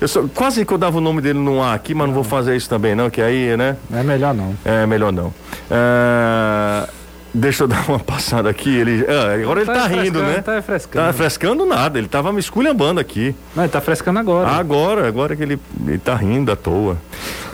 Eu 0.00 0.08
sou, 0.08 0.28
quase 0.28 0.64
que 0.64 0.72
eu 0.72 0.78
dava 0.78 0.98
o 0.98 1.00
nome 1.00 1.20
dele 1.20 1.38
no 1.38 1.62
ar 1.62 1.74
aqui, 1.74 1.94
mas 1.94 2.08
não, 2.08 2.14
não 2.14 2.14
vou 2.14 2.24
fazer 2.24 2.56
isso 2.56 2.68
também 2.68 2.94
não, 2.94 3.10
que 3.10 3.20
aí, 3.20 3.54
né? 3.56 3.76
É 3.92 4.02
melhor 4.02 4.34
não. 4.34 4.54
É 4.64 4.86
melhor 4.86 5.12
não. 5.12 5.32
É... 5.70 6.88
Deixa 7.32 7.64
eu 7.64 7.68
dar 7.68 7.88
uma 7.88 7.98
passada 7.98 8.50
aqui. 8.50 8.74
Ele, 8.74 9.06
ah, 9.08 9.34
agora 9.34 9.60
ele 9.60 9.66
tá, 9.66 9.74
tá 9.74 9.86
rindo, 9.86 10.20
né? 10.20 10.42
Tá 10.42 10.60
frescando. 10.60 11.06
Tá 11.06 11.12
frescando 11.12 11.64
nada, 11.64 11.98
ele 11.98 12.08
tava 12.08 12.32
me 12.32 12.40
esculhambando 12.40 12.98
aqui. 12.98 13.34
Não, 13.54 13.62
ele 13.62 13.72
tá 13.72 13.80
frescando 13.80 14.18
agora. 14.18 14.48
Agora, 14.48 15.06
agora 15.06 15.36
que 15.36 15.42
ele, 15.42 15.58
ele 15.86 15.98
tá 15.98 16.14
rindo 16.14 16.50
à 16.50 16.56
toa. 16.56 16.96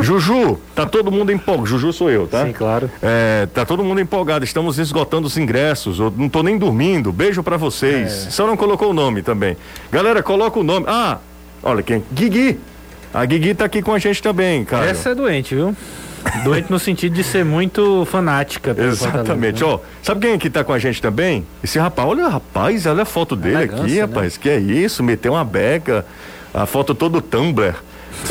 Juju, 0.00 0.58
tá 0.74 0.86
todo 0.86 1.12
mundo 1.12 1.30
empolgado. 1.30 1.66
Juju 1.66 1.92
sou 1.92 2.10
eu, 2.10 2.26
tá? 2.26 2.46
Sim, 2.46 2.52
claro. 2.52 2.90
É, 3.02 3.46
tá 3.52 3.64
todo 3.66 3.84
mundo 3.84 4.00
empolgado. 4.00 4.44
Estamos 4.44 4.78
esgotando 4.78 5.26
os 5.26 5.36
ingressos. 5.36 5.98
Eu 5.98 6.12
não 6.16 6.28
tô 6.28 6.42
nem 6.42 6.56
dormindo. 6.56 7.12
Beijo 7.12 7.42
para 7.42 7.56
vocês. 7.56 8.26
É. 8.26 8.30
Só 8.30 8.46
não 8.46 8.56
colocou 8.56 8.90
o 8.90 8.94
nome 8.94 9.22
também. 9.22 9.56
Galera, 9.92 10.22
coloca 10.22 10.58
o 10.58 10.62
nome. 10.62 10.86
Ah, 10.88 11.18
olha 11.62 11.82
quem? 11.82 12.02
Guigui. 12.12 12.58
A 13.12 13.24
Guigui 13.24 13.54
tá 13.54 13.64
aqui 13.64 13.82
com 13.82 13.92
a 13.92 13.98
gente 13.98 14.22
também, 14.22 14.64
cara. 14.64 14.86
Essa 14.86 15.10
é 15.10 15.14
doente, 15.14 15.54
viu? 15.54 15.74
Doente 16.44 16.70
no 16.70 16.78
sentido 16.78 17.14
de 17.14 17.24
ser 17.24 17.44
muito 17.44 18.04
fanática. 18.06 18.74
Exatamente. 18.78 19.62
Né? 19.62 19.68
Ó, 19.68 19.78
sabe 20.02 20.20
quem 20.20 20.34
aqui 20.34 20.50
tá 20.50 20.64
com 20.64 20.72
a 20.72 20.78
gente 20.78 21.00
também? 21.00 21.46
Esse 21.62 21.78
rapaz, 21.78 22.08
olha, 22.08 22.28
rapaz, 22.28 22.86
olha 22.86 23.02
a 23.02 23.06
foto 23.06 23.36
dele 23.36 23.64
aqui, 23.64 23.94
né? 23.94 24.00
rapaz. 24.00 24.36
Que 24.36 24.50
é 24.50 24.58
isso? 24.58 25.02
Meteu 25.02 25.32
uma 25.32 25.44
beca, 25.44 26.04
a 26.52 26.66
foto 26.66 26.94
todo 26.94 27.20
Tumblr. 27.20 27.74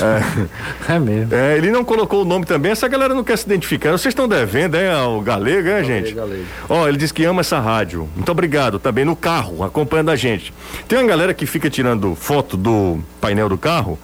É, 0.01 0.53
é 0.93 0.99
mesmo. 0.99 1.33
É, 1.33 1.57
ele 1.57 1.71
não 1.71 1.83
colocou 1.83 2.23
o 2.23 2.25
nome 2.25 2.45
também, 2.45 2.71
essa 2.71 2.87
galera 2.87 3.13
não 3.13 3.23
quer 3.23 3.37
se 3.37 3.45
identificar. 3.45 3.91
Vocês 3.91 4.11
estão 4.11 4.27
devendo, 4.27 4.75
é 4.75 4.97
o 5.03 5.21
galego, 5.21 5.69
é, 5.69 5.83
gente? 5.83 6.13
Galego. 6.13 6.43
Ó, 6.67 6.87
ele 6.87 6.97
diz 6.97 7.11
que 7.11 7.23
ama 7.23 7.41
essa 7.41 7.59
rádio. 7.59 8.09
Muito 8.15 8.31
obrigado. 8.31 8.79
Também 8.79 9.05
no 9.05 9.15
carro, 9.15 9.63
acompanhando 9.63 10.11
a 10.11 10.15
gente. 10.15 10.53
Tem 10.87 10.99
uma 10.99 11.07
galera 11.07 11.33
que 11.33 11.45
fica 11.45 11.69
tirando 11.69 12.15
foto 12.15 12.57
do 12.57 12.99
painel 13.21 13.47
do 13.47 13.57
carro 13.57 13.97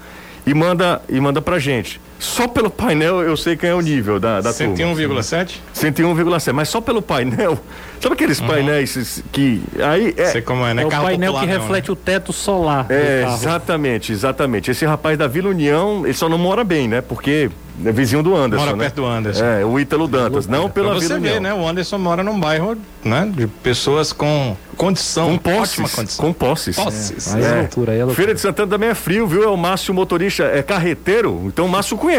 e 0.46 0.54
manda, 0.54 1.02
e 1.10 1.20
manda 1.20 1.42
pra 1.42 1.60
gente. 1.60 2.00
Só 2.22 2.48
pelo 2.48 2.70
painel 2.70 3.22
eu 3.24 3.36
sei 3.36 3.58
quem 3.58 3.72
é 3.72 3.74
o 3.74 3.82
nível 3.82 4.20
da, 4.20 4.42
da 4.42 4.52
101,7? 4.52 5.56
101,7, 5.74 6.54
mas 6.54 6.70
só 6.70 6.80
pelo 6.80 7.02
painel. 7.02 7.58
Sabe 8.00 8.14
aqueles 8.14 8.40
uhum. 8.40 8.48
painéis 8.48 9.24
que. 9.32 9.64
Aí 9.84 10.14
é, 10.16 10.26
sei 10.28 10.42
como 10.42 10.64
é, 10.64 10.72
né? 10.72 10.84
é 10.84 10.86
o 10.86 10.90
Carro 10.90 11.06
painel 11.06 11.34
popular, 11.34 11.48
que 11.48 11.54
não, 11.54 11.62
reflete 11.62 11.88
né? 11.88 11.94
o 11.94 11.96
teto 11.96 12.32
solar. 12.32 12.86
É, 12.90 13.26
exatamente, 13.28 14.12
exatamente. 14.12 14.70
Esse 14.70 14.86
rapaz 14.86 15.18
da 15.18 15.28
Vila 15.28 15.50
União, 15.50 16.04
ele 16.06 16.14
só 16.14 16.30
não 16.30 16.38
mora 16.38 16.64
bem, 16.64 16.88
né? 16.88 17.02
Porque 17.02 17.50
é 17.84 17.92
vizinho 17.92 18.22
do 18.22 18.36
Anderson. 18.36 18.66
Mora 18.66 18.78
né? 18.78 18.84
perto 18.84 18.96
do 18.96 19.06
Anderson. 19.06 19.44
É, 19.44 19.66
o 19.66 19.80
Ítalo 19.80 20.08
Dantas, 20.08 20.48
não 20.48 20.70
pela 20.70 21.00
Vila 21.00 21.16
União. 21.16 21.34
Você 21.34 21.34
vê, 21.34 21.40
né? 21.40 21.54
O 21.54 21.68
Anderson 21.68 21.98
mora 21.98 22.24
num 22.24 22.40
bairro, 22.40 22.78
né? 23.04 23.32
De 23.34 23.48
pessoas 23.48 24.14
com 24.14 24.56
condição. 24.78 25.30
Com 25.30 25.38
posses. 25.38 25.96
Condição. 25.96 26.26
Com 26.26 26.34
posses. 26.34 26.76
Posses. 26.76 27.34
É. 27.34 27.38
Aí 27.38 27.44
é, 27.44 27.48
é 27.48 27.60
loucura, 27.62 27.92
aí 27.92 28.00
é 28.00 28.04
loucura. 28.04 28.16
Feira 28.16 28.34
de 28.34 28.42
Santana 28.42 28.70
também 28.70 28.90
é 28.90 28.96
frio, 28.96 29.28
viu? 29.28 29.44
É 29.44 29.48
o 29.48 29.58
Márcio 29.58 29.94
motorista, 29.94 30.44
é 30.44 30.62
carreteiro, 30.62 31.44
então 31.46 31.66
o 31.66 31.70
Márcio 31.70 31.98
conhece. 31.98 32.11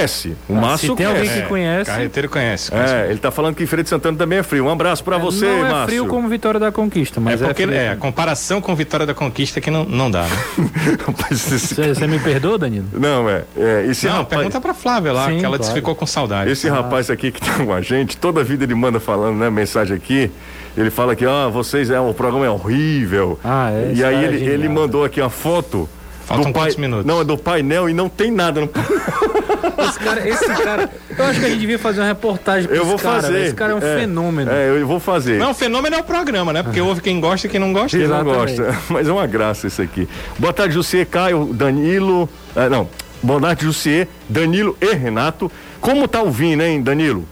O 0.49 0.57
ah, 0.57 0.61
Márcio 0.61 0.91
Se 0.91 0.97
tem 0.97 1.07
conhece. 1.07 1.29
alguém 1.29 1.43
que 1.43 1.49
conhece. 1.49 1.91
Carreteiro 1.91 2.29
conhece, 2.29 2.71
conhece. 2.71 2.95
É, 2.95 3.11
ele 3.11 3.19
tá 3.19 3.31
falando 3.31 3.55
que 3.55 3.67
Feira 3.67 3.83
de 3.83 3.89
Santana 3.89 4.17
também 4.17 4.39
é 4.39 4.43
frio. 4.43 4.65
Um 4.65 4.71
abraço 4.71 5.05
pra 5.05 5.17
é, 5.17 5.19
você, 5.19 5.47
Márcio. 5.47 5.69
Não 5.69 5.83
é 5.83 5.87
frio 5.87 6.07
como 6.07 6.29
Vitória 6.29 6.59
da 6.59 6.73
Conquista, 6.73 7.21
mas 7.21 7.41
é, 7.41 7.45
é 7.45 7.49
porque 7.49 7.63
é, 7.65 7.91
a 7.91 7.97
comparação 7.97 8.61
com 8.61 8.75
Vitória 8.75 9.07
da 9.07 9.15
Conquista 9.15 9.61
que 9.61 9.71
não, 9.71 9.85
não 9.85 10.11
dá, 10.11 10.23
né? 10.23 10.37
Você 11.31 12.07
me 12.07 12.19
perdoa, 12.19 12.59
Danilo? 12.59 12.87
Não, 12.93 13.29
é. 13.29 13.45
é 13.57 13.87
esse 13.87 14.07
não, 14.07 14.19
rapaz... 14.19 14.29
pergunta 14.29 14.61
pra 14.61 14.75
Flávia 14.75 15.13
lá, 15.13 15.29
Sim, 15.29 15.39
que 15.39 15.45
ela 15.45 15.59
claro. 15.59 15.75
ficou 15.75 15.95
com 15.95 16.07
saudade. 16.07 16.51
Esse 16.51 16.69
ah. 16.69 16.75
rapaz 16.75 17.11
aqui 17.11 17.31
que 17.31 17.41
tá 17.41 17.65
com 17.65 17.73
a 17.73 17.81
gente, 17.81 18.17
toda 18.17 18.41
a 18.41 18.45
vida 18.45 18.65
ele 18.65 18.75
manda 18.75 18.99
falando, 19.01 19.37
né, 19.37 19.51
mensagem 19.51 19.97
aqui. 19.97 20.31
Ele 20.77 20.91
fala 20.91 21.15
que, 21.15 21.27
ó, 21.27 21.49
oh, 21.49 21.51
vocês, 21.51 21.91
é, 21.91 22.01
o 22.01 22.15
programa 22.15 22.47
é 22.47 22.51
horrível. 22.51 23.39
Ah, 23.45 23.71
é. 23.71 23.93
E 23.95 24.05
aí 24.05 24.25
ele, 24.25 24.45
ele 24.45 24.69
mandou 24.69 25.05
aqui 25.05 25.21
uma 25.21 25.29
foto. 25.29 25.89
Faltam 26.25 26.53
do 26.53 26.59
pai, 26.59 26.73
minutos? 26.79 27.05
Não, 27.05 27.21
é 27.21 27.25
do 27.25 27.37
painel 27.37 27.89
e 27.89 27.93
não 27.95 28.09
tem 28.09 28.31
nada 28.31 28.61
no 28.61 28.71
esse 29.89 29.99
cara, 29.99 30.29
esse 30.29 30.47
cara, 30.63 30.91
eu 31.17 31.25
acho 31.25 31.41
que 31.41 31.47
a 31.47 31.49
gente 31.49 31.61
devia 31.61 31.79
fazer 31.79 32.01
uma 32.01 32.07
reportagem 32.07 32.69
com 32.69 32.75
Eu 32.75 32.85
vou 32.85 32.99
cara, 32.99 33.23
fazer. 33.23 33.47
Esse 33.47 33.55
cara 33.55 33.73
é 33.73 33.75
um 33.75 33.79
é, 33.79 33.99
fenômeno. 33.99 34.51
É, 34.51 34.69
eu 34.71 34.87
vou 34.87 35.01
fazer. 35.01 35.39
Não, 35.39 35.51
o 35.51 35.55
fenômeno 35.55 35.97
é 35.97 36.01
o 36.01 36.05
programa, 36.05 36.53
né? 36.53 36.63
Porque 36.63 36.81
houve 36.81 37.01
quem 37.01 37.21
gosta 37.21 37.47
e 37.47 37.51
quem 37.51 37.61
não 37.61 37.73
gosta. 37.73 37.99
Quem 37.99 38.07
não 38.07 38.25
gosta. 38.25 38.77
Mas 38.89 39.09
é 39.09 39.13
uma 39.13 39.27
graça 39.27 39.67
isso 39.67 39.83
aqui. 39.83 40.09
Boa 40.39 40.53
tarde, 40.53 40.75
Jussier, 40.75 41.07
Caio, 41.07 41.53
Danilo. 41.53 42.29
Ah, 42.55 42.69
não, 42.69 42.89
boa 43.23 43.41
tarde, 43.41 43.65
Jussier, 43.65 44.09
Danilo 44.29 44.77
e 44.81 44.95
Renato. 44.95 45.51
Como 45.81 46.07
tá 46.07 46.23
o 46.23 46.31
vinho, 46.31 46.63
hein, 46.63 46.83
Danilo? 46.83 47.27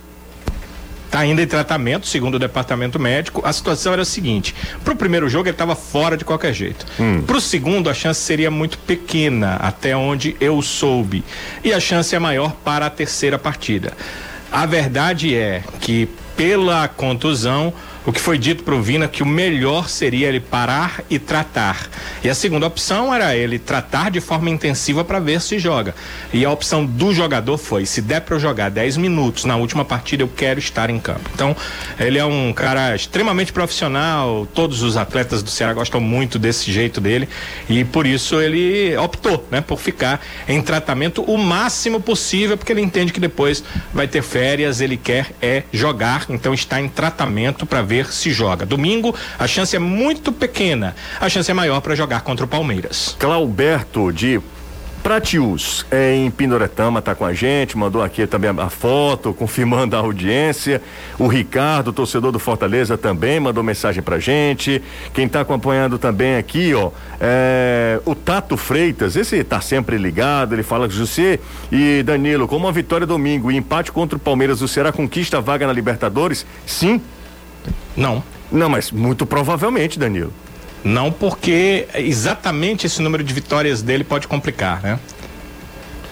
Está 1.11 1.18
ainda 1.18 1.42
em 1.42 1.46
tratamento, 1.46 2.07
segundo 2.07 2.37
o 2.37 2.38
departamento 2.38 2.96
médico. 2.96 3.42
A 3.44 3.53
situação 3.53 3.92
era 3.92 4.03
a 4.03 4.05
seguinte: 4.05 4.55
para 4.85 4.94
o 4.94 4.96
primeiro 4.96 5.29
jogo 5.29 5.49
ele 5.49 5.55
estava 5.55 5.75
fora 5.75 6.16
de 6.16 6.25
qualquer 6.25 6.55
jeito. 6.55 6.87
Hum. 7.01 7.23
Para 7.27 7.37
o 7.37 7.40
segundo, 7.40 7.90
a 7.90 7.94
chance 7.94 8.20
seria 8.20 8.49
muito 8.49 8.79
pequena, 8.79 9.57
até 9.57 9.96
onde 9.96 10.37
eu 10.40 10.62
soube. 10.62 11.25
E 11.64 11.73
a 11.73 11.81
chance 11.81 12.14
é 12.14 12.18
maior 12.20 12.53
para 12.64 12.87
a 12.87 12.90
terceira 12.90 13.40
partida. 13.40 13.92
A 14.53 14.64
verdade 14.66 15.35
é 15.35 15.64
que, 15.81 16.09
pela 16.37 16.87
contusão, 16.87 17.73
o 18.07 18.13
que 18.13 18.21
foi 18.21 18.39
dito 18.39 18.63
para 18.63 18.75
o 18.75 18.83
Vina 18.83 19.07
que 19.09 19.23
o 19.23 19.27
melhor 19.27 19.89
seria 19.89 20.29
ele 20.29 20.41
parar 20.41 21.03
e 21.11 21.19
tratar. 21.19 21.89
E 22.25 22.29
a 22.29 22.35
segunda 22.35 22.67
opção 22.67 23.13
era 23.13 23.37
ele 23.37 23.59
tratar 23.59 24.11
de 24.11 24.21
forma 24.21 24.49
intensiva 24.49 25.05
para 25.05 25.19
ver 25.19 25.41
se 25.41 25.59
joga. 25.59 25.95
E 26.33 26.45
a 26.45 26.51
opção 26.51 26.85
do 26.85 27.13
jogador 27.13 27.59
foi: 27.59 27.85
se 27.85 28.01
der 28.01 28.21
para 28.21 28.37
eu 28.37 28.41
jogar 28.41 28.71
10 28.71 28.97
minutos 28.97 29.45
na 29.45 29.57
última 29.57 29.85
partida, 29.85 30.23
eu 30.23 30.29
quero 30.29 30.59
estar 30.59 30.89
em 30.89 30.99
campo. 30.99 31.31
Então, 31.35 31.55
ele 31.99 32.19
é 32.19 32.25
um 32.25 32.53
cara 32.53 32.95
extremamente 32.95 33.53
profissional. 33.53 34.47
Todos 34.55 34.83
os 34.83 34.97
atletas 34.97 35.43
do 35.43 35.51
Ceará 35.51 35.75
gostam 35.75 36.01
muito 36.01 36.39
desse 36.39 36.73
jeito 36.73 37.01
dele. 37.01 37.29
E 37.69 37.85
por 37.85 38.07
isso 38.07 38.41
ele 38.41 38.97
optou 38.97 39.47
né, 39.51 39.61
por 39.61 39.79
ficar 39.79 40.21
em 40.49 40.61
tratamento 40.63 41.23
o 41.23 41.37
máximo 41.37 42.01
possível, 42.01 42.57
porque 42.57 42.73
ele 42.73 42.81
entende 42.81 43.13
que 43.13 43.21
depois 43.21 43.63
vai 43.93 44.09
ter 44.09 44.23
férias, 44.23 44.81
ele 44.81 44.97
quer 44.97 45.33
é 45.43 45.65
jogar, 45.73 46.27
então 46.29 46.55
está 46.55 46.81
em 46.81 46.89
tratamento 46.89 47.67
para 47.67 47.83
ver 47.90 48.07
se 48.12 48.31
joga. 48.31 48.64
Domingo, 48.64 49.12
a 49.37 49.48
chance 49.48 49.74
é 49.74 49.81
muito 49.81 50.31
pequena. 50.31 50.94
A 51.20 51.29
chance 51.29 51.50
é 51.50 51.55
maior 51.55 51.81
para 51.81 51.96
jogar 51.96 52.20
contra 52.20 52.44
o 52.44 52.48
Palmeiras. 52.48 53.16
Clauberto 53.18 54.12
de 54.12 54.40
Pratius, 55.03 55.87
é, 55.90 56.14
em 56.14 56.31
Pindoretama, 56.31 57.00
tá 57.00 57.14
com 57.14 57.24
a 57.24 57.33
gente, 57.33 57.76
mandou 57.76 58.03
aqui 58.03 58.26
também 58.26 58.50
a, 58.50 58.64
a, 58.64 58.70
foto, 58.70 59.33
confirmando 59.33 59.96
a 59.96 59.98
audiência. 59.98 60.81
O 61.18 61.26
Ricardo, 61.26 61.92
torcedor 61.92 62.31
do 62.31 62.38
Fortaleza, 62.38 62.98
também 62.98 63.40
mandou 63.40 63.64
mensagem 63.64 64.03
pra 64.03 64.18
gente. 64.18 64.83
Quem 65.14 65.26
tá 65.26 65.40
acompanhando 65.40 65.98
também 65.98 66.37
aqui, 66.37 66.74
ó, 66.74 66.90
é, 67.18 67.98
o 68.05 68.14
Tato 68.14 68.57
Freitas, 68.57 69.16
esse 69.16 69.42
tá 69.42 69.61
sempre 69.61 69.96
ligado, 69.96 70.55
ele 70.55 70.62
fala 70.62 70.86
que 70.86 70.95
José 70.95 71.41
e 71.72 72.03
Danilo, 72.03 72.47
como 72.47 72.66
uma 72.66 72.72
vitória 72.72 73.07
domingo 73.07 73.51
e 73.51 73.57
empate 73.57 73.91
contra 73.91 74.16
o 74.16 74.20
Palmeiras, 74.20 74.61
o 74.61 74.68
Ceará 74.68 74.93
conquista 74.93 75.38
a 75.38 75.41
vaga 75.41 75.66
na 75.66 75.72
Libertadores? 75.72 76.47
Sim. 76.66 77.01
Não. 78.01 78.22
Não, 78.51 78.68
mas 78.68 78.90
muito 78.90 79.26
provavelmente, 79.26 79.98
Danilo. 79.98 80.32
Não 80.82 81.12
porque 81.12 81.86
exatamente 81.94 82.86
esse 82.86 83.03
número 83.03 83.22
de 83.22 83.32
vitórias 83.34 83.82
dele 83.82 84.03
pode 84.03 84.26
complicar, 84.26 84.80
né? 84.82 84.98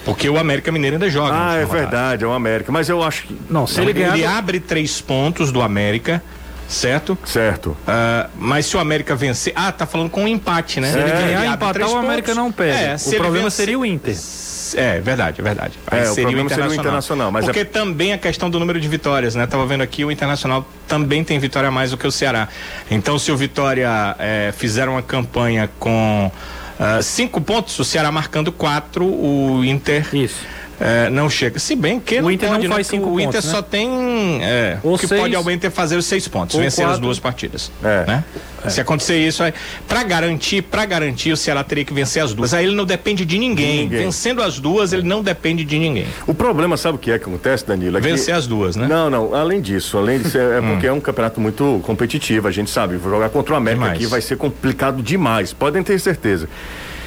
Porque 0.04 0.28
o 0.28 0.38
América 0.38 0.70
Mineiro 0.70 0.96
ainda 0.96 1.10
joga. 1.10 1.32
Ah, 1.34 1.56
é 1.56 1.64
verdade, 1.64 2.24
é 2.24 2.26
o 2.26 2.32
América. 2.32 2.70
Mas 2.70 2.88
eu 2.88 3.02
acho 3.02 3.24
que. 3.24 3.38
Não, 3.50 3.66
se 3.66 3.80
ele, 3.80 3.92
ganhar. 3.92 4.14
Ele 4.14 4.24
abre 4.24 4.60
três 4.60 5.00
pontos 5.00 5.50
do 5.50 5.60
América, 5.60 6.22
certo? 6.68 7.16
Certo. 7.24 7.70
Uh, 7.70 8.30
mas 8.38 8.66
se 8.66 8.76
o 8.76 8.80
América 8.80 9.16
vencer. 9.16 9.52
Ah, 9.56 9.72
tá 9.72 9.86
falando 9.86 10.10
com 10.10 10.24
um 10.24 10.28
empate, 10.28 10.80
né? 10.80 10.92
Se 10.92 10.98
ele 10.98 11.10
ganhar 11.10 11.44
e 11.44 11.48
empatar, 11.48 11.90
o 11.90 11.96
América 11.96 12.34
não 12.34 12.52
perde. 12.52 12.84
É, 12.84 12.96
o 12.96 13.16
problema 13.16 13.44
vencer... 13.44 13.64
seria 13.64 13.78
o 13.78 13.84
Inter. 13.84 14.16
É, 14.74 15.00
verdade, 15.00 15.40
verdade. 15.42 15.78
Aí 15.86 16.00
é, 16.00 16.04
seria 16.06 16.28
o 16.28 16.32
problema 16.32 16.48
seria 16.50 16.70
o 16.70 16.74
Internacional. 16.74 17.30
Mas 17.30 17.44
é 17.44 17.46
Porque 17.46 17.60
é... 17.60 17.64
também 17.64 18.12
a 18.12 18.18
questão 18.18 18.50
do 18.50 18.58
número 18.58 18.80
de 18.80 18.88
vitórias, 18.88 19.34
né? 19.34 19.46
Tava 19.46 19.66
vendo 19.66 19.82
aqui, 19.82 20.04
o 20.04 20.10
Internacional 20.10 20.66
também 20.86 21.22
tem 21.24 21.38
vitória 21.38 21.68
a 21.68 21.72
mais 21.72 21.90
do 21.90 21.96
que 21.96 22.06
o 22.06 22.12
Ceará. 22.12 22.48
Então, 22.90 23.18
se 23.18 23.30
o 23.30 23.36
Vitória 23.36 24.16
é, 24.18 24.52
fizer 24.56 24.88
uma 24.88 25.02
campanha 25.02 25.68
com 25.78 26.30
uh, 26.30 27.02
cinco 27.02 27.40
pontos, 27.40 27.78
o 27.78 27.84
Ceará 27.84 28.10
marcando 28.10 28.50
quatro, 28.50 29.04
o 29.04 29.64
Inter. 29.64 30.06
Isso 30.14 30.58
é, 30.80 31.10
não 31.10 31.28
chega. 31.28 31.58
Se 31.58 31.74
bem 31.74 31.98
que 31.98 32.20
o 32.20 32.30
Inter 32.30 32.48
pode, 32.48 32.68
não 32.68 32.74
faz 32.74 32.86
né? 32.86 32.98
cinco 32.98 33.10
O 33.10 33.20
Inter 33.20 33.32
pontos, 33.32 33.50
só 33.50 33.56
né? 33.58 33.66
tem. 33.70 34.40
É, 34.42 34.78
o 34.82 34.96
que 34.96 35.08
seis, 35.08 35.20
pode 35.20 35.34
ao 35.34 35.50
Inter 35.50 35.70
fazer 35.70 35.96
os 35.96 36.06
seis 36.06 36.28
pontos, 36.28 36.56
vencer 36.56 36.84
quatro. 36.84 36.94
as 36.94 36.98
duas 37.00 37.18
partidas. 37.18 37.72
É. 37.82 38.04
Né? 38.06 38.24
É. 38.64 38.70
Se 38.70 38.80
acontecer 38.80 39.18
isso, 39.18 39.42
aí, 39.42 39.52
para 39.86 40.02
garantir, 40.04 40.62
para 40.62 40.84
garantir, 40.84 41.32
o 41.32 41.36
Ceará 41.36 41.62
teria 41.64 41.84
que 41.84 41.92
vencer 41.92 42.22
as 42.22 42.32
duas. 42.32 42.54
Aí 42.54 42.64
ele 42.64 42.74
não 42.74 42.84
depende 42.84 43.24
de 43.24 43.38
ninguém. 43.38 43.76
de 43.76 43.82
ninguém. 43.84 43.98
Vencendo 44.04 44.42
as 44.42 44.58
duas, 44.58 44.92
ele 44.92 45.02
não 45.02 45.22
depende 45.22 45.64
de 45.64 45.78
ninguém. 45.78 46.06
O 46.26 46.34
problema, 46.34 46.76
sabe 46.76 46.96
o 46.96 46.98
que 46.98 47.10
é 47.10 47.18
que 47.18 47.24
acontece, 47.24 47.66
Danilo? 47.66 47.98
É 47.98 48.00
vencer 48.00 48.26
que... 48.34 48.38
as 48.38 48.46
duas, 48.46 48.76
né? 48.76 48.86
Não, 48.86 49.10
não. 49.10 49.34
Além 49.34 49.60
disso, 49.60 49.98
além 49.98 50.20
disso, 50.20 50.38
é, 50.38 50.58
é 50.58 50.60
porque 50.72 50.86
é 50.86 50.92
um 50.92 51.00
campeonato 51.00 51.40
muito 51.40 51.80
competitivo. 51.82 52.46
A 52.46 52.52
gente 52.52 52.70
sabe, 52.70 52.98
jogar 52.98 53.30
contra 53.30 53.54
o 53.54 53.56
América 53.56 53.84
demais. 53.84 53.98
aqui 53.98 54.06
vai 54.06 54.20
ser 54.20 54.36
complicado 54.36 55.02
demais. 55.02 55.52
Podem 55.52 55.82
ter 55.82 55.98
certeza. 55.98 56.48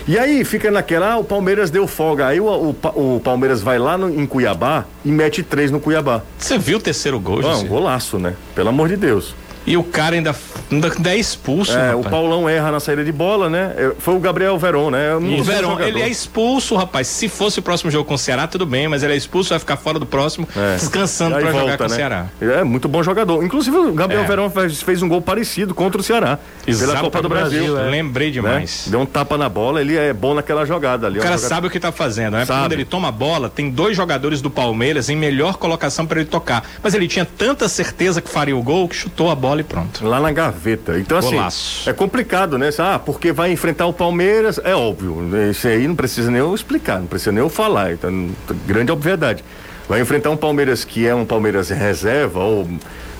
E 0.08 0.18
aí 0.18 0.44
fica 0.44 0.72
naquela, 0.72 1.14
ah, 1.14 1.18
o 1.18 1.24
Palmeiras 1.24 1.70
deu 1.70 1.88
folga. 1.88 2.28
Aí 2.28 2.40
o, 2.40 2.46
o, 2.46 3.16
o 3.16 3.20
Palmeiras 3.20 3.62
vai 3.62 3.78
lá 3.78 3.98
no, 3.98 4.10
em 4.10 4.26
Cuiabá 4.26 4.86
e 5.06 5.10
mete 5.10 5.44
três 5.44 5.70
no 5.72 5.80
Cuiabá. 5.80 6.22
Você 6.38 6.58
viu 6.58 6.78
o 6.78 6.82
terceiro 6.82 7.20
gol, 7.20 7.42
Não, 7.42 7.62
um 7.62 7.68
golaço, 7.68 8.18
né? 8.18 8.36
Pelo 8.56 8.70
amor 8.70 8.90
de 8.90 8.98
Deus. 8.98 9.36
E 9.66 9.78
o 9.78 9.84
cara 9.84 10.16
ainda, 10.16 10.36
ainda 10.72 11.12
é 11.12 11.18
expulso. 11.18 11.72
É, 11.72 11.90
rapaz. 11.90 12.06
o 12.06 12.10
Paulão 12.10 12.50
erra 12.50 12.72
na 12.72 12.80
saída 12.80 13.04
de 13.04 13.12
bola, 13.12 13.50
né? 13.50 13.74
É, 13.78 13.92
foi 14.00 14.16
o 14.16 14.20
Gabriel 14.20 14.58
Veron, 14.58 14.90
né? 14.90 15.16
O 15.16 15.44
Veron, 15.44 15.80
ele 15.80 16.02
é 16.02 16.10
expulso, 16.10 16.76
rapaz. 16.76 17.08
Se 17.08 17.30
fosse 17.30 17.60
o 17.60 17.62
próximo 17.62 17.92
jogo 17.92 18.06
com 18.06 18.16
o 18.16 18.18
Ceará, 18.18 18.48
tudo 18.48 18.66
bem, 18.66 18.88
mas 18.88 19.04
ele 19.04 19.14
é 19.14 19.16
expulso, 19.16 19.50
vai 19.50 19.60
ficar 19.60 19.78
fora 19.78 20.00
do 20.00 20.06
próximo, 20.06 20.48
é. 20.56 20.76
descansando 20.76 21.36
para 21.36 21.52
jogar 21.52 21.78
com 21.78 21.84
né? 21.84 21.90
o 21.90 21.90
Ceará. 21.90 22.26
É 22.42 22.64
muito 22.64 22.88
bom 22.88 23.04
jogador. 23.04 23.44
Inclusive, 23.44 23.78
o 23.78 23.94
Gabriel 23.94 24.24
é. 24.24 24.28
Veron 24.28 24.50
fez, 24.50 24.82
fez, 24.82 25.02
um 25.02 25.08
gol 25.08 25.22
parecido 25.22 25.76
contra 25.76 26.02
o 26.02 26.04
Ceará. 26.04 26.40
Exato, 26.66 26.92
pela 26.92 27.02
Copa 27.02 27.22
do 27.22 27.30
Brasil. 27.30 27.74
Brasil 27.74 27.80
é. 27.80 27.90
Lembrei 27.90 28.32
demais. 28.32 28.86
Né? 28.88 28.92
Deu 28.92 29.02
um 29.02 29.06
tapa 29.06 29.38
na 29.38 29.48
bola, 29.48 29.82
ele 29.82 29.96
é 29.96 30.12
bom 30.12 30.34
naquela 30.34 30.66
jogada 30.66 31.06
ali. 31.06 31.20
O 31.20 31.22
cara 31.22 31.38
sabe 31.38 31.68
o 31.68 31.70
que 31.70 31.80
tá 31.80 31.92
fazendo, 31.92 32.34
né? 32.34 32.46
Quando 32.46 32.74
ele 32.74 32.86
toma 32.86 33.10
a 33.10 33.12
bola, 33.12 33.50
tem 33.50 33.70
dois 33.70 33.96
jogadores 33.96 34.42
do 34.42 34.50
Palmeiras 34.50 35.10
em 35.10 35.16
melhor 35.16 35.58
colocação 35.58 36.06
para 36.06 36.20
ele 36.20 36.30
tocar. 36.30 36.64
Mas 36.82 36.94
ele 36.94 37.08
tinha 37.08 37.26
tanta 37.26 37.70
certeza 37.70 38.22
que 38.22 38.30
faria 38.30 38.56
o 38.56 38.64
gol 38.64 38.88
que 38.88 38.96
chutou 38.96 39.30
a 39.30 39.36
bola 39.36 39.51
e 39.60 39.64
pronto. 39.64 40.06
Lá 40.06 40.20
na 40.22 40.32
gaveta. 40.32 40.98
Então, 40.98 41.18
assim, 41.18 41.32
Golaço. 41.32 41.90
é 41.90 41.94
complicado, 41.94 42.58
né? 42.58 42.70
Ah, 42.78 42.98
porque 42.98 43.32
vai 43.32 43.52
enfrentar 43.52 43.86
o 43.88 43.94
Palmeiras, 43.94 44.60
é 44.64 44.74
óbvio. 44.74 45.30
Isso 45.50 45.68
aí 45.68 45.88
não 45.88 45.96
precisa 45.96 46.32
nem 46.32 46.40
eu 46.40 46.56
explicar, 46.56 47.00
não 47.00 47.08
precisa 47.08 47.32
nem 47.32 47.42
eu 47.42 47.50
falar. 47.50 47.92
Então, 47.92 48.30
grande 48.66 48.92
obviedade. 48.92 49.44
Vai 49.90 50.00
enfrentar 50.00 50.30
um 50.30 50.38
Palmeiras 50.38 50.86
que 50.86 51.06
é 51.06 51.14
um 51.14 51.26
Palmeiras 51.26 51.70
reserva 51.70 52.40
ou 52.40 52.68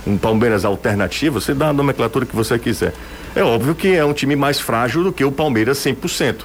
um 0.06 0.16
Palmeiras 0.16 0.64
alternativo, 0.64 1.40
você 1.40 1.54
dá 1.54 1.68
a 1.68 1.72
nomenclatura 1.72 2.26
que 2.26 2.34
você 2.34 2.58
quiser. 2.58 2.92
É 3.34 3.42
óbvio 3.42 3.74
que 3.74 3.94
é 3.94 4.04
um 4.04 4.12
time 4.12 4.36
mais 4.36 4.60
frágil 4.60 5.04
do 5.04 5.12
que 5.12 5.24
o 5.24 5.32
Palmeiras 5.32 5.78
100%. 5.78 6.36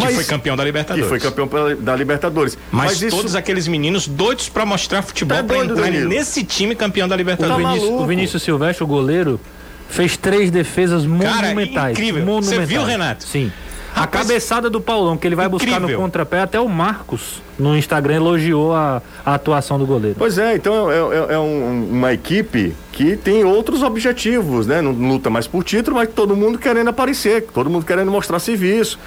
Mas, 0.00 0.10
que 0.10 0.14
foi 0.16 0.24
campeão 0.24 0.56
da 0.56 0.64
Libertadores. 0.64 1.04
Que 1.04 1.08
foi 1.08 1.20
campeão 1.20 1.48
da 1.80 1.96
Libertadores. 1.96 2.58
Mas, 2.70 2.92
Mas 2.92 3.02
isso... 3.02 3.16
todos 3.16 3.34
aqueles 3.34 3.66
meninos 3.68 4.06
doidos 4.06 4.48
para 4.48 4.66
mostrar 4.66 5.02
futebol 5.02 5.38
tá 5.38 5.44
para 5.44 5.58
entrar 5.58 5.90
nesse 5.90 6.44
time 6.44 6.74
campeão 6.74 7.08
da 7.08 7.16
Libertadores. 7.16 7.64
O 7.64 7.68
Vinícius, 7.68 8.00
o 8.00 8.06
Vinícius 8.06 8.42
Silvestre, 8.42 8.84
o 8.84 8.86
goleiro, 8.86 9.40
fez 9.88 10.16
três 10.16 10.50
defesas 10.50 11.04
monumentais. 11.04 11.74
Cara, 11.74 11.92
incrível. 11.92 12.24
Monumentais. 12.24 12.60
Você 12.60 12.66
viu, 12.66 12.84
Renato? 12.84 13.24
Sim. 13.24 13.52
A 13.94 14.06
cabeçada 14.06 14.70
do 14.70 14.80
Paulão, 14.80 15.16
que 15.16 15.26
ele 15.26 15.34
vai 15.34 15.46
incrível. 15.46 15.80
buscar 15.80 15.92
no 15.92 15.98
contrapé, 15.98 16.40
até 16.40 16.60
o 16.60 16.68
Marcos 16.68 17.42
no 17.58 17.76
Instagram 17.76 18.14
elogiou 18.14 18.72
a, 18.72 19.02
a 19.24 19.34
atuação 19.34 19.78
do 19.78 19.86
goleiro. 19.86 20.16
Pois 20.18 20.38
é, 20.38 20.54
então 20.54 20.90
é, 20.90 20.96
é, 20.96 21.34
é 21.34 21.38
um, 21.38 21.88
uma 21.90 22.12
equipe 22.12 22.74
que 22.92 23.16
tem 23.16 23.44
outros 23.44 23.82
objetivos, 23.82 24.66
né? 24.66 24.80
Não 24.80 24.92
luta 24.92 25.28
mais 25.28 25.46
por 25.46 25.64
título, 25.64 25.96
mas 25.96 26.08
todo 26.08 26.36
mundo 26.36 26.58
querendo 26.58 26.88
aparecer, 26.88 27.42
todo 27.52 27.68
mundo 27.68 27.84
querendo 27.84 28.10
mostrar 28.10 28.38
serviço. 28.38 28.98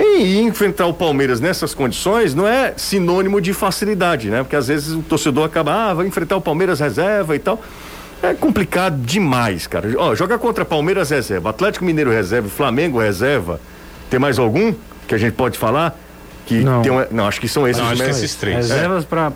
E 0.00 0.38
enfrentar 0.40 0.86
o 0.86 0.94
Palmeiras 0.94 1.40
nessas 1.40 1.74
condições 1.74 2.34
não 2.34 2.46
é 2.46 2.72
sinônimo 2.76 3.40
de 3.40 3.52
facilidade, 3.52 4.30
né? 4.30 4.42
Porque 4.42 4.54
às 4.54 4.68
vezes 4.68 4.94
o 4.94 5.02
torcedor 5.02 5.44
acaba, 5.44 5.90
ah, 5.90 5.94
vai 5.94 6.06
enfrentar 6.06 6.36
o 6.36 6.40
Palmeiras 6.40 6.78
reserva 6.78 7.34
e 7.34 7.38
tal. 7.38 7.60
É 8.22 8.34
complicado 8.34 8.96
demais, 9.00 9.66
cara. 9.66 9.88
Ó, 9.96 10.14
jogar 10.14 10.38
contra 10.38 10.64
Palmeiras 10.64 11.10
reserva, 11.10 11.50
Atlético 11.50 11.84
Mineiro 11.84 12.10
reserva, 12.10 12.48
Flamengo 12.48 12.98
reserva. 13.00 13.60
Tem 14.10 14.18
mais 14.18 14.38
algum 14.38 14.72
que 15.06 15.14
a 15.14 15.18
gente 15.18 15.34
pode 15.34 15.58
falar? 15.58 15.98
Que 16.46 16.60
não. 16.60 16.82
Tem 16.82 16.92
não, 17.10 17.26
acho 17.26 17.40
que 17.40 17.48
são 17.48 17.68
esses 17.68 17.82
não, 17.82 17.90
acho 17.90 18.02
esses 18.04 18.34
três. 18.34 18.56
Reservas 18.56 19.04
é. 19.04 19.06
para. 19.06 19.32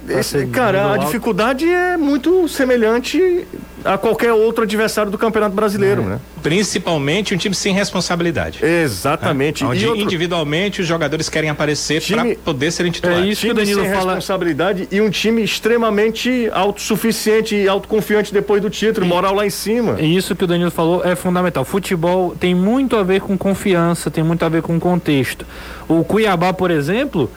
Cara, 0.52 0.94
a 0.94 0.96
dificuldade 0.96 1.68
é 1.68 1.96
muito 1.96 2.48
semelhante 2.48 3.46
a 3.84 3.98
qualquer 3.98 4.32
outro 4.32 4.64
adversário 4.64 5.10
do 5.10 5.18
Campeonato 5.18 5.54
Brasileiro, 5.54 6.02
é. 6.02 6.06
né? 6.06 6.20
Principalmente 6.42 7.34
um 7.34 7.36
time 7.36 7.54
sem 7.54 7.72
responsabilidade. 7.74 8.64
Exatamente. 8.64 9.64
É. 9.64 9.66
Onde 9.66 9.86
outro... 9.86 10.02
individualmente 10.02 10.80
os 10.80 10.86
jogadores 10.86 11.28
querem 11.28 11.50
aparecer 11.50 12.00
time... 12.00 12.34
para 12.34 12.44
poder 12.44 12.70
serem 12.70 12.90
titulares. 12.90 13.24
É 13.24 13.28
isso 13.28 13.40
time 13.42 13.54
que 13.54 13.60
o 13.60 13.64
Danilo 13.64 13.82
sem 13.82 13.90
fala... 13.90 14.14
responsabilidade 14.14 14.88
e 14.90 15.00
um 15.00 15.10
time 15.10 15.42
extremamente 15.42 16.48
autossuficiente 16.52 17.54
e 17.54 17.68
autoconfiante 17.68 18.32
depois 18.32 18.60
do 18.60 18.70
título, 18.70 19.06
e... 19.06 19.08
moral 19.08 19.34
lá 19.34 19.46
em 19.46 19.50
cima. 19.50 20.00
E 20.00 20.16
isso 20.16 20.34
que 20.34 20.44
o 20.44 20.46
Danilo 20.46 20.70
falou 20.70 21.04
é 21.04 21.14
fundamental. 21.14 21.64
Futebol 21.64 22.34
tem 22.38 22.54
muito 22.54 22.96
a 22.96 23.02
ver 23.02 23.20
com 23.20 23.36
confiança, 23.38 24.10
tem 24.10 24.24
muito 24.24 24.44
a 24.44 24.48
ver 24.48 24.62
com 24.62 24.78
contexto. 24.80 25.46
O 25.88 26.04
Cuiabá, 26.04 26.52
por 26.52 26.70
exemplo, 26.70 27.30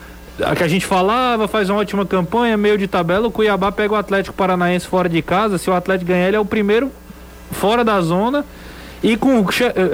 que 0.56 0.62
a 0.62 0.68
gente 0.68 0.84
falava, 0.84 1.48
faz 1.48 1.70
uma 1.70 1.80
ótima 1.80 2.04
campanha, 2.04 2.56
meio 2.56 2.76
de 2.76 2.86
tabela, 2.86 3.26
o 3.26 3.30
Cuiabá 3.30 3.72
pega 3.72 3.94
o 3.94 3.96
Atlético 3.96 4.36
Paranaense 4.36 4.86
fora 4.86 5.08
de 5.08 5.22
casa, 5.22 5.56
se 5.58 5.70
o 5.70 5.72
Atlético 5.72 6.08
ganhar, 6.08 6.28
ele 6.28 6.36
é 6.36 6.40
o 6.40 6.44
primeiro 6.44 6.90
fora 7.52 7.82
da 7.82 8.00
zona 8.00 8.44
e 9.02 9.16
com, 9.16 9.44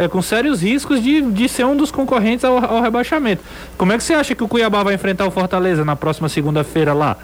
é, 0.01 0.09
com 0.09 0.23
sérios 0.23 0.63
riscos 0.63 1.03
de, 1.03 1.21
de 1.23 1.49
ser 1.49 1.65
um 1.65 1.77
dos 1.77 1.91
concorrentes 1.91 2.45
ao, 2.45 2.59
ao 2.65 2.83
rebaixamento. 2.83 3.43
Como 3.77 3.93
é 3.93 3.99
que 3.99 4.03
você 4.03 4.15
acha 4.15 4.35
que 4.35 4.43
o 4.43 4.49
Cuiabá 4.49 4.83
vai 4.83 4.95
enfrentar 4.95 5.27
o 5.27 5.31
Fortaleza 5.31 5.85
na 5.85 5.95
próxima 5.95 6.29
segunda-feira 6.29 6.93
lá? 6.93 7.17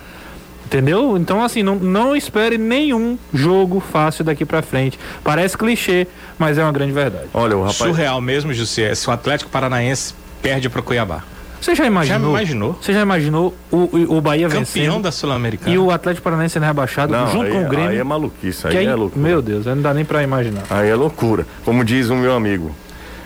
Entendeu? 0.66 1.16
Então, 1.16 1.42
assim, 1.42 1.62
não, 1.62 1.76
não 1.76 2.14
espere 2.14 2.58
nenhum 2.58 3.18
jogo 3.32 3.80
fácil 3.80 4.22
daqui 4.22 4.44
para 4.44 4.60
frente. 4.60 4.98
Parece 5.24 5.56
clichê, 5.56 6.06
mas 6.38 6.58
é 6.58 6.62
uma 6.62 6.72
grande 6.72 6.92
verdade. 6.92 7.26
Olha, 7.32 7.56
o 7.56 7.60
rapaz. 7.60 7.76
Surreal 7.76 8.20
mesmo, 8.20 8.52
José, 8.52 8.94
se 8.94 9.08
o 9.08 9.10
Atlético 9.10 9.50
Paranaense 9.50 10.12
perde 10.42 10.68
pro 10.68 10.82
Cuiabá. 10.82 11.24
Você 11.60 11.74
já 11.74 11.86
imaginou? 11.86 12.20
Já 12.20 12.28
imaginou? 12.28 12.78
Você 12.80 12.92
já 12.92 13.02
imaginou 13.02 13.54
o, 13.70 14.16
o, 14.16 14.20
Bahia 14.20 14.46
Campeão 14.46 14.60
vencendo? 14.60 14.84
Campeão 14.84 15.00
da 15.02 15.12
Sul-Americana. 15.12 15.74
E 15.74 15.78
o 15.78 15.90
Atlético 15.90 16.24
Paranaense 16.24 16.54
sendo 16.54 16.64
rebaixado 16.64 17.12
Não, 17.12 17.30
junto 17.30 17.46
aí, 17.46 17.52
com 17.52 17.64
o 17.64 17.68
Grêmio. 17.68 17.90
Aí 17.90 17.98
é 17.98 18.04
maluquice, 18.04 18.66
aí, 18.66 18.78
aí 18.78 18.86
é 18.86 18.94
loucura. 18.94 19.20
Meu 19.20 19.42
Deus, 19.42 19.66
não 19.66 19.80
dá 19.80 19.92
nem 19.92 20.04
pra 20.04 20.22
imaginar. 20.22 20.64
Aí 20.70 20.88
é 20.88 20.94
loucura. 20.94 21.46
Como 21.64 21.84
diz 21.84 22.08
o 22.10 22.16
meu 22.16 22.34
amigo. 22.34 22.74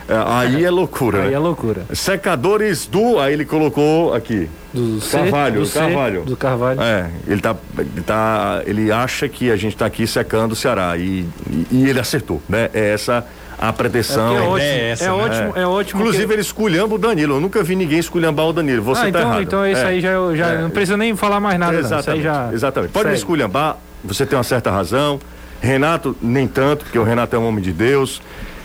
É, 0.08 0.14
aí 0.26 0.64
é 0.64 0.70
loucura. 0.70 1.22
Aí 1.22 1.28
né? 1.28 1.34
é 1.34 1.38
loucura. 1.38 1.86
Secadores 1.92 2.86
do. 2.86 3.18
Aí 3.18 3.32
ele 3.32 3.44
colocou 3.44 4.12
aqui. 4.12 4.48
Do 4.72 4.98
Carvalho, 5.10 5.62
do 5.62 5.70
Carvalho. 5.70 6.22
do 6.22 6.36
Carvalho. 6.36 6.82
É, 6.82 7.10
ele 7.26 7.40
tá, 7.40 7.56
ele 7.78 8.02
tá. 8.02 8.62
Ele 8.66 8.92
acha 8.92 9.28
que 9.28 9.50
a 9.50 9.56
gente 9.56 9.76
tá 9.76 9.86
aqui 9.86 10.06
secando 10.06 10.52
o 10.52 10.56
Ceará. 10.56 10.96
E, 10.96 11.26
e, 11.50 11.66
e 11.70 11.88
ele 11.88 12.00
acertou, 12.00 12.42
né? 12.48 12.68
É 12.74 12.92
essa 12.92 13.24
a 13.62 13.72
pretensão. 13.72 14.34
É, 14.34 14.36
é, 14.36 14.40
ótimo, 14.40 14.58
é, 14.58 14.90
essa, 14.90 15.04
é 15.04 15.06
né? 15.06 15.12
ótimo, 15.12 15.52
é 15.56 15.66
ótimo. 15.66 16.00
Inclusive 16.00 16.26
que... 16.26 16.32
ele 16.32 16.42
esculhamba 16.42 16.94
o 16.96 16.98
Danilo. 16.98 17.36
Eu 17.36 17.40
nunca 17.40 17.62
vi 17.62 17.76
ninguém 17.76 18.00
esculhambar 18.00 18.46
o 18.46 18.52
Danilo. 18.52 18.82
Você 18.82 19.00
ah, 19.00 19.04
tá 19.04 19.08
então, 19.08 19.20
errado. 19.20 19.42
Então 19.42 19.66
isso 19.66 19.80
é. 19.80 19.86
aí 19.86 20.00
já, 20.00 20.10
já 20.34 20.46
é. 20.48 20.62
não 20.62 20.70
precisa 20.70 20.96
nem 20.96 21.14
falar 21.14 21.38
mais 21.38 21.60
nada. 21.60 21.78
Exatamente. 21.78 22.24
Já... 22.24 22.50
Exatamente. 22.52 22.90
Pode 22.90 23.08
me 23.08 23.14
esculhambar, 23.14 23.76
você 24.02 24.26
tem 24.26 24.36
uma 24.36 24.42
certa 24.42 24.68
razão. 24.68 25.20
Renato, 25.60 26.16
nem 26.20 26.48
tanto, 26.48 26.84
porque 26.84 26.98
o 26.98 27.04
Renato 27.04 27.36
é 27.36 27.38
um 27.38 27.46
homem 27.46 27.62
de 27.62 27.72
Deus. 27.72 28.20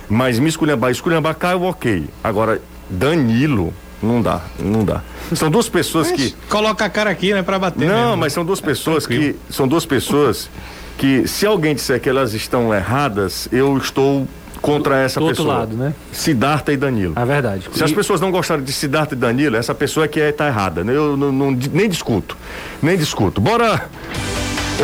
Mas 0.09 0.39
me 0.39 0.49
esculhambar, 0.49 0.89
esculhambar 0.89 1.35
caiu 1.35 1.61
ok. 1.61 2.09
Agora, 2.23 2.59
Danilo, 2.89 3.71
Não 4.01 4.19
dá, 4.19 4.41
não 4.59 4.83
dá. 4.83 5.01
São 5.35 5.51
duas 5.51 5.69
pessoas 5.69 6.09
mas 6.09 6.19
que. 6.19 6.35
Coloca 6.49 6.85
a 6.85 6.89
cara 6.89 7.11
aqui, 7.11 7.33
né, 7.33 7.43
para 7.43 7.59
bater. 7.59 7.87
Não, 7.87 7.95
mesmo. 7.95 8.17
mas 8.17 8.33
são 8.33 8.43
duas 8.43 8.61
pessoas 8.61 9.05
é, 9.05 9.07
que. 9.07 9.35
São 9.49 9.67
duas 9.67 9.85
pessoas 9.85 10.49
que, 10.97 11.27
se 11.27 11.45
alguém 11.45 11.75
disser 11.75 11.99
que 11.99 12.09
elas 12.09 12.33
estão 12.33 12.73
erradas, 12.73 13.47
eu 13.51 13.77
estou 13.77 14.27
contra 14.67 14.99
essa 14.99 15.19
do 15.19 15.27
pessoa. 15.27 15.59
Outro 15.59 15.75
lado, 15.75 15.77
né? 15.77 15.93
Siddhartha 16.11 16.73
e 16.73 16.77
Danilo. 16.77 17.13
É 17.15 17.25
verdade. 17.25 17.69
Se 17.71 17.81
e... 17.81 17.83
as 17.83 17.91
pessoas 17.91 18.19
não 18.19 18.29
gostarem 18.29 18.63
de 18.63 18.73
Siddhartha 18.73 19.15
e 19.15 19.17
Danilo, 19.17 19.55
essa 19.55 19.73
pessoa 19.73 20.05
é 20.05 20.07
que 20.07 20.19
está 20.19 20.45
é, 20.45 20.47
errada. 20.49 20.83
Né? 20.83 20.95
Eu 20.95 21.15
não, 21.15 21.31
não, 21.31 21.51
nem 21.51 21.87
discuto. 21.87 22.37
Nem 22.81 22.97
discuto. 22.97 23.39
Bora 23.39 23.85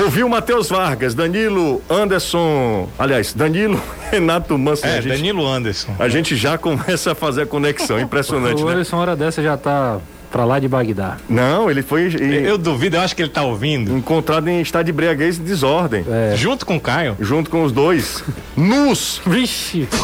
ouvir 0.03 0.23
o 0.23 0.29
Matheus 0.29 0.69
Vargas, 0.69 1.13
Danilo 1.13 1.81
Anderson. 1.89 2.87
Aliás, 2.97 3.33
Danilo 3.33 3.79
Renato 4.09 4.57
Manso. 4.57 4.85
É, 4.85 5.01
gente, 5.01 5.17
Danilo 5.17 5.45
Anderson. 5.45 5.93
A 5.99 6.07
gente 6.07 6.35
já 6.35 6.57
começa 6.57 7.11
a 7.11 7.15
fazer 7.15 7.41
a 7.41 7.45
conexão. 7.45 7.99
Impressionante. 8.01 8.61
o 8.61 8.65
né? 8.65 8.71
Anderson, 8.71 8.97
hora 8.97 9.15
dessa, 9.15 9.43
já 9.43 9.55
está 9.55 9.99
para 10.33 10.43
lá 10.45 10.57
de 10.57 10.67
Bagdá. 10.67 11.17
Não, 11.29 11.69
ele 11.69 11.83
foi. 11.83 12.05
Ele, 12.05 12.49
eu 12.49 12.57
duvido, 12.57 12.97
eu 12.97 13.01
acho 13.01 13.15
que 13.15 13.21
ele 13.21 13.29
tá 13.29 13.43
ouvindo. 13.43 13.95
Encontrado 13.95 14.47
em 14.47 14.61
estado 14.61 14.87
de 14.87 14.91
breguês 14.91 15.37
e 15.37 15.41
desordem. 15.41 16.03
É. 16.09 16.35
Junto 16.35 16.65
com 16.65 16.75
o 16.75 16.81
Caio? 16.81 17.15
Junto 17.19 17.51
com 17.51 17.63
os 17.63 17.71
dois. 17.71 18.23
Nus! 18.57 19.21
Vixe! 19.27 19.87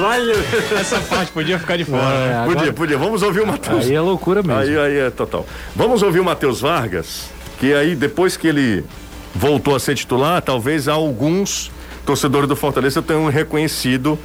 Valeu. 0.00 0.36
Essa 0.78 1.00
parte 1.00 1.32
podia 1.32 1.58
ficar 1.58 1.76
de 1.76 1.84
fora. 1.84 2.14
É, 2.14 2.34
agora... 2.34 2.58
Podia, 2.58 2.72
podia. 2.72 2.96
Vamos 2.96 3.24
ouvir 3.24 3.40
o 3.40 3.46
Matheus. 3.46 3.86
Aí 3.86 3.94
é 3.94 4.00
loucura 4.00 4.40
mesmo. 4.40 4.60
Aí, 4.60 4.78
aí 4.78 4.98
é 4.98 5.10
total. 5.10 5.44
Vamos 5.74 6.04
ouvir 6.04 6.20
o 6.20 6.24
Matheus 6.24 6.60
Vargas, 6.60 7.28
que 7.58 7.74
aí 7.74 7.96
depois 7.96 8.36
que 8.36 8.46
ele 8.46 8.84
voltou 9.34 9.74
a 9.74 9.80
ser 9.80 9.96
titular, 9.96 10.40
talvez 10.42 10.86
alguns 10.86 11.72
torcedores 12.06 12.48
do 12.48 12.54
Fortaleza 12.54 13.02
tenham 13.02 13.28
reconhecido 13.28 14.16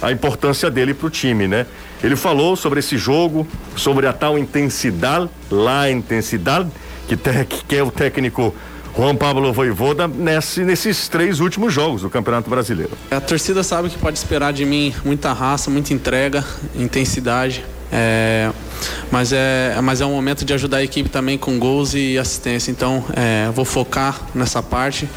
a 0.00 0.12
importância 0.12 0.70
dele 0.70 0.94
para 0.94 1.06
o 1.06 1.10
time, 1.10 1.48
né? 1.48 1.66
Ele 2.02 2.16
falou 2.16 2.56
sobre 2.56 2.80
esse 2.80 2.96
jogo, 2.96 3.46
sobre 3.76 4.06
a 4.06 4.12
tal 4.12 4.38
intensidade, 4.38 5.28
lá 5.50 5.90
intensidade, 5.90 6.68
que, 7.08 7.16
te, 7.16 7.30
que 7.66 7.76
é 7.76 7.82
o 7.82 7.90
técnico 7.90 8.54
Juan 8.96 9.16
Pablo 9.16 9.52
Voivoda 9.52 10.08
nesse, 10.08 10.64
nesses 10.64 11.08
três 11.08 11.40
últimos 11.40 11.72
jogos 11.72 12.02
do 12.02 12.10
Campeonato 12.10 12.50
Brasileiro. 12.50 12.92
A 13.10 13.20
torcida 13.20 13.62
sabe 13.62 13.90
que 13.90 13.98
pode 13.98 14.18
esperar 14.18 14.52
de 14.52 14.64
mim 14.64 14.94
muita 15.04 15.32
raça, 15.32 15.70
muita 15.70 15.92
entrega, 15.92 16.44
intensidade. 16.74 17.64
É, 17.92 18.50
mas, 19.10 19.32
é, 19.32 19.76
mas 19.82 20.00
é 20.00 20.06
um 20.06 20.12
momento 20.12 20.44
de 20.44 20.52
ajudar 20.54 20.78
a 20.78 20.84
equipe 20.84 21.08
também 21.08 21.38
com 21.38 21.58
gols 21.58 21.94
e 21.94 22.18
assistência. 22.18 22.70
Então, 22.70 23.04
é, 23.14 23.50
vou 23.50 23.64
focar 23.64 24.20
nessa 24.34 24.62
parte. 24.62 25.08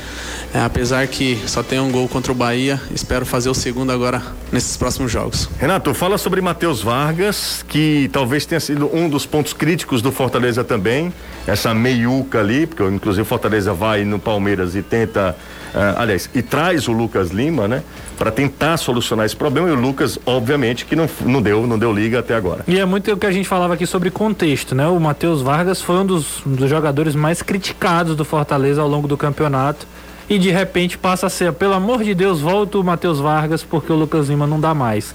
É, 0.54 0.60
apesar 0.60 1.08
que 1.08 1.40
só 1.48 1.64
tem 1.64 1.80
um 1.80 1.90
gol 1.92 2.08
contra 2.08 2.32
o 2.32 2.36
Bahia, 2.36 2.80
espero 2.94 3.26
fazer 3.26 3.50
o 3.50 3.54
segundo 3.54 3.92
agora 3.92 4.22
nesses 4.52 4.76
próximos 4.76 5.12
jogos. 5.12 5.50
Renato, 5.58 5.94
fala 5.94 6.18
sobre 6.18 6.42
Matheus 6.42 6.82
Vargas, 6.82 7.64
que 7.68 8.10
talvez 8.12 8.46
tenha 8.46 8.60
sido 8.60 8.94
um 8.94 9.08
dos 9.08 9.26
pontos 9.26 9.54
críticos 9.54 10.02
do 10.02 10.12
Fortaleza 10.12 10.64
também. 10.64 11.14
Essa 11.48 11.74
meiuca 11.74 12.40
ali, 12.40 12.68
porque 12.68 12.84
inclusive 12.84 13.22
o 13.22 13.26
Fortaleza 13.26 13.74
vai 13.74 14.04
no 14.04 14.20
Palmeiras 14.20 14.76
e 14.76 14.82
tenta 14.82 15.36
Uh, 15.72 15.96
aliás, 16.00 16.30
e 16.36 16.42
traz 16.42 16.90
o 16.90 16.92
Lucas 16.92 17.30
Lima, 17.30 17.66
né, 17.66 17.82
para 18.18 18.30
tentar 18.30 18.76
solucionar 18.76 19.26
esse 19.26 19.36
problema. 19.36 19.70
E 19.70 19.72
o 19.72 19.76
Lucas, 19.76 20.20
obviamente, 20.26 20.84
que 20.86 20.98
não, 20.98 21.10
não 21.22 21.42
deu, 21.42 21.66
não 21.66 21.80
deu 21.80 21.94
liga 21.94 22.20
até 22.20 22.36
agora. 22.36 22.66
E 22.68 22.78
é 22.78 22.84
muito 22.84 23.10
o 23.10 23.16
que 23.16 23.26
a 23.26 23.32
gente 23.32 23.48
falava 23.52 23.74
aqui 23.74 23.86
sobre 23.86 24.10
contexto, 24.10 24.74
né? 24.74 24.88
O 24.88 24.98
Matheus 24.98 25.42
Vargas 25.42 25.82
foi 25.82 25.98
um 25.98 26.06
dos, 26.06 26.42
um 26.46 26.54
dos 26.54 26.70
jogadores 26.70 27.16
mais 27.16 27.42
criticados 27.42 28.16
do 28.16 28.24
Fortaleza 28.24 28.82
ao 28.82 28.88
longo 28.88 29.10
do 29.10 29.18
campeonato. 29.18 29.86
E 30.30 30.40
de 30.40 30.50
repente 30.50 30.98
passa 30.98 31.28
a 31.28 31.30
ser, 31.30 31.52
pelo 31.52 31.74
amor 31.74 32.02
de 32.02 32.16
Deus, 32.16 32.40
volta 32.40 32.78
o 32.78 32.84
Matheus 32.84 33.20
Vargas 33.20 33.62
porque 33.62 33.92
o 33.92 33.96
Lucas 33.98 34.30
Lima 34.30 34.48
não 34.48 34.58
dá 34.58 34.74
mais. 34.74 35.14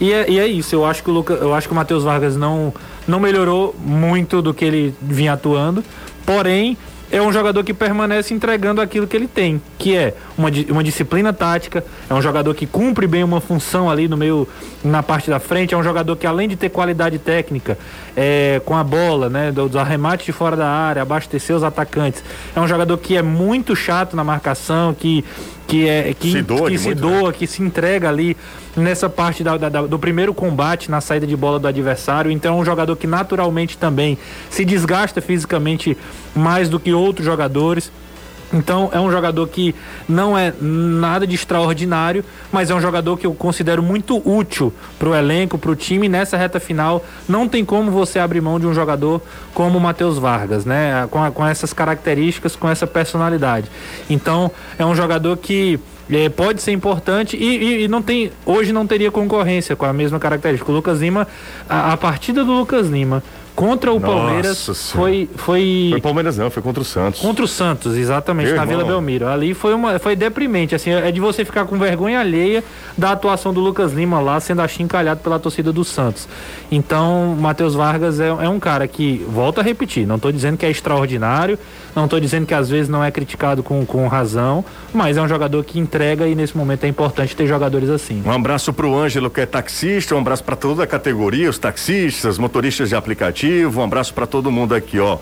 E 0.00 0.12
é, 0.12 0.28
e 0.28 0.40
é, 0.40 0.46
isso, 0.48 0.74
eu 0.74 0.84
acho 0.84 1.04
que 1.04 1.10
o, 1.10 1.12
Luca, 1.12 1.34
eu 1.34 1.54
acho 1.54 1.68
que 1.68 1.72
o 1.72 1.76
Matheus 1.76 2.02
Vargas 2.02 2.36
não, 2.36 2.74
não 3.06 3.20
melhorou 3.20 3.72
muito 3.78 4.42
do 4.42 4.52
que 4.52 4.64
ele 4.64 4.92
vinha 5.00 5.34
atuando, 5.34 5.84
porém 6.26 6.76
é 7.12 7.22
um 7.22 7.32
jogador 7.32 7.62
que 7.62 7.72
permanece 7.72 8.34
entregando 8.34 8.80
aquilo 8.80 9.06
que 9.06 9.16
ele 9.16 9.28
tem, 9.28 9.62
que 9.78 9.94
é 9.94 10.14
uma, 10.38 10.48
uma 10.70 10.84
disciplina 10.84 11.32
tática, 11.32 11.84
é 12.08 12.14
um 12.14 12.22
jogador 12.22 12.54
que 12.54 12.66
cumpre 12.66 13.06
bem 13.06 13.24
uma 13.24 13.40
função 13.40 13.90
ali 13.90 14.06
no 14.06 14.16
meio, 14.16 14.46
na 14.84 15.02
parte 15.02 15.28
da 15.28 15.40
frente, 15.40 15.74
é 15.74 15.76
um 15.76 15.82
jogador 15.82 16.14
que 16.16 16.26
além 16.26 16.48
de 16.48 16.56
ter 16.56 16.68
qualidade 16.68 17.18
técnica 17.18 17.76
é, 18.16 18.62
com 18.64 18.76
a 18.76 18.84
bola, 18.84 19.28
né, 19.28 19.50
dos 19.50 19.74
arremates 19.74 20.24
de 20.24 20.32
fora 20.32 20.56
da 20.56 20.68
área, 20.68 21.02
abastecer 21.02 21.54
os 21.54 21.64
atacantes, 21.64 22.22
é 22.54 22.60
um 22.60 22.68
jogador 22.68 22.96
que 22.98 23.16
é 23.16 23.22
muito 23.22 23.74
chato 23.74 24.14
na 24.14 24.22
marcação, 24.22 24.94
que 24.94 25.24
que 25.66 25.86
é 25.86 26.14
que 26.18 26.32
se 26.32 26.40
doa, 26.40 26.70
que, 26.70 26.78
se, 26.78 26.94
doa 26.94 27.30
que 27.30 27.46
se 27.46 27.62
entrega 27.62 28.08
ali 28.08 28.34
nessa 28.74 29.06
parte 29.06 29.44
da, 29.44 29.58
da, 29.58 29.82
do 29.82 29.98
primeiro 29.98 30.32
combate 30.32 30.90
na 30.90 30.98
saída 31.02 31.26
de 31.26 31.36
bola 31.36 31.58
do 31.58 31.68
adversário. 31.68 32.30
Então 32.30 32.56
é 32.56 32.60
um 32.62 32.64
jogador 32.64 32.96
que 32.96 33.06
naturalmente 33.06 33.76
também 33.76 34.16
se 34.48 34.64
desgasta 34.64 35.20
fisicamente 35.20 35.94
mais 36.34 36.70
do 36.70 36.80
que 36.80 36.94
outros 36.94 37.26
jogadores. 37.26 37.92
Então 38.52 38.88
é 38.92 39.00
um 39.00 39.10
jogador 39.10 39.46
que 39.48 39.74
não 40.08 40.36
é 40.36 40.52
nada 40.60 41.26
de 41.26 41.34
extraordinário, 41.34 42.24
mas 42.50 42.70
é 42.70 42.74
um 42.74 42.80
jogador 42.80 43.16
que 43.16 43.26
eu 43.26 43.34
considero 43.34 43.82
muito 43.82 44.16
útil 44.28 44.72
para 44.98 45.08
o 45.08 45.14
elenco, 45.14 45.58
para 45.58 45.70
o 45.70 45.76
time 45.76 46.08
nessa 46.08 46.36
reta 46.36 46.58
final. 46.58 47.04
Não 47.28 47.48
tem 47.48 47.64
como 47.64 47.90
você 47.90 48.18
abrir 48.18 48.40
mão 48.40 48.58
de 48.58 48.66
um 48.66 48.72
jogador 48.72 49.20
como 49.52 49.78
o 49.78 49.80
Matheus 49.80 50.18
Vargas, 50.18 50.64
né? 50.64 51.06
Com, 51.10 51.22
a, 51.22 51.30
com 51.30 51.46
essas 51.46 51.72
características, 51.72 52.56
com 52.56 52.68
essa 52.68 52.86
personalidade. 52.86 53.70
Então 54.08 54.50
é 54.78 54.84
um 54.84 54.94
jogador 54.94 55.36
que 55.36 55.78
é, 56.10 56.28
pode 56.30 56.62
ser 56.62 56.72
importante 56.72 57.36
e, 57.36 57.44
e, 57.44 57.84
e, 57.84 57.88
não 57.88 58.00
tem 58.00 58.32
hoje 58.46 58.72
não 58.72 58.86
teria 58.86 59.10
concorrência 59.10 59.76
com 59.76 59.84
a 59.84 59.92
mesma 59.92 60.18
característica. 60.18 60.70
O 60.70 60.74
Lucas 60.74 61.00
Lima, 61.00 61.28
a, 61.68 61.92
a 61.92 61.96
partida 61.98 62.42
do 62.44 62.52
Lucas 62.52 62.88
Lima 62.88 63.22
contra 63.58 63.92
o 63.92 63.98
Nossa 63.98 64.14
Palmeiras 64.14 64.64
foi 64.92 65.28
foi 65.34 65.90
foi 65.90 66.00
Palmeiras 66.00 66.38
não 66.38 66.48
foi 66.48 66.62
contra 66.62 66.80
o 66.80 66.84
Santos. 66.84 67.20
Contra 67.20 67.44
o 67.44 67.48
Santos 67.48 67.96
exatamente 67.96 68.46
Meu 68.46 68.56
na 68.56 68.62
irmão. 68.62 68.78
Vila 68.78 68.88
Belmiro. 68.88 69.26
Ali 69.26 69.52
foi 69.52 69.74
uma 69.74 69.98
foi 69.98 70.14
deprimente 70.14 70.76
assim 70.76 70.90
é 70.90 71.10
de 71.10 71.20
você 71.20 71.44
ficar 71.44 71.64
com 71.64 71.76
vergonha 71.76 72.20
alheia 72.20 72.62
da 72.96 73.10
atuação 73.10 73.52
do 73.52 73.58
Lucas 73.60 73.92
Lima 73.92 74.20
lá 74.20 74.38
sendo 74.38 74.62
achincalhado 74.62 75.20
pela 75.20 75.40
torcida 75.40 75.72
do 75.72 75.82
Santos. 75.82 76.28
Então 76.70 77.36
Matheus 77.38 77.74
Vargas 77.74 78.20
é, 78.20 78.28
é 78.28 78.48
um 78.48 78.60
cara 78.60 78.86
que 78.86 79.26
volta 79.28 79.60
a 79.60 79.64
repetir 79.64 80.06
não 80.06 80.16
estou 80.16 80.30
dizendo 80.30 80.56
que 80.56 80.64
é 80.64 80.70
extraordinário 80.70 81.58
não 81.96 82.04
estou 82.04 82.20
dizendo 82.20 82.46
que 82.46 82.54
às 82.54 82.70
vezes 82.70 82.88
não 82.88 83.02
é 83.02 83.10
criticado 83.10 83.64
com, 83.64 83.84
com 83.84 84.06
razão 84.06 84.64
mas 84.94 85.16
é 85.16 85.22
um 85.22 85.28
jogador 85.28 85.64
que 85.64 85.80
entrega 85.80 86.28
e 86.28 86.34
nesse 86.36 86.56
momento 86.56 86.84
é 86.84 86.88
importante 86.88 87.34
ter 87.34 87.46
jogadores 87.48 87.90
assim. 87.90 88.22
Um 88.24 88.30
abraço 88.30 88.72
para 88.72 88.86
o 88.86 88.96
Ângelo 88.96 89.28
que 89.28 89.40
é 89.40 89.46
taxista 89.46 90.14
um 90.14 90.18
abraço 90.18 90.44
para 90.44 90.54
toda 90.54 90.84
a 90.84 90.86
categoria 90.86 91.50
os 91.50 91.58
taxistas 91.58 92.38
motoristas 92.38 92.90
de 92.90 92.94
aplicativo 92.94 93.47
um 93.66 93.82
abraço 93.82 94.14
para 94.14 94.26
todo 94.26 94.50
mundo 94.50 94.74
aqui, 94.74 94.98
ó. 94.98 95.18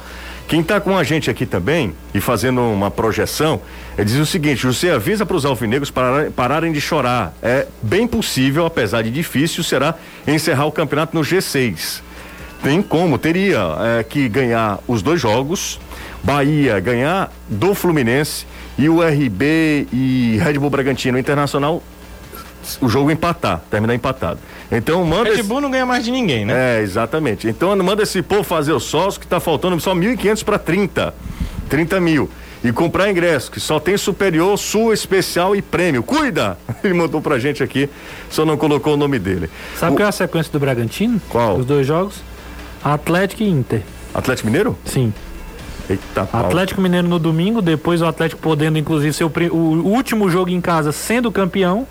Quem 0.49 0.61
está 0.61 0.81
com 0.81 0.97
a 0.97 1.03
gente 1.03 1.29
aqui 1.29 1.45
também 1.45 1.93
e 2.15 2.21
fazendo 2.21 2.61
uma 2.61 2.89
projeção, 2.89 3.61
é 3.97 4.05
diz 4.05 4.15
o 4.17 4.27
seguinte: 4.27 4.65
você 4.65 4.91
avisa 4.91 5.27
para 5.27 5.37
os 5.37 5.45
alvinegros 5.45 5.91
parar, 5.91 6.31
pararem 6.31 6.73
de 6.73 6.81
chorar. 6.81 7.35
É 7.43 7.67
bem 7.83 8.07
possível, 8.07 8.65
apesar 8.65 9.03
de 9.03 9.11
difícil, 9.11 9.65
será 9.65 9.97
encerrar 10.27 10.67
o 10.67 10.73
campeonato 10.73 11.17
no 11.17 11.23
G6. 11.23 12.01
Tem 12.63 12.81
como, 12.81 13.19
teria 13.19 13.59
é, 13.99 14.05
que 14.05 14.29
ganhar 14.29 14.79
os 14.87 15.03
dois 15.03 15.21
jogos, 15.21 15.81
Bahia 16.23 16.79
ganhar 16.81 17.33
do 17.49 17.75
Fluminense 17.75 18.47
e 18.79 18.89
o 18.89 19.03
RB 19.03 19.89
e 19.93 20.39
Red 20.43 20.59
Bull 20.59 20.71
Bragantino 20.71 21.19
Internacional 21.19 21.83
o 22.81 22.89
jogo 22.89 23.11
empatar, 23.11 23.61
terminar 23.71 23.95
empatado. 23.95 24.39
Então 24.71 25.05
manda. 25.05 25.31
Red 25.31 25.43
Bull 25.43 25.59
esse... 25.59 25.63
não 25.63 25.71
ganha 25.71 25.87
mais 25.87 26.05
de 26.05 26.11
ninguém, 26.11 26.45
né? 26.45 26.79
É, 26.79 26.83
exatamente. 26.83 27.49
Então 27.49 27.75
manda 27.77 28.03
esse 28.03 28.23
povo 28.23 28.43
fazer 28.43 28.73
o 28.73 28.81
sócio 28.81 29.21
que 29.21 29.27
tá 29.27 29.39
faltando 29.41 29.79
só 29.81 29.95
1.500 29.95 30.45
para 30.45 30.59
30. 30.59 31.15
30 31.69 32.01
mil. 32.01 32.31
E 32.65 32.73
comprar 32.73 33.11
ingresso, 33.11 33.51
que 33.51 33.61
só 33.61 33.79
tem 33.79 33.97
superior, 33.97 34.59
sul 34.59 34.93
especial 34.93 35.55
e 35.55 35.63
prêmio. 35.63 36.03
Cuida! 36.03 36.59
Ele 36.83 36.95
mandou 36.95 37.21
pra 37.21 37.39
gente 37.39 37.63
aqui, 37.63 37.89
só 38.29 38.45
não 38.45 38.57
colocou 38.57 38.95
o 38.95 38.97
nome 38.97 39.19
dele. 39.19 39.49
Sabe 39.79 39.93
o... 39.93 39.97
qual 39.97 40.07
é 40.07 40.09
a 40.09 40.13
sequência 40.13 40.51
do 40.51 40.59
Bragantino? 40.59 41.21
Qual? 41.29 41.59
Os 41.59 41.67
dois 41.67 41.87
jogos? 41.87 42.17
Atlético 42.83 43.43
e 43.43 43.49
Inter. 43.49 43.83
Atlético 44.13 44.47
Mineiro? 44.47 44.77
Sim. 44.85 45.13
Eita, 45.89 46.29
Atlético 46.33 46.81
Mineiro 46.81 47.07
no 47.07 47.19
domingo, 47.19 47.63
depois 47.63 48.03
o 48.03 48.07
Atlético 48.07 48.41
podendo, 48.41 48.79
inclusive, 48.79 49.13
ser 49.13 49.25
o, 49.25 49.31
o 49.55 49.87
último 49.87 50.29
jogo 50.29 50.51
em 50.51 50.61
casa 50.61 50.91
sendo 50.91 51.31
campeão 51.31 51.87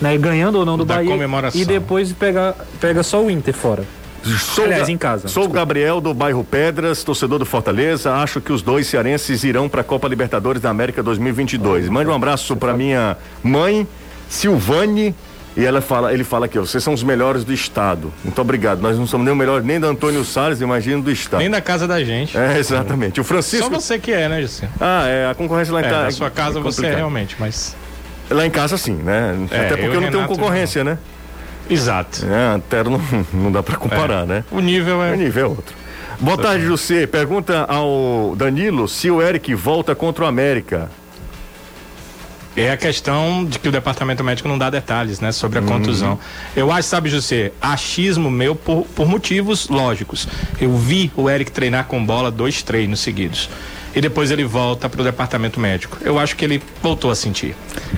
né, 0.00 0.16
ganhando 0.16 0.58
ou 0.58 0.64
não 0.64 0.76
do 0.76 0.84
da 0.84 0.96
Bahia. 0.96 1.16
E 1.54 1.64
depois 1.64 2.12
pega, 2.12 2.54
pega 2.80 3.02
só 3.02 3.22
o 3.22 3.30
Inter 3.30 3.54
fora. 3.54 3.84
Sou 4.24 4.64
Aliás, 4.64 4.88
em 4.88 4.98
casa. 4.98 5.28
Sou 5.28 5.44
o 5.44 5.48
Gabriel 5.48 6.00
do 6.00 6.12
bairro 6.12 6.44
Pedras, 6.44 7.04
torcedor 7.04 7.38
do 7.38 7.46
Fortaleza. 7.46 8.12
Acho 8.14 8.40
que 8.40 8.52
os 8.52 8.62
dois 8.62 8.86
cearenses 8.86 9.44
irão 9.44 9.68
para 9.68 9.80
a 9.80 9.84
Copa 9.84 10.08
Libertadores 10.08 10.60
da 10.60 10.70
América 10.70 11.02
2022. 11.02 11.88
Mande 11.88 12.10
um 12.10 12.14
abraço 12.14 12.56
para 12.56 12.74
minha 12.74 13.16
mãe, 13.42 13.86
Silvane. 14.28 15.14
E 15.56 15.64
ela 15.64 15.80
fala, 15.80 16.12
ele 16.14 16.22
fala 16.22 16.46
aqui, 16.46 16.56
vocês 16.56 16.84
são 16.84 16.94
os 16.94 17.02
melhores 17.02 17.42
do 17.42 17.52
estado. 17.52 18.12
Muito 18.22 18.40
obrigado. 18.40 18.80
Nós 18.80 18.96
não 18.96 19.08
somos 19.08 19.24
nem 19.24 19.34
o 19.34 19.36
melhor 19.36 19.60
nem 19.60 19.80
da 19.80 19.88
Antônio 19.88 20.24
Salles, 20.24 20.60
imagino 20.60 21.02
do 21.02 21.10
estado. 21.10 21.40
Nem 21.40 21.50
da 21.50 21.60
casa 21.60 21.88
da 21.88 22.02
gente. 22.04 22.38
É, 22.38 22.58
exatamente. 22.58 23.20
O 23.20 23.24
Francisco. 23.24 23.66
Só 23.66 23.80
você 23.80 23.98
que 23.98 24.12
é, 24.12 24.28
né, 24.28 24.40
José? 24.40 24.68
Ah, 24.80 25.08
é. 25.08 25.28
A 25.28 25.34
concorrência 25.34 25.74
lá 25.74 25.80
em 25.80 25.86
é, 25.86 25.90
casa. 25.90 26.04
Na 26.04 26.10
sua 26.12 26.30
casa 26.30 26.60
é 26.60 26.62
você 26.62 26.86
é 26.86 26.94
realmente, 26.94 27.34
mas. 27.40 27.74
Lá 28.30 28.46
em 28.46 28.50
casa 28.50 28.76
sim, 28.76 28.94
né? 28.94 29.36
É, 29.50 29.66
Até 29.66 29.68
porque 29.68 29.86
eu, 29.86 29.94
eu 29.94 30.00
não 30.00 30.10
tenho 30.10 30.26
concorrência, 30.26 30.84
não. 30.84 30.92
né? 30.92 30.98
Exato. 31.70 32.26
É, 32.26 32.54
Antero 32.54 32.90
não, 32.90 33.26
não 33.32 33.52
dá 33.52 33.62
para 33.62 33.76
comparar, 33.76 34.24
é. 34.24 34.26
né? 34.26 34.44
O 34.50 34.60
nível 34.60 35.02
é. 35.02 35.12
O 35.12 35.16
nível 35.16 35.44
é 35.44 35.48
outro. 35.48 35.76
Boa 36.20 36.36
tarde, 36.36 36.64
José. 36.64 37.06
Pergunta 37.06 37.64
ao 37.68 38.34
Danilo 38.36 38.88
se 38.88 39.10
o 39.10 39.22
Eric 39.22 39.54
volta 39.54 39.94
contra 39.94 40.24
o 40.24 40.26
América. 40.26 40.90
É 42.56 42.72
a 42.72 42.76
questão 42.76 43.44
de 43.44 43.56
que 43.56 43.68
o 43.68 43.72
departamento 43.72 44.24
médico 44.24 44.48
não 44.48 44.58
dá 44.58 44.68
detalhes, 44.68 45.20
né, 45.20 45.30
sobre 45.30 45.60
a 45.60 45.62
uhum. 45.62 45.68
contusão. 45.68 46.18
Eu 46.56 46.72
acho, 46.72 46.88
sabe, 46.88 47.08
José, 47.08 47.52
achismo 47.62 48.28
meu 48.28 48.56
por, 48.56 48.84
por 48.96 49.06
motivos 49.06 49.68
lógicos. 49.68 50.26
Eu 50.60 50.76
vi 50.76 51.12
o 51.14 51.30
Eric 51.30 51.52
treinar 51.52 51.84
com 51.84 52.04
bola 52.04 52.32
dois 52.32 52.60
treinos 52.60 52.98
seguidos 52.98 53.48
e 53.94 54.00
depois 54.00 54.30
ele 54.30 54.44
volta 54.44 54.88
para 54.88 55.00
o 55.00 55.04
departamento 55.04 55.58
médico. 55.58 55.98
Eu 56.00 56.18
acho 56.18 56.36
que 56.36 56.44
ele 56.44 56.62
voltou 56.82 57.10
a 57.10 57.14
sentir. 57.14 57.54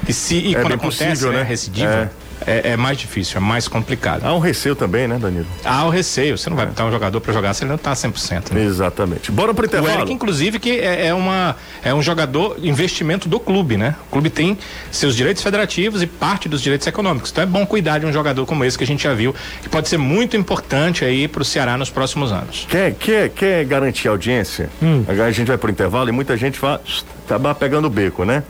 E 0.08 0.12
se 0.12 0.36
e 0.36 0.54
é 0.54 0.60
quando 0.60 0.74
acontece, 0.74 1.04
possível, 1.04 1.32
né, 1.32 1.42
recidiva, 1.42 2.10
é 2.16 2.29
é, 2.46 2.72
é, 2.72 2.76
mais 2.76 2.98
difícil, 2.98 3.36
é 3.36 3.40
mais 3.40 3.68
complicado. 3.68 4.24
Há 4.24 4.34
um 4.34 4.38
receio 4.38 4.74
também, 4.74 5.06
né, 5.06 5.18
Danilo? 5.18 5.46
Há 5.64 5.84
o 5.84 5.88
um 5.88 5.90
receio. 5.90 6.36
Você 6.36 6.48
não 6.48 6.56
vai 6.56 6.66
botar 6.66 6.84
um 6.84 6.90
jogador 6.90 7.20
para 7.20 7.32
jogar 7.32 7.54
se 7.54 7.62
ele 7.64 7.68
não 7.68 7.76
está 7.76 7.92
100%. 7.92 8.52
Né? 8.52 8.64
Exatamente. 8.64 9.30
Bora 9.30 9.52
pro 9.52 9.66
intervalo. 9.66 9.94
O 9.94 9.98
Eric, 9.98 10.12
inclusive, 10.12 10.58
que 10.58 10.78
é, 10.78 11.06
é, 11.06 11.14
uma, 11.14 11.56
é 11.82 11.92
um 11.92 12.02
jogador 12.02 12.56
investimento 12.62 13.28
do 13.28 13.38
clube, 13.38 13.76
né? 13.76 13.94
O 14.08 14.12
clube 14.12 14.30
tem 14.30 14.56
seus 14.90 15.14
direitos 15.14 15.42
federativos 15.42 16.02
e 16.02 16.06
parte 16.06 16.48
dos 16.48 16.62
direitos 16.62 16.86
econômicos. 16.86 17.30
Então 17.30 17.42
é 17.42 17.46
bom 17.46 17.66
cuidar 17.66 17.98
de 17.98 18.06
um 18.06 18.12
jogador 18.12 18.46
como 18.46 18.64
esse 18.64 18.76
que 18.76 18.84
a 18.84 18.86
gente 18.86 19.02
já 19.02 19.14
viu, 19.14 19.34
que 19.62 19.68
pode 19.68 19.88
ser 19.88 19.98
muito 19.98 20.36
importante 20.36 21.04
aí 21.04 21.28
para 21.28 21.42
o 21.42 21.44
Ceará 21.44 21.76
nos 21.76 21.90
próximos 21.90 22.32
anos. 22.32 22.66
Quer, 22.68 22.94
quer, 22.94 23.28
quer 23.30 23.64
garantir 23.64 24.08
audiência? 24.08 24.68
Hum. 24.82 25.04
Agora 25.06 25.28
a 25.28 25.32
gente 25.32 25.48
vai 25.48 25.58
pro 25.58 25.70
intervalo 25.70 26.08
e 26.08 26.12
muita 26.12 26.36
gente 26.36 26.60
vai 26.60 26.78
acabar 27.26 27.54
pegando 27.54 27.86
o 27.86 27.90
beco, 27.90 28.24
né? 28.24 28.42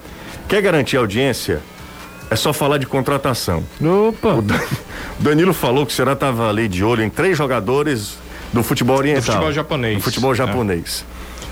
Quer 0.49 0.63
garantir 0.63 0.97
audiência? 0.97 1.61
É 2.31 2.37
só 2.37 2.53
falar 2.53 2.79
de 2.79 2.87
contratação. 2.87 3.65
Opa! 3.83 4.35
O 4.35 4.45
Danilo 5.19 5.53
falou 5.53 5.85
que 5.85 5.93
o 5.93 5.95
Ceará 5.95 6.13
estava 6.13 6.49
ali 6.49 6.69
de 6.69 6.85
olho 6.85 7.03
em 7.03 7.11
três 7.11 7.37
jogadores 7.37 8.17
do 8.53 8.63
futebol 8.63 8.97
oriental. 8.97 9.23
Do 9.23 9.27
futebol 9.27 9.53
japonês. 9.53 9.97
Do 9.97 10.03
futebol 10.03 10.35
japonês. 10.35 11.05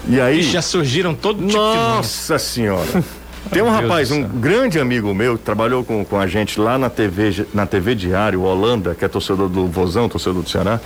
É. 0.09 0.15
E 0.15 0.21
aí. 0.21 0.39
E 0.39 0.43
já 0.43 0.63
surgiram 0.63 1.15
todo 1.15 1.45
tipo 1.45 1.59
Nossa 1.59 2.39
senhora! 2.39 3.05
Tem 3.51 3.63
um 3.63 3.71
rapaz, 3.71 4.11
um 4.11 4.23
grande 4.23 4.79
amigo 4.79 5.15
meu, 5.15 5.39
que 5.39 5.45
trabalhou 5.45 5.83
com, 5.83 6.05
com 6.05 6.19
a 6.19 6.27
gente 6.27 6.61
lá 6.61 6.77
na 6.77 6.91
TV, 6.91 7.47
na 7.55 7.65
TV 7.65 7.95
Diário, 7.95 8.41
o 8.41 8.45
Holanda, 8.45 8.95
que 8.95 9.05
é 9.05 9.09
torcedor 9.09 9.49
do 9.49 9.67
Vozão, 9.67 10.09
torcedor 10.09 10.43
do 10.43 10.49
Ceará. 10.51 10.79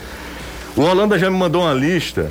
O 0.76 0.82
Holanda 0.82 1.18
já 1.18 1.28
me 1.28 1.36
mandou 1.36 1.62
uma 1.62 1.74
lista 1.74 2.30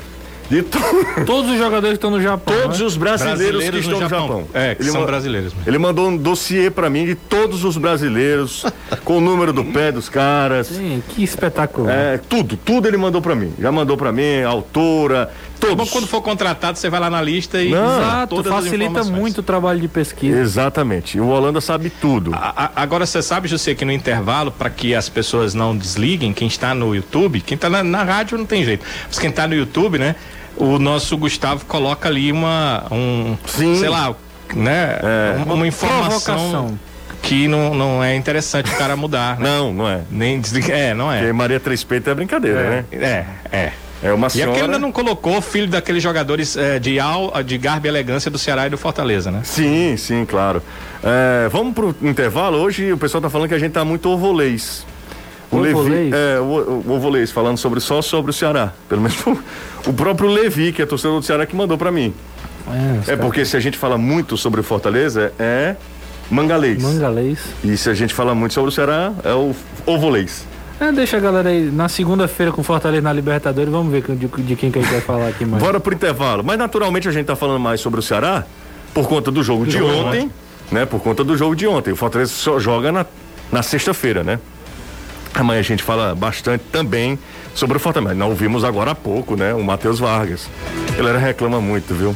de 0.51 0.63
to... 0.63 0.79
Todos 1.25 1.49
os 1.49 1.57
jogadores 1.57 1.91
que 1.91 1.95
estão 1.95 2.11
no 2.11 2.21
Japão. 2.21 2.53
Todos 2.61 2.79
né? 2.79 2.85
os 2.85 2.97
brasileiros, 2.97 3.39
brasileiros 3.39 3.79
que 3.79 3.85
estão 3.85 4.01
no 4.01 4.09
Japão. 4.09 4.27
Japão. 4.27 4.47
É, 4.53 4.75
que 4.75 4.81
ele 4.81 4.91
são 4.91 5.05
brasileiros. 5.05 5.53
Ele 5.65 5.77
mandou 5.77 6.09
um 6.09 6.17
dossiê 6.17 6.69
para 6.69 6.89
mim 6.89 7.05
de 7.05 7.15
todos 7.15 7.63
os 7.63 7.77
brasileiros, 7.77 8.65
com 9.05 9.17
o 9.17 9.21
número 9.21 9.53
do 9.53 9.63
pé 9.63 9.93
dos 9.93 10.09
caras. 10.09 10.67
Sim, 10.67 11.01
que 11.07 11.23
espetacular. 11.23 11.93
É, 11.93 12.17
tudo, 12.17 12.57
tudo 12.57 12.85
ele 12.85 12.97
mandou 12.97 13.21
para 13.21 13.33
mim. 13.33 13.53
Já 13.57 13.71
mandou 13.71 13.95
para 13.95 14.11
mim, 14.11 14.41
autora, 14.43 15.31
todos. 15.57 15.77
Bom, 15.77 15.85
quando 15.85 16.07
for 16.07 16.21
contratado, 16.21 16.77
você 16.77 16.89
vai 16.89 16.99
lá 16.99 17.09
na 17.09 17.21
lista 17.21 17.61
e. 17.61 17.69
Não, 17.69 18.01
Exato, 18.01 18.43
facilita 18.43 19.03
muito 19.05 19.37
o 19.37 19.43
trabalho 19.43 19.79
de 19.79 19.87
pesquisa. 19.87 20.37
Exatamente. 20.37 21.17
O 21.17 21.27
Holanda 21.27 21.61
sabe 21.61 21.89
tudo. 21.89 22.33
A, 22.33 22.65
a, 22.65 22.71
agora 22.81 23.05
você 23.05 23.21
sabe, 23.21 23.47
José, 23.47 23.73
que 23.73 23.85
no 23.85 23.91
intervalo, 23.91 24.51
para 24.51 24.69
que 24.69 24.93
as 24.93 25.07
pessoas 25.07 25.53
não 25.53 25.77
desliguem, 25.77 26.33
quem 26.33 26.47
está 26.49 26.75
no 26.75 26.93
YouTube, 26.93 27.39
quem 27.39 27.55
está 27.55 27.69
na, 27.69 27.81
na 27.83 28.03
rádio 28.03 28.37
não 28.37 28.45
tem 28.45 28.65
jeito. 28.65 28.85
Mas 29.07 29.17
quem 29.17 29.29
está 29.29 29.47
no 29.47 29.55
YouTube, 29.55 29.97
né? 29.97 30.15
O 30.57 30.77
nosso 30.79 31.17
Gustavo 31.17 31.65
coloca 31.65 32.07
ali 32.07 32.31
uma, 32.31 32.85
um, 32.91 33.37
Sim. 33.45 33.75
sei 33.75 33.89
lá, 33.89 34.15
né, 34.53 34.99
é. 35.01 35.43
uma, 35.43 35.53
uma 35.53 35.67
informação 35.67 36.77
que 37.21 37.47
não, 37.47 37.73
não 37.73 38.03
é 38.03 38.15
interessante 38.15 38.71
o 38.71 38.77
cara 38.77 38.95
mudar. 38.95 39.39
Né? 39.39 39.49
Não, 39.49 39.73
não 39.73 39.87
é. 39.87 40.01
Nem 40.09 40.39
desliga, 40.39 40.73
é, 40.73 40.93
não 40.93 41.11
é. 41.11 41.19
Porque 41.19 41.33
Maria 41.33 41.59
Três 41.59 41.83
Peitos 41.83 42.11
é 42.11 42.15
brincadeira, 42.15 42.59
é, 42.59 42.97
né? 42.97 43.25
É, 43.51 43.57
é. 43.57 43.73
É 44.03 44.11
uma 44.11 44.31
senhora... 44.31 44.49
E 44.49 44.53
aquele 44.53 44.65
ainda 44.65 44.79
não 44.79 44.91
colocou 44.91 45.39
filho 45.41 45.67
daqueles 45.67 46.01
jogadores 46.01 46.57
é, 46.57 46.79
de, 46.79 46.99
al, 46.99 47.31
de 47.43 47.55
garbo 47.57 47.85
e 47.85 47.89
elegância 47.89 48.31
do 48.31 48.39
Ceará 48.39 48.65
e 48.65 48.69
do 48.71 48.77
Fortaleza, 48.77 49.29
né? 49.29 49.41
Sim, 49.43 49.95
sim, 49.95 50.25
claro. 50.25 50.63
É, 51.03 51.47
vamos 51.49 51.75
pro 51.75 51.95
intervalo. 52.01 52.57
Hoje 52.57 52.91
o 52.91 52.97
pessoal 52.97 53.21
tá 53.21 53.29
falando 53.29 53.49
que 53.49 53.53
a 53.53 53.59
gente 53.59 53.73
tá 53.73 53.85
muito 53.85 54.09
ovolês. 54.09 54.85
O, 55.51 55.57
o 55.57 55.59
Levi, 55.59 56.11
é, 56.13 56.39
o, 56.39 56.83
o 56.87 56.93
Ovolês, 56.93 57.29
falando 57.29 57.57
sobre 57.57 57.79
só 57.79 58.01
sobre 58.01 58.31
o 58.31 58.33
Ceará. 58.33 58.71
Pelo 58.87 59.01
menos 59.01 59.19
o, 59.27 59.37
o 59.87 59.93
próprio 59.93 60.29
Levi, 60.29 60.71
que 60.71 60.81
é 60.81 60.85
torcedor 60.85 61.19
do 61.19 61.25
Ceará, 61.25 61.45
que 61.45 61.55
mandou 61.55 61.77
para 61.77 61.91
mim. 61.91 62.13
É, 63.07 63.13
é 63.13 63.15
porque 63.17 63.43
se 63.43 63.57
a 63.57 63.59
gente 63.59 63.77
fala 63.77 63.97
muito 63.97 64.37
sobre 64.37 64.61
o 64.61 64.63
Fortaleza, 64.63 65.33
é 65.37 65.75
Mangalês. 66.29 66.81
Mangalês. 66.81 67.39
E 67.63 67.75
se 67.75 67.89
a 67.89 67.93
gente 67.93 68.13
fala 68.13 68.33
muito 68.33 68.53
sobre 68.53 68.69
o 68.69 68.71
Ceará, 68.71 69.11
é 69.23 69.33
o 69.33 69.53
Ovolês. 69.85 70.45
É, 70.79 70.91
deixa 70.91 71.17
a 71.17 71.19
galera 71.19 71.49
aí 71.49 71.69
na 71.69 71.87
segunda-feira 71.89 72.51
com 72.51 72.63
Fortaleza 72.63 73.03
na 73.03 73.13
Libertadores, 73.13 73.69
vamos 73.69 73.91
ver 73.91 74.03
de, 74.15 74.27
de 74.27 74.55
quem 74.55 74.71
que 74.71 74.79
a 74.79 74.81
gente 74.81 74.91
vai 74.91 75.01
falar 75.01 75.27
aqui 75.27 75.45
mais. 75.45 75.61
Bora 75.61 75.79
pro 75.79 75.93
intervalo. 75.93 76.43
Mas 76.43 76.57
naturalmente 76.57 77.07
a 77.07 77.11
gente 77.11 77.25
tá 77.25 77.35
falando 77.35 77.59
mais 77.59 77.81
sobre 77.81 77.99
o 77.99 78.03
Ceará 78.03 78.45
por 78.93 79.07
conta 79.07 79.29
do 79.29 79.43
jogo 79.43 79.65
de 79.65 79.81
ontem, 79.81 80.31
né? 80.71 80.85
Por 80.85 80.99
conta 80.99 81.23
do 81.23 81.37
jogo 81.37 81.55
de 81.55 81.67
ontem. 81.67 81.91
O 81.91 81.95
Fortaleza 81.95 82.31
só 82.31 82.57
joga 82.59 82.91
na, 82.91 83.05
na 83.51 83.61
sexta-feira, 83.61 84.23
né? 84.23 84.39
Amanhã 85.33 85.59
a 85.59 85.63
gente 85.63 85.83
fala 85.83 86.13
bastante 86.13 86.63
também 86.71 87.17
sobre 87.55 87.77
o 87.77 87.79
Fortaleza. 87.79 88.13
Não 88.15 88.29
ouvimos 88.29 88.63
agora 88.63 88.91
há 88.91 88.95
pouco, 88.95 89.35
né? 89.35 89.53
O 89.53 89.63
Matheus 89.63 89.99
Vargas. 89.99 90.49
Ele 90.97 91.17
reclama 91.17 91.61
muito, 91.61 91.93
viu? 91.93 92.15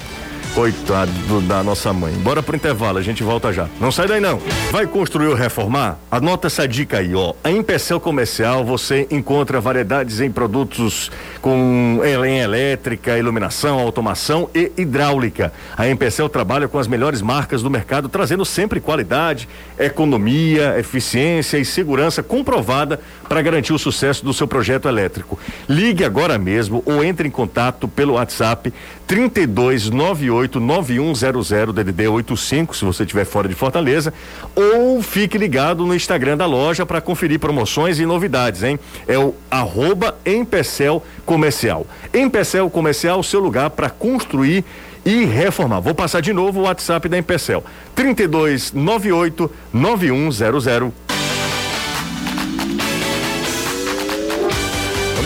Coitado 0.56 1.12
do, 1.28 1.42
da 1.42 1.62
nossa 1.62 1.92
mãe. 1.92 2.14
Bora 2.14 2.42
pro 2.42 2.56
intervalo, 2.56 2.98
a 2.98 3.02
gente 3.02 3.22
volta 3.22 3.52
já. 3.52 3.68
Não 3.78 3.92
sai 3.92 4.08
daí 4.08 4.22
não. 4.22 4.40
Vai 4.72 4.88
construir 4.88 5.28
ou 5.28 5.36
reformar? 5.36 5.98
Anota 6.10 6.48
essa 6.48 6.66
dica 6.66 7.00
aí, 7.00 7.14
ó. 7.14 7.34
A 7.44 7.52
Empecel 7.52 8.00
Comercial 8.00 8.64
você 8.64 9.06
encontra 9.12 9.60
variedades 9.60 10.22
em 10.22 10.32
produtos 10.32 11.12
com 11.42 12.00
em 12.26 12.40
elétrica, 12.40 13.18
iluminação, 13.18 13.80
automação 13.80 14.50
e 14.56 14.72
hidráulica. 14.78 15.52
A 15.76 15.90
Empecel 15.90 16.30
trabalha 16.30 16.70
com 16.70 16.80
as 16.80 16.88
melhores 16.88 17.22
marcas 17.22 17.62
do 17.62 17.70
mercado, 17.70 18.08
trazendo 18.08 18.46
sempre 18.46 18.80
qualidade, 18.80 19.50
economia, 19.78 20.80
eficiência 20.80 21.58
e 21.58 21.66
segurança 21.66 22.24
comprovada 22.24 22.98
para 23.28 23.42
garantir 23.42 23.74
o 23.74 23.78
sucesso 23.78 24.24
do 24.24 24.34
seu 24.34 24.48
projeto 24.48 24.88
elétrico. 24.88 25.38
Ligue 25.68 26.06
agora 26.06 26.38
mesmo 26.38 26.82
ou 26.86 27.04
entre 27.04 27.28
em 27.28 27.32
contato 27.32 27.90
pelo 27.90 28.14
WhatsApp 28.14 28.74
3298 29.06 30.45
9100 30.54 31.74
DDD 31.74 32.08
85 32.08 32.76
se 32.76 32.86
você 32.86 33.04
estiver 33.04 33.26
fora 33.26 33.48
de 33.48 33.56
Fortaleza 33.56 34.14
ou 34.56 35.02
fique 35.02 35.38
ligado 35.38 35.86
no 35.86 35.96
Instagram 35.96 36.38
da 36.38 36.46
loja 36.46 36.86
para 36.86 37.02
conferir 37.02 37.40
promoções 37.40 38.00
e 38.00 38.06
novidades, 38.06 38.64
hein? 38.64 38.80
É 39.08 39.18
o 39.18 39.34
arroba 39.50 40.18
Empecel 40.26 41.04
Comercial. 41.26 41.86
Empecel 42.14 42.70
Comercial, 42.70 43.22
seu 43.24 43.40
lugar 43.40 43.70
para 43.70 43.90
construir 43.90 44.64
e 45.06 45.24
reformar. 45.24 45.80
Vou 45.80 45.94
passar 45.94 46.20
de 46.20 46.34
novo 46.34 46.62
o 46.62 46.64
WhatsApp 46.64 47.08
da 47.08 47.18
Empecel. 47.18 47.64
3298 47.94 49.52
9100 49.72 50.92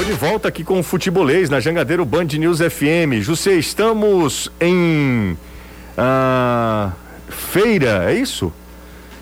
de 0.05 0.13
volta 0.13 0.47
aqui 0.47 0.63
com 0.63 0.79
o 0.79 0.83
Futebolês 0.83 1.49
na 1.49 1.59
Jangadeiro 1.59 2.05
Band 2.05 2.25
News 2.25 2.59
FM. 2.59 3.21
José, 3.21 3.53
estamos 3.53 4.49
em 4.61 5.37
ah, 5.97 6.91
feira, 7.27 8.09
é 8.09 8.13
isso? 8.13 8.53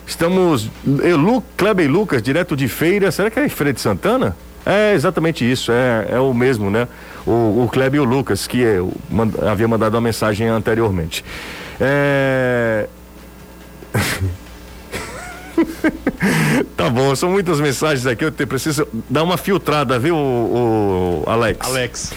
Estamos. 0.06 0.70
Eu, 1.02 1.18
Lu, 1.18 1.44
Kleber 1.56 1.86
e 1.86 1.88
Lucas, 1.88 2.22
direto 2.22 2.56
de 2.56 2.68
feira. 2.68 3.12
Será 3.12 3.32
que 3.32 3.40
é 3.40 3.50
Feira 3.50 3.74
de 3.74 3.82
Santana? 3.82 4.36
É 4.66 4.94
exatamente 4.94 5.50
isso, 5.50 5.72
é, 5.72 6.08
é 6.12 6.20
o 6.20 6.34
mesmo, 6.34 6.70
né? 6.70 6.88
O, 7.26 7.64
o 7.64 7.70
Kleber 7.72 8.00
e 8.00 8.02
o 8.02 8.06
Lucas, 8.06 8.46
que 8.46 8.60
eu 8.60 8.94
mand, 9.10 9.32
havia 9.50 9.68
mandado 9.68 9.96
uma 9.96 10.02
mensagem 10.02 10.48
anteriormente. 10.48 11.24
É. 11.80 12.88
tá 16.76 16.90
bom, 16.90 17.16
são 17.16 17.30
muitas 17.30 17.60
mensagens 17.60 18.06
aqui, 18.06 18.26
eu 18.26 18.32
te, 18.32 18.46
preciso 18.46 18.88
dar 19.10 19.24
uma 19.24 19.38
filtrada, 19.38 19.98
viu, 19.98 20.16
o, 20.16 21.24
o 21.26 21.30
Alex? 21.30 21.68
Alex. 21.68 22.14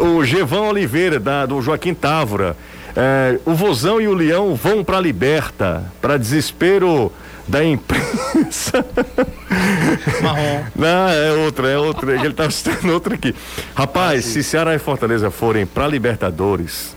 O 0.00 0.24
Gevão 0.24 0.68
Oliveira, 0.68 1.18
da, 1.18 1.46
do 1.46 1.60
Joaquim 1.60 1.94
Távora. 1.94 2.56
É, 2.94 3.38
o 3.46 3.54
Vozão 3.54 4.00
e 4.00 4.06
o 4.06 4.12
Leão 4.12 4.54
vão 4.54 4.84
para 4.84 5.00
Liberta, 5.00 5.90
para 6.00 6.18
desespero 6.18 7.10
da 7.48 7.64
imprensa. 7.64 8.84
Marrom. 10.22 10.64
Não, 10.76 11.08
é 11.08 11.32
outra, 11.32 11.68
é 11.68 11.78
outra. 11.78 12.14
Ele 12.14 12.34
tá 12.34 12.50
citando 12.50 12.92
outra 12.92 13.14
aqui. 13.14 13.34
Rapaz, 13.74 14.26
ah, 14.26 14.28
se 14.28 14.42
Ceará 14.42 14.74
e 14.74 14.78
Fortaleza 14.78 15.30
forem 15.30 15.66
para 15.66 15.86
Libertadores, 15.86 16.94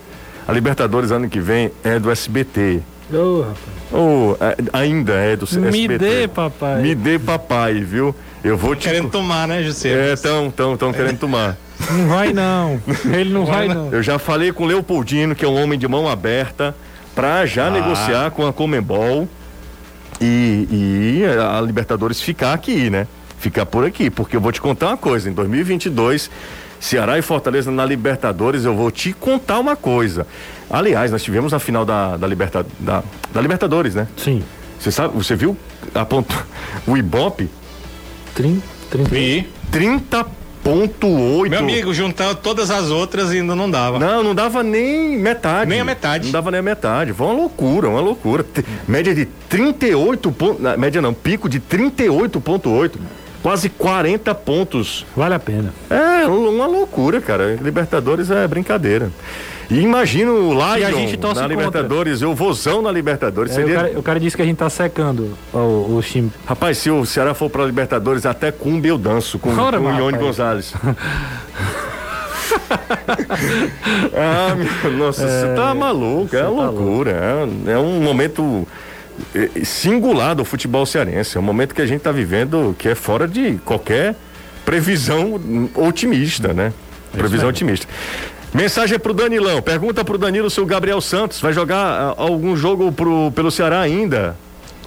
a 0.47 0.51
Libertadores 0.51 1.11
ano 1.11 1.29
que 1.29 1.39
vem 1.39 1.71
é 1.83 1.97
do 1.97 2.11
SBT. 2.11 2.81
Ô, 3.11 3.15
oh, 3.15 3.41
rapaz. 3.41 3.84
Oh, 3.97 4.35
ainda 4.73 5.13
é 5.13 5.35
do 5.35 5.45
SBT. 5.45 5.71
Me 5.71 5.97
dê, 5.97 6.27
papai. 6.27 6.81
Me 6.81 6.93
dê, 6.93 7.17
papai, 7.17 7.75
viu? 7.75 8.13
Eu 8.43 8.57
vou 8.57 8.75
te. 8.75 8.89
Querendo 8.89 9.09
tomar, 9.09 9.47
né, 9.47 9.63
José? 9.63 10.11
É, 10.11 10.15
tão, 10.15 10.51
tão, 10.51 10.75
tão 10.75 10.91
querendo 10.91 11.17
tomar. 11.17 11.55
Não 11.89 12.07
vai 12.07 12.33
não. 12.33 12.81
Ele 13.05 13.29
não 13.31 13.45
vai, 13.45 13.67
vai 13.67 13.75
não. 13.75 13.91
Eu 13.91 14.03
já 14.03 14.19
falei 14.19 14.51
com 14.51 14.65
o 14.65 14.67
Leopoldino, 14.67 15.33
que 15.33 15.45
é 15.45 15.47
um 15.47 15.61
homem 15.61 15.79
de 15.79 15.87
mão 15.87 16.09
aberta, 16.09 16.75
para 17.13 17.45
já 17.45 17.67
ah. 17.67 17.71
negociar 17.71 18.31
com 18.31 18.45
a 18.45 18.51
Comembol 18.51 19.29
e, 20.19 20.67
e 20.69 21.23
a 21.25 21.61
Libertadores 21.61 22.21
ficar 22.21 22.53
aqui, 22.53 22.89
né? 22.89 23.07
ficar 23.37 23.65
por 23.65 23.85
aqui, 23.85 24.09
porque 24.09 24.35
eu 24.35 24.41
vou 24.41 24.51
te 24.51 24.59
contar 24.59 24.87
uma 24.87 24.97
coisa, 24.97 25.29
em 25.29 25.33
2022 25.33 26.31
Ceará 26.79 27.17
e 27.17 27.21
Fortaleza 27.21 27.71
na 27.71 27.85
Libertadores, 27.85 28.65
eu 28.65 28.75
vou 28.75 28.91
te 28.91 29.13
contar 29.13 29.59
uma 29.59 29.75
coisa. 29.75 30.27
Aliás, 30.69 31.11
nós 31.11 31.23
tivemos 31.23 31.53
a 31.53 31.59
final 31.59 31.85
da, 31.85 32.17
da, 32.17 32.27
Liberta, 32.27 32.65
da, 32.79 33.03
da 33.33 33.41
Libertadores, 33.41 33.95
né? 33.95 34.07
Sim. 34.17 34.43
Você 34.79 34.91
sabe, 34.91 35.15
você 35.15 35.35
viu 35.35 35.57
a 35.93 36.05
ponto, 36.05 36.35
o 36.85 36.95
Ibope? 36.97 37.49
30, 38.35 38.61
30. 38.89 39.15
E 39.17 39.47
30.8. 39.71 41.49
Meu 41.49 41.59
amigo, 41.59 41.93
juntar 41.93 42.35
todas 42.35 42.69
as 42.71 42.89
outras 42.89 43.29
ainda 43.31 43.55
não 43.55 43.69
dava. 43.69 43.99
Não, 43.99 44.23
não 44.23 44.35
dava 44.35 44.63
nem 44.63 45.17
metade. 45.17 45.69
Nem 45.69 45.79
a 45.79 45.85
metade. 45.85 46.25
Não 46.25 46.31
dava 46.31 46.51
nem 46.51 46.59
a 46.59 46.63
metade. 46.63 47.13
Foi 47.13 47.27
uma 47.27 47.35
loucura, 47.35 47.89
uma 47.89 48.01
loucura. 48.01 48.43
T- 48.43 48.65
Média 48.87 49.13
de 49.13 49.25
38 49.25 50.31
pontos. 50.31 50.77
Média 50.77 51.01
não, 51.01 51.13
pico 51.13 51.47
de 51.47 51.59
38,8. 51.59 52.91
Quase 53.45 53.69
40 53.69 54.33
pontos. 54.33 55.05
Vale 55.15 55.35
a 55.35 55.39
pena. 55.39 55.71
É 55.87 56.25
uma 56.25 56.65
loucura, 56.65 57.21
cara. 57.21 57.55
Libertadores 57.61 58.31
é 58.31 58.47
brincadeira. 58.47 59.11
E 59.69 59.81
imagina 59.81 60.31
o 60.31 60.51
Lion 60.51 60.87
a 60.87 60.91
gente 60.91 61.15
torce 61.15 61.35
na 61.39 61.47
contra. 61.47 61.55
Libertadores, 61.55 62.23
eu 62.23 62.33
vozão 62.33 62.81
na 62.81 62.91
Libertadores. 62.91 63.51
É, 63.51 63.55
Seria... 63.55 63.75
o, 63.75 63.77
cara, 63.77 63.99
o 63.99 64.03
cara 64.03 64.19
disse 64.19 64.35
que 64.35 64.41
a 64.41 64.45
gente 64.45 64.57
tá 64.57 64.67
secando 64.67 65.37
o, 65.53 65.95
o 65.95 66.01
time. 66.01 66.31
Rapaz, 66.43 66.79
se 66.79 66.89
o 66.89 67.05
Ceará 67.05 67.35
for 67.35 67.47
pra 67.47 67.63
Libertadores, 67.63 68.25
até 68.25 68.51
cumbi 68.51 68.89
eu 68.89 68.97
danço 68.97 69.37
com, 69.37 69.55
Ora, 69.55 69.77
com 69.77 69.85
o 69.85 69.95
Ione. 69.95 70.17
Gonzalez. 70.17 70.73
ah, 74.11 74.55
meu, 74.55 74.91
nossa, 74.93 75.21
você 75.21 75.53
tá 75.55 75.75
maluco, 75.75 76.35
é 76.35 76.47
uma 76.47 76.63
tá 76.63 76.71
loucura. 76.71 77.11
É, 77.67 77.73
é 77.73 77.77
um 77.77 78.01
momento 78.01 78.67
singular 79.63 80.35
do 80.35 80.45
futebol 80.45 80.85
cearense. 80.85 81.37
É 81.37 81.39
um 81.39 81.43
momento 81.43 81.73
que 81.73 81.81
a 81.81 81.85
gente 81.85 82.01
tá 82.01 82.11
vivendo 82.11 82.75
que 82.77 82.89
é 82.89 82.95
fora 82.95 83.27
de 83.27 83.57
qualquer 83.65 84.15
previsão 84.65 85.39
otimista, 85.75 86.53
né? 86.53 86.73
Previsão 87.11 87.49
otimista. 87.49 87.87
Mensagem 88.53 88.97
pro 88.97 89.13
Danilão. 89.13 89.61
Pergunta 89.61 90.03
pro 90.03 90.17
Danilo 90.17 90.49
se 90.49 90.61
o 90.61 90.65
Gabriel 90.65 91.01
Santos 91.01 91.41
vai 91.41 91.51
jogar 91.51 91.77
ah, 91.77 92.13
algum 92.17 92.55
jogo 92.55 92.91
pro, 92.91 93.31
pelo 93.31 93.51
Ceará 93.51 93.81
ainda. 93.81 94.37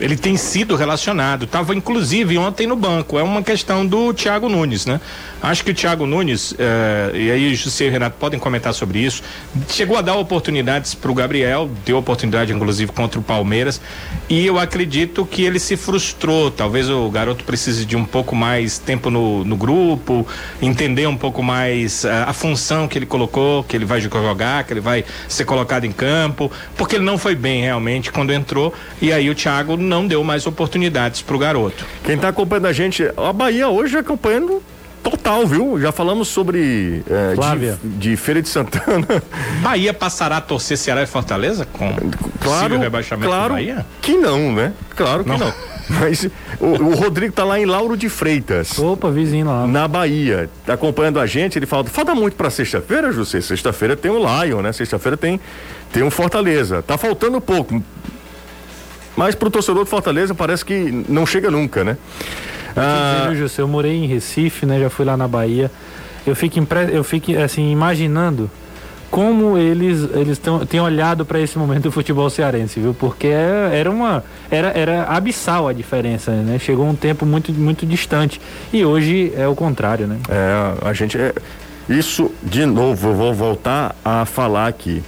Ele 0.01 0.17
tem 0.17 0.37
sido 0.37 0.77
relacionado, 0.77 1.45
estava 1.45 1.75
inclusive 1.75 2.39
ontem 2.39 2.67
no 2.67 2.77
banco. 2.77 3.19
É 3.19 3.23
uma 3.23 3.43
questão 3.43 3.87
do 3.87 4.13
Thiago 4.15 4.49
Nunes, 4.49 4.87
né? 4.87 5.01
Acho 5.41 5.65
que 5.65 5.71
o 5.71 5.75
Thiago 5.75 6.07
Nunes, 6.07 6.55
eh, 6.59 7.11
e 7.15 7.31
aí 7.31 7.55
José 7.55 7.87
e 7.87 7.89
o 7.89 7.91
Renato 7.93 8.17
podem 8.19 8.41
comentar 8.41 8.75
sobre 8.75 8.99
isso, 8.99 9.23
chegou 9.69 9.97
a 9.97 10.03
dar 10.03 10.17
oportunidades 10.17 10.95
para 10.95 11.11
o 11.11 11.15
Gabriel, 11.15 11.71
deu 11.85 11.97
oportunidade 11.97 12.53
inclusive 12.53 12.91
contra 12.91 13.21
o 13.21 13.23
Palmeiras, 13.23 13.81
e 14.29 14.45
eu 14.47 14.59
acredito 14.59 15.25
que 15.25 15.43
ele 15.43 15.61
se 15.61 15.77
frustrou. 15.77 16.51
Talvez 16.51 16.91
o 16.91 17.09
garoto 17.09 17.45
precise 17.45 17.85
de 17.85 17.97
um 17.97 18.05
pouco 18.05 18.35
mais 18.35 18.79
tempo 18.79 19.11
no, 19.11 19.45
no 19.45 19.57
grupo, 19.57 20.27
entender 20.61 21.07
um 21.07 21.17
pouco 21.17 21.43
mais 21.43 22.05
eh, 22.05 22.25
a 22.27 22.33
função 22.33 22.89
que 22.89 22.99
ele 22.99 23.07
colocou, 23.07 23.63
que 23.63 23.77
ele 23.77 23.85
vai 23.85 24.01
jogar, 24.01 24.65
que 24.65 24.73
ele 24.73 24.81
vai 24.81 25.05
ser 25.29 25.45
colocado 25.45 25.85
em 25.85 25.93
campo, 25.93 26.51
porque 26.77 26.97
ele 26.97 27.05
não 27.05 27.17
foi 27.17 27.35
bem 27.35 27.63
realmente 27.63 28.11
quando 28.11 28.33
entrou, 28.33 28.75
e 29.01 29.13
aí 29.13 29.31
o 29.31 29.35
Thiago 29.35 29.77
não 29.89 30.07
deu 30.07 30.23
mais 30.23 30.47
oportunidades 30.47 31.23
para 31.23 31.35
o 31.35 31.39
garoto. 31.39 31.85
Quem 32.05 32.17
tá 32.17 32.29
acompanhando 32.29 32.67
a 32.67 32.73
gente, 32.73 33.03
a 33.17 33.33
Bahia 33.33 33.69
hoje 33.69 33.97
é 33.97 34.01
acompanhando 34.01 34.63
total, 35.03 35.47
viu? 35.47 35.81
Já 35.81 35.91
falamos 35.91 36.29
sobre 36.29 37.03
Flávia. 37.35 37.79
de, 37.83 38.11
de 38.11 38.17
Feira 38.17 38.43
de 38.43 38.49
Santana. 38.49 39.07
Bahia 39.63 39.95
passará 39.95 40.37
a 40.37 40.41
torcer 40.41 40.77
Ceará 40.77 41.03
e 41.03 41.07
Fortaleza 41.07 41.65
com 41.65 41.89
Claro, 42.41 42.59
possível 42.61 42.79
rebaixamento 42.79 43.29
claro 43.29 43.55
Bahia? 43.55 43.87
que 44.03 44.15
não, 44.15 44.53
né? 44.53 44.73
Claro 44.95 45.25
que 45.25 45.31
Não. 45.31 45.39
não. 45.39 45.53
Mas 45.89 46.29
o, 46.61 46.67
o 46.67 46.95
Rodrigo 46.95 47.33
tá 47.33 47.45
lá 47.45 47.59
em 47.59 47.65
Lauro 47.65 47.97
de 47.97 48.11
Freitas. 48.11 48.79
Opa, 48.79 49.11
vizinho 49.11 49.47
lá. 49.47 49.67
Na 49.67 49.89
Bahia, 49.89 50.51
tá 50.67 50.75
acompanhando 50.75 51.19
a 51.19 51.25
gente, 51.25 51.59
ele 51.59 51.65
fala, 51.65 51.85
falta 51.85 52.15
muito 52.15 52.35
pra 52.37 52.51
sexta-feira, 52.51 53.11
José, 53.11 53.41
sexta-feira 53.41 53.97
tem 53.97 54.11
o 54.11 54.19
Lion, 54.19 54.61
né? 54.61 54.71
Sexta-feira 54.71 55.17
tem, 55.17 55.41
tem 55.91 56.03
um 56.03 56.11
Fortaleza, 56.11 56.83
tá 56.83 56.99
faltando 56.99 57.41
pouco, 57.41 57.83
mas 59.19 59.35
pro 59.35 59.51
torcedor 59.51 59.83
do 59.83 59.91
Fortaleza 59.91 60.33
parece 60.33 60.65
que 60.65 61.05
não 61.09 61.27
chega 61.27 61.51
nunca, 61.51 61.83
né? 61.83 61.97
Ah, 62.77 63.33
José, 63.35 63.61
eu 63.61 63.67
morei 63.67 63.97
em 63.97 64.07
Recife, 64.07 64.65
né? 64.65 64.79
Já 64.79 64.89
fui 64.89 65.05
lá 65.05 65.17
na 65.17 65.27
Bahia. 65.27 65.73
Eu 66.25 66.37
fico, 66.37 66.61
impre... 66.61 66.89
eu 66.93 67.03
fico 67.03 67.37
assim, 67.37 67.73
imaginando 67.73 68.49
como 69.11 69.59
eles 69.59 70.09
eles 70.15 70.39
tão, 70.39 70.65
têm 70.65 70.79
olhado 70.79 71.25
para 71.27 71.41
esse 71.41 71.59
momento 71.59 71.85
do 71.85 71.91
futebol 71.91 72.31
cearense, 72.31 72.79
viu? 72.79 72.95
Porque 72.95 73.27
é- 73.27 73.71
era 73.73 73.91
uma 73.91 74.23
era, 74.49 74.69
era 74.69 75.03
abissal 75.09 75.67
a 75.67 75.73
diferença, 75.73 76.31
né? 76.31 76.57
Chegou 76.61 76.87
um 76.87 76.95
tempo 76.95 77.27
muito 77.27 77.53
muito 77.53 77.85
distante 77.85 78.41
e 78.73 78.85
hoje 78.85 79.33
é 79.37 79.49
o 79.49 79.55
contrário, 79.57 80.07
né? 80.07 80.19
É, 80.29 80.89
a 80.89 80.93
gente. 80.93 81.19
É, 81.19 81.35
isso, 81.89 82.31
de 82.41 82.65
novo, 82.67 83.09
eu 83.09 83.15
vou 83.17 83.35
voltar 83.35 83.97
a 84.05 84.25
falar 84.25 84.69
aqui. 84.69 85.03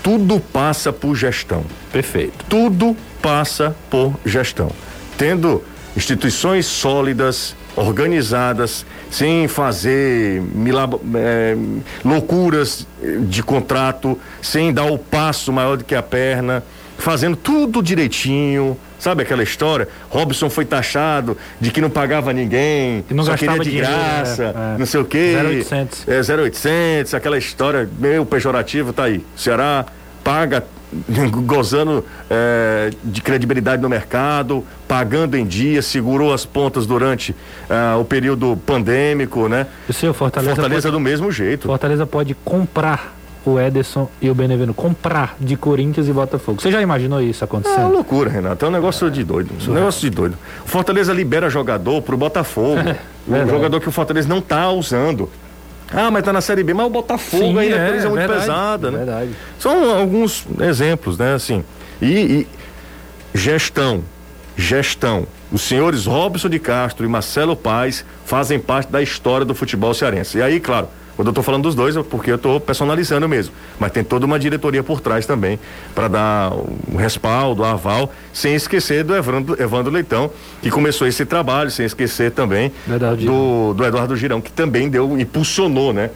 Tudo 0.00 0.38
passa 0.38 0.92
por 0.92 1.16
gestão. 1.16 1.64
Perfeito. 1.90 2.44
Tudo 2.48 2.96
passa 3.30 3.74
por 3.90 4.14
gestão. 4.24 4.70
Tendo 5.18 5.60
instituições 5.96 6.64
sólidas, 6.66 7.56
organizadas, 7.74 8.86
sem 9.10 9.48
fazer 9.48 10.40
milab- 10.54 11.00
é, 11.16 11.56
loucuras 12.04 12.86
de 13.28 13.42
contrato, 13.42 14.16
sem 14.40 14.72
dar 14.72 14.84
o 14.84 14.96
passo 14.96 15.52
maior 15.52 15.76
do 15.76 15.82
que 15.84 15.94
a 15.96 16.02
perna, 16.02 16.62
fazendo 16.98 17.36
tudo 17.36 17.82
direitinho. 17.82 18.76
Sabe 18.98 19.22
aquela 19.24 19.42
história? 19.42 19.88
Robson 20.08 20.48
foi 20.48 20.64
taxado 20.64 21.36
de 21.60 21.70
que 21.72 21.80
não 21.80 21.90
pagava 21.90 22.32
ninguém, 22.32 23.04
E 23.10 23.12
não 23.14 23.24
só 23.24 23.32
queria 23.34 23.48
gastava 23.48 23.64
de 23.64 23.70
dinheiro, 23.70 23.90
graça, 23.90 24.42
é, 24.44 24.46
é. 24.74 24.78
não 24.78 24.86
sei 24.86 25.00
o 25.00 25.04
quê. 25.04 25.34
0800. 25.36 26.08
É 26.08 26.22
0800, 26.42 27.12
aquela 27.14 27.36
história 27.36 27.88
meio 27.98 28.24
pejorativo, 28.24 28.92
tá 28.92 29.04
aí. 29.04 29.22
Ceará 29.36 29.84
paga 30.26 30.64
gozando 31.46 32.04
é, 32.28 32.90
de 33.04 33.22
credibilidade 33.22 33.80
no 33.80 33.88
mercado, 33.88 34.64
pagando 34.88 35.36
em 35.36 35.46
dia, 35.46 35.80
segurou 35.80 36.32
as 36.32 36.44
pontas 36.44 36.84
durante 36.84 37.34
ah, 37.70 37.96
o 37.96 38.04
período 38.04 38.56
pandêmico, 38.66 39.48
né? 39.48 39.68
O 39.88 39.92
seu 39.92 40.12
Fortaleza, 40.12 40.56
Fortaleza 40.56 40.90
do 40.90 40.98
mesmo 40.98 41.26
pode, 41.26 41.36
jeito. 41.36 41.68
Fortaleza 41.68 42.04
pode 42.06 42.34
comprar 42.44 43.14
o 43.44 43.60
Ederson 43.60 44.08
e 44.20 44.28
o 44.28 44.34
Benevento, 44.34 44.74
comprar 44.74 45.36
de 45.38 45.56
Corinthians 45.56 46.08
e 46.08 46.12
Botafogo. 46.12 46.60
Você 46.60 46.72
já 46.72 46.82
imaginou 46.82 47.20
isso 47.20 47.44
É 47.44 47.46
uma 47.46 47.58
acontecendo? 47.60 47.92
loucura, 47.92 48.28
Renato. 48.28 48.64
É 48.64 48.68
um 48.68 48.72
negócio 48.72 49.08
de 49.08 49.22
doido. 49.22 49.52
Um 49.68 49.74
negócio 49.74 50.00
de 50.00 50.10
doido. 50.10 50.36
Fortaleza 50.64 51.12
libera 51.12 51.48
jogador 51.48 52.02
pro 52.02 52.16
Botafogo. 52.16 52.80
um 53.28 53.32
verdade. 53.32 53.50
jogador 53.50 53.80
que 53.80 53.88
o 53.88 53.92
Fortaleza 53.92 54.28
não 54.28 54.40
tá 54.40 54.68
usando. 54.72 55.30
Ah, 55.92 56.10
mas 56.10 56.24
tá 56.24 56.32
na 56.32 56.40
Série 56.40 56.62
B, 56.64 56.74
mas 56.74 56.86
o 56.86 56.90
Botafogo 56.90 57.58
ainda 57.58 57.76
é, 57.76 57.90
coisa 57.90 58.08
muito 58.08 58.18
verdade, 58.18 58.40
pesada, 58.40 58.90
né? 58.90 58.98
Verdade. 58.98 59.30
São 59.58 59.96
alguns 59.96 60.46
exemplos, 60.60 61.16
né? 61.16 61.34
Assim. 61.34 61.64
E, 62.02 62.06
e 62.06 62.46
gestão, 63.34 64.02
gestão. 64.56 65.26
Os 65.52 65.62
senhores 65.62 66.06
Robson 66.06 66.48
de 66.48 66.58
Castro 66.58 67.06
e 67.06 67.08
Marcelo 67.08 67.54
Paes 67.54 68.04
fazem 68.24 68.58
parte 68.58 68.90
da 68.90 69.00
história 69.00 69.46
do 69.46 69.54
futebol 69.54 69.94
cearense. 69.94 70.38
E 70.38 70.42
aí, 70.42 70.58
claro, 70.58 70.88
quando 71.16 71.28
eu 71.28 71.30
estou 71.30 71.42
falando 71.42 71.62
dos 71.62 71.74
dois, 71.74 71.96
é 71.96 72.02
porque 72.02 72.30
eu 72.30 72.36
estou 72.36 72.60
personalizando 72.60 73.26
mesmo. 73.26 73.54
Mas 73.78 73.90
tem 73.90 74.04
toda 74.04 74.26
uma 74.26 74.38
diretoria 74.38 74.82
por 74.82 75.00
trás 75.00 75.24
também 75.24 75.58
para 75.94 76.08
dar 76.08 76.52
o 76.52 76.96
respaldo, 76.96 77.62
o 77.62 77.64
aval, 77.64 78.12
sem 78.32 78.54
esquecer 78.54 79.02
do 79.02 79.16
Evandro, 79.16 79.60
Evandro 79.60 79.90
Leitão, 79.92 80.30
que 80.60 80.70
começou 80.70 81.06
esse 81.06 81.24
trabalho, 81.24 81.70
sem 81.70 81.86
esquecer 81.86 82.30
também 82.32 82.70
do, 83.26 83.72
do 83.74 83.84
Eduardo 83.84 84.14
Girão, 84.14 84.40
que 84.42 84.52
também 84.52 84.90
deu, 84.90 85.18
impulsionou, 85.18 85.92
né? 85.92 86.10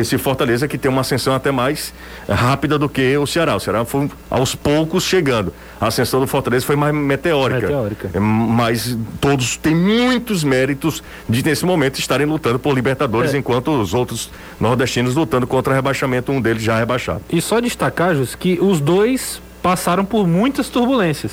Esse 0.00 0.18
Fortaleza 0.18 0.66
que 0.68 0.76
tem 0.76 0.90
uma 0.90 1.00
ascensão 1.00 1.34
até 1.34 1.50
mais 1.50 1.92
rápida 2.28 2.78
do 2.78 2.88
que 2.88 3.16
o 3.16 3.26
Ceará. 3.26 3.56
O 3.56 3.60
Ceará 3.60 3.84
foi 3.84 4.10
aos 4.28 4.54
poucos 4.54 5.04
chegando. 5.04 5.52
A 5.80 5.86
ascensão 5.86 6.20
do 6.20 6.26
Fortaleza 6.26 6.66
foi 6.66 6.76
mais 6.76 6.94
meteórica. 6.94 7.62
Meteórica. 7.62 8.10
É, 8.12 8.20
Mas 8.20 8.96
todos 9.20 9.56
têm 9.56 9.74
muitos 9.74 10.44
méritos 10.44 11.02
de, 11.28 11.42
nesse 11.44 11.64
momento, 11.64 11.98
estarem 11.98 12.26
lutando 12.26 12.58
por 12.58 12.74
Libertadores, 12.74 13.34
É. 13.34 13.38
enquanto 13.38 13.68
os 13.80 13.94
outros 13.94 14.30
nordestinos 14.60 15.14
lutando 15.14 15.46
contra 15.46 15.74
rebaixamento, 15.74 16.30
um 16.32 16.40
deles 16.40 16.62
já 16.62 16.76
rebaixado. 16.78 17.22
E 17.30 17.40
só 17.40 17.60
destacar, 17.60 18.14
Jus, 18.14 18.34
que 18.34 18.58
os 18.60 18.80
dois 18.80 19.40
passaram 19.62 20.04
por 20.04 20.26
muitas 20.26 20.68
turbulências. 20.68 21.32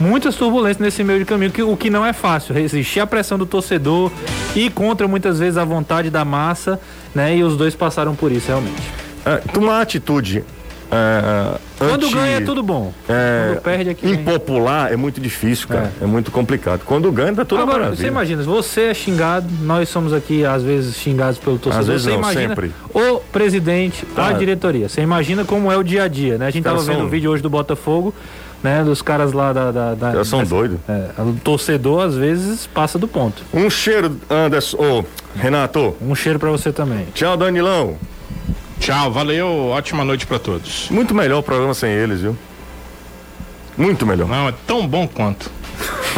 Muitas 0.00 0.34
turbulências 0.34 0.78
nesse 0.78 1.04
meio 1.04 1.20
de 1.20 1.24
caminho, 1.24 1.52
que, 1.52 1.62
o 1.62 1.76
que 1.76 1.88
não 1.88 2.04
é 2.04 2.12
fácil. 2.12 2.54
Resistir 2.54 2.98
à 2.98 3.06
pressão 3.06 3.38
do 3.38 3.46
torcedor 3.46 4.10
e 4.56 4.68
contra 4.68 5.06
muitas 5.06 5.38
vezes 5.38 5.56
a 5.56 5.64
vontade 5.64 6.10
da 6.10 6.24
massa, 6.24 6.80
né? 7.14 7.36
E 7.36 7.42
os 7.44 7.56
dois 7.56 7.74
passaram 7.74 8.14
por 8.14 8.30
isso, 8.32 8.48
realmente. 8.48 8.82
É, 9.24 9.36
tomar 9.52 9.80
atitude. 9.80 10.44
é, 10.90 11.58
Quando 11.78 12.04
anti- 12.06 12.14
ganha 12.14 12.36
é 12.36 12.40
tudo 12.42 12.62
bom. 12.62 12.92
é, 13.08 13.52
Quando 13.54 13.62
perde 13.62 13.90
é 13.90 13.94
que 13.94 14.06
vem. 14.06 14.14
impopular 14.20 14.92
é 14.92 14.96
muito 14.96 15.20
difícil, 15.20 15.66
cara. 15.68 15.90
É, 16.00 16.04
muito 16.06 16.30
complicado. 16.30 16.82
Quando 16.84 17.10
ganha, 17.10 17.32
dá 17.32 17.44
tudo 17.44 17.62
Agora, 17.62 17.78
maravilha. 17.78 18.00
você 18.02 18.08
imagina, 18.08 18.42
você 18.42 18.80
é 18.82 18.94
xingado, 18.94 19.46
nós 19.62 19.88
somos 19.88 20.12
aqui 20.12 20.44
às 20.44 20.62
vezes 20.62 20.96
xingados 20.96 21.38
pelo 21.38 21.58
torcedor. 21.58 21.86
vezes 21.86 22.02
você 22.02 22.10
não, 22.10 22.18
imagina 22.18 22.48
sempre. 22.48 22.72
o 22.92 23.20
presidente, 23.32 24.06
a 24.16 24.26
Ah. 24.28 24.32
diretoria. 24.32 24.88
Você 24.88 25.00
imagina 25.00 25.44
como 25.44 25.72
é 25.72 25.76
o 25.76 25.82
dia 25.82 26.02
a 26.04 26.08
dia, 26.08 26.36
né? 26.36 26.46
A 26.46 26.50
gente 26.50 26.60
Os 26.60 26.64
caras 26.64 26.80
tava 26.80 26.90
vendo 26.92 26.98
são- 26.98 27.06
o 27.06 27.10
vídeo 27.10 27.30
hoje 27.30 27.42
do 27.42 27.50
Botafogo. 27.50 28.14
né, 28.62 28.84
dos 28.84 29.02
caras 29.02 29.32
lá 29.32 29.52
da. 29.52 29.72
da, 29.72 29.94
da 29.94 30.24
são 30.24 30.44
doidos. 30.44 30.78
É, 30.88 31.20
o 31.20 31.32
torcedor 31.42 32.04
às 32.04 32.14
vezes 32.14 32.64
passa 32.64 32.96
do 32.96 33.08
ponto. 33.08 33.42
Um 33.52 33.68
cheiro, 33.68 34.16
Anderson. 34.30 34.76
Ô, 34.76 35.04
Renato. 35.36 35.96
Um 36.00 36.14
cheiro 36.14 36.38
para 36.38 36.50
você 36.50 36.72
também. 36.72 37.06
Tchau, 37.14 37.36
Danilão. 37.36 37.96
Tchau, 38.78 39.12
valeu, 39.12 39.68
ótima 39.68 40.04
noite 40.04 40.26
para 40.26 40.38
todos. 40.38 40.88
Muito 40.90 41.14
melhor 41.14 41.38
o 41.38 41.42
programa 41.42 41.72
sem 41.72 41.90
eles, 41.90 42.20
viu? 42.20 42.36
Muito 43.76 44.04
melhor. 44.06 44.28
Não, 44.28 44.48
é 44.48 44.54
tão 44.66 44.86
bom 44.86 45.06
quanto. 45.06 45.50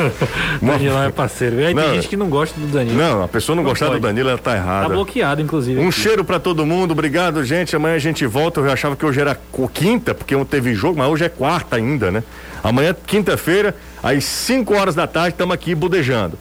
Danilo 0.61 0.99
é 0.99 1.11
parceiro. 1.11 1.61
E 1.61 1.67
aí 1.67 1.75
Não, 1.75 1.83
tem 1.83 1.95
gente 1.95 2.09
que 2.09 2.17
não 2.17 2.29
gosta 2.29 2.59
do 2.59 2.67
Danilo. 2.67 2.97
Não, 2.97 3.23
a 3.23 3.29
pessoa 3.29 3.55
não, 3.55 3.63
Não 3.63 3.71
gostar 3.71 3.87
pode. 3.87 4.01
do 4.01 4.03
Danilo, 4.03 4.29
ela 4.29 4.39
tá 4.39 4.57
errada. 4.57 4.89
Tá 4.89 4.95
bloqueado, 4.95 5.41
inclusive. 5.41 5.79
Um 5.81 5.89
aqui. 5.89 6.01
cheiro 6.01 6.25
pra 6.25 6.41
todo 6.41 6.67
mundo, 6.67 6.93
obrigado, 6.93 7.45
gente. 7.45 7.77
Amanhã 7.77 7.95
a 7.95 7.99
gente 7.99 8.27
volta. 8.27 8.61
Eu 8.61 8.71
achava 8.71 8.97
que 8.97 9.05
hoje 9.07 9.21
era 9.21 9.39
quinta, 9.73 10.15
porque 10.15 10.35
não 10.35 10.45
teve 10.45 10.75
jogo, 10.75 10.99
mas 10.99 11.09
hoje 11.09 11.25
é 11.25 11.29
quarta 11.29 11.77
ainda, 11.77 12.11
né? 12.11 12.25
Amanhã, 12.63 12.95
quinta-feira, 13.07 13.77
às 14.03 14.25
5 14.25 14.75
horas 14.75 14.95
da 14.95 15.07
tarde, 15.07 15.31
estamos 15.31 15.55
aqui 15.55 15.75
budejando. 15.75 16.39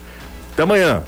Até 0.52 0.62
amanhã. 0.62 1.02